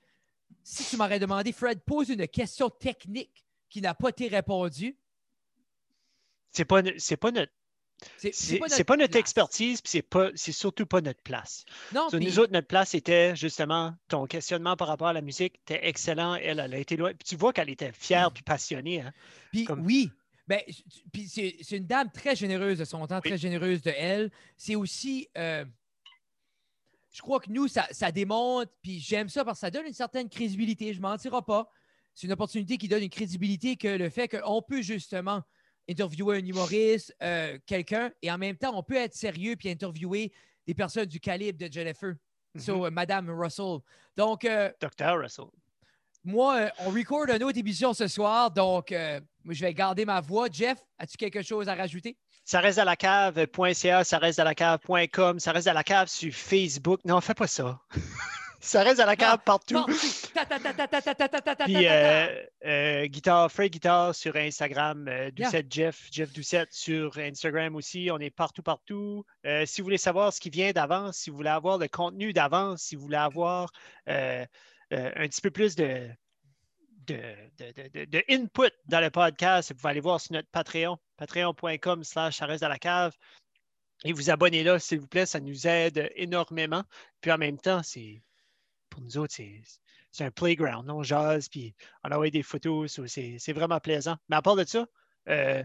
si 0.63 0.83
tu 0.89 0.97
m'aurais 0.97 1.19
demandé, 1.19 1.51
Fred, 1.51 1.79
pose 1.81 2.09
une 2.09 2.27
question 2.27 2.69
technique 2.69 3.45
qui 3.69 3.81
n'a 3.81 3.93
pas 3.93 4.09
été 4.09 4.27
répondue, 4.27 4.95
C'est 6.51 6.65
pas, 6.65 6.81
c'est 6.97 7.17
pas 7.17 7.31
notre 7.31 7.51
C'est 8.17 8.59
pas, 8.59 8.67
pas, 8.85 8.97
notre 8.97 9.15
expertise, 9.17 9.81
puis 9.81 9.89
c'est 9.89 10.01
pas, 10.01 10.29
c'est 10.35 10.51
surtout 10.51 10.85
pas 10.85 11.01
notre 11.01 11.21
place. 11.21 11.65
Non, 11.93 12.09
So, 12.09 12.19
Nous 12.19 12.37
autres, 12.39 12.51
notre 12.51 12.67
place 12.67 12.93
était 12.93 13.35
justement 13.35 13.95
ton 14.07 14.25
questionnement 14.27 14.75
par 14.75 14.87
rapport 14.89 15.07
à 15.07 15.13
la 15.13 15.21
musique, 15.21 15.55
était 15.61 15.87
excellent. 15.87 16.35
Elle, 16.35 16.59
elle 16.59 16.73
a 16.73 16.77
été 16.77 16.97
loin. 16.97 17.13
Puis 17.13 17.27
tu 17.29 17.35
vois 17.35 17.53
qu'elle 17.53 17.69
était 17.69 17.91
fière 17.91 18.31
puis 18.31 18.43
passionnée. 18.43 19.01
Hein? 19.01 19.13
Puis 19.51 19.65
Comme- 19.65 19.85
oui, 19.85 20.11
ben, 20.47 20.59
puis 21.13 21.27
c'est 21.29 21.55
c'est 21.61 21.77
une 21.77 21.87
dame 21.87 22.11
très 22.11 22.35
généreuse 22.35 22.77
de 22.77 22.85
son 22.85 23.07
temps, 23.07 23.21
Oui. 23.23 23.29
très 23.31 23.37
généreuse 23.37 23.81
de 23.81 23.91
elle. 23.95 24.29
C'est 24.57 24.75
aussi, 24.75 25.29
euh, 25.37 25.63
je 27.13 27.21
crois 27.21 27.39
que 27.39 27.49
nous, 27.51 27.67
ça, 27.67 27.87
ça 27.91 28.11
démontre, 28.11 28.71
puis 28.81 28.99
j'aime 28.99 29.29
ça 29.29 29.45
parce 29.45 29.59
que 29.59 29.67
ça 29.67 29.71
donne 29.71 29.85
une 29.85 29.93
certaine 29.93 30.27
crédibilité, 30.27 30.93
je 30.93 30.97
ne 30.97 31.03
mentirai 31.03 31.41
pas. 31.45 31.69
C'est 32.15 32.27
une 32.27 32.33
opportunité 32.33 32.77
qui 32.77 32.87
donne 32.87 33.03
une 33.03 33.09
crédibilité 33.09 33.77
que 33.77 33.87
le 33.87 34.09
fait 34.09 34.27
qu'on 34.27 34.61
peut 34.61 34.81
justement 34.81 35.41
interviewer 35.89 36.37
un 36.37 36.45
humoriste, 36.45 37.15
euh, 37.21 37.57
quelqu'un, 37.65 38.11
et 38.21 38.31
en 38.31 38.37
même 38.37 38.57
temps, 38.57 38.77
on 38.77 38.83
peut 38.83 38.95
être 38.95 39.13
sérieux 39.13 39.55
puis 39.55 39.69
interviewer 39.69 40.31
des 40.65 40.73
personnes 40.73 41.05
du 41.05 41.19
calibre 41.19 41.59
de 41.59 41.71
Jennifer, 41.71 42.15
so, 42.57 42.85
euh, 42.85 42.91
Madame 42.91 43.29
Russell. 43.29 43.79
Donc, 44.17 44.45
euh, 44.45 44.71
Dr. 44.81 45.19
Russell. 45.19 45.45
Moi, 46.23 46.69
on 46.79 46.89
record 46.89 47.29
une 47.29 47.43
autre 47.43 47.57
émission 47.57 47.93
ce 47.93 48.07
soir, 48.07 48.51
donc 48.51 48.91
je 48.91 49.61
vais 49.61 49.73
garder 49.73 50.05
ma 50.05 50.21
voix. 50.21 50.47
Jeff, 50.51 50.77
as-tu 50.97 51.17
quelque 51.17 51.41
chose 51.41 51.67
à 51.67 51.75
rajouter? 51.75 52.17
Ça 52.45 52.59
reste 52.59 52.77
à 52.77 52.85
la 52.85 52.95
cave.ca, 52.95 54.03
ça 54.03 54.17
reste 54.17 54.39
à 54.39 54.43
la 54.43 54.53
cave.com, 54.53 55.39
ça 55.39 55.51
reste 55.51 55.67
à 55.67 55.73
la 55.73 55.83
cave 55.83 56.07
sur 56.07 56.33
Facebook. 56.33 56.99
Non, 57.05 57.21
fais 57.21 57.33
pas 57.33 57.47
ça. 57.47 57.79
ça 58.59 58.83
reste 58.83 58.99
à 58.99 59.05
la 59.05 59.15
cave 59.15 59.39
partout. 59.45 59.85
Puis 59.85 61.87
euh, 61.87 62.27
euh, 62.65 63.05
guitare, 63.05 63.49
Guitar 63.49 64.13
sur 64.13 64.35
Instagram, 64.35 65.09
Doucette. 65.33 65.71
Jeff, 65.71 66.07
Jeff 66.11 66.33
Doucette 66.33 66.73
sur 66.73 67.17
Instagram 67.17 67.75
aussi. 67.75 68.09
On 68.11 68.19
est 68.19 68.29
partout, 68.29 68.63
partout. 68.63 69.25
si 69.65 69.81
vous 69.81 69.85
voulez 69.85 69.97
savoir 69.97 70.33
ce 70.33 70.41
qui 70.41 70.49
vient 70.49 70.71
d'avance, 70.71 71.17
si 71.17 71.29
vous 71.29 71.37
voulez 71.37 71.49
avoir 71.49 71.77
le 71.77 71.87
contenu 71.87 72.33
d'avance, 72.33 72.81
si 72.81 72.95
vous 72.95 73.03
voulez 73.03 73.17
avoir 73.17 73.71
euh, 74.93 75.11
un 75.15 75.27
petit 75.27 75.41
peu 75.41 75.51
plus 75.51 75.75
de, 75.75 76.09
de, 77.07 77.19
de, 77.57 78.05
de- 78.05 78.23
input 78.29 78.71
dans 78.85 79.01
le 79.01 79.09
podcast, 79.09 79.71
vous 79.71 79.77
pouvez 79.77 79.91
aller 79.91 79.99
voir 79.99 80.21
sur 80.21 80.33
notre 80.33 80.49
Patreon, 80.49 80.97
patreon.com 81.17 82.03
slash 82.03 82.37
ça 82.37 82.45
reste 82.45 82.61
dans 82.61 82.69
la 82.69 82.79
cave. 82.79 83.13
Et 84.05 84.13
vous 84.13 84.29
abonnez 84.29 84.63
là, 84.63 84.79
s'il 84.79 84.99
vous 84.99 85.07
plaît, 85.07 85.25
ça 85.25 85.39
nous 85.39 85.67
aide 85.67 86.11
énormément. 86.15 86.83
Puis 87.21 87.31
en 87.31 87.37
même 87.37 87.57
temps, 87.57 87.81
c'est 87.83 88.21
pour 88.89 89.01
nous 89.01 89.17
autres, 89.17 89.33
c'est 90.11 90.23
un 90.23 90.31
playground. 90.31 90.89
On 90.89 91.03
jase, 91.03 91.49
puis 91.49 91.73
on 92.03 92.11
envoie 92.11 92.29
des 92.29 92.43
photos. 92.43 92.99
c'est 93.07 93.37
c'est 93.39 93.53
vraiment 93.53 93.79
plaisant. 93.79 94.17
Mais 94.29 94.35
à 94.35 94.41
part 94.41 94.55
de 94.55 94.65
ça, 94.65 94.85
euh, 95.29 95.63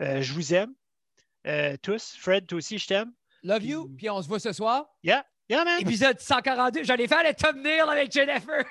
euh, 0.00 0.22
je 0.22 0.32
vous 0.34 0.54
aime 0.54 0.74
euh, 1.46 1.76
tous. 1.82 2.14
Fred, 2.16 2.46
toi 2.46 2.58
aussi, 2.58 2.78
je 2.78 2.86
t'aime. 2.86 3.12
Love 3.42 3.64
you, 3.64 3.88
puis 3.96 4.08
on 4.08 4.22
se 4.22 4.28
voit 4.28 4.38
ce 4.38 4.52
soir. 4.52 4.86
Yeah, 5.02 5.26
yeah, 5.48 5.64
man. 5.64 5.80
Épisode 5.80 6.20
142. 6.20 6.84
J'allais 6.84 7.08
faire 7.08 7.22
le 7.24 7.34
thumbnail 7.34 7.80
avec 7.80 8.12
Jennifer. 8.12 8.64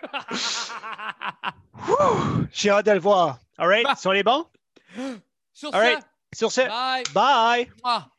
J'ai 2.52 2.70
hâte 2.70 2.86
de 2.86 2.92
le 2.92 3.00
voir. 3.00 3.40
All 3.58 3.68
right? 3.68 3.84
Bah. 3.84 3.96
Sont 3.96 4.12
les 4.12 4.24
bons? 4.24 4.46
Sur 5.54 5.74
All 5.74 5.82
ce, 5.82 5.94
right. 5.94 6.00
Sur 6.34 6.52
ce, 6.52 6.62
bye. 6.62 7.04
bye! 7.84 8.12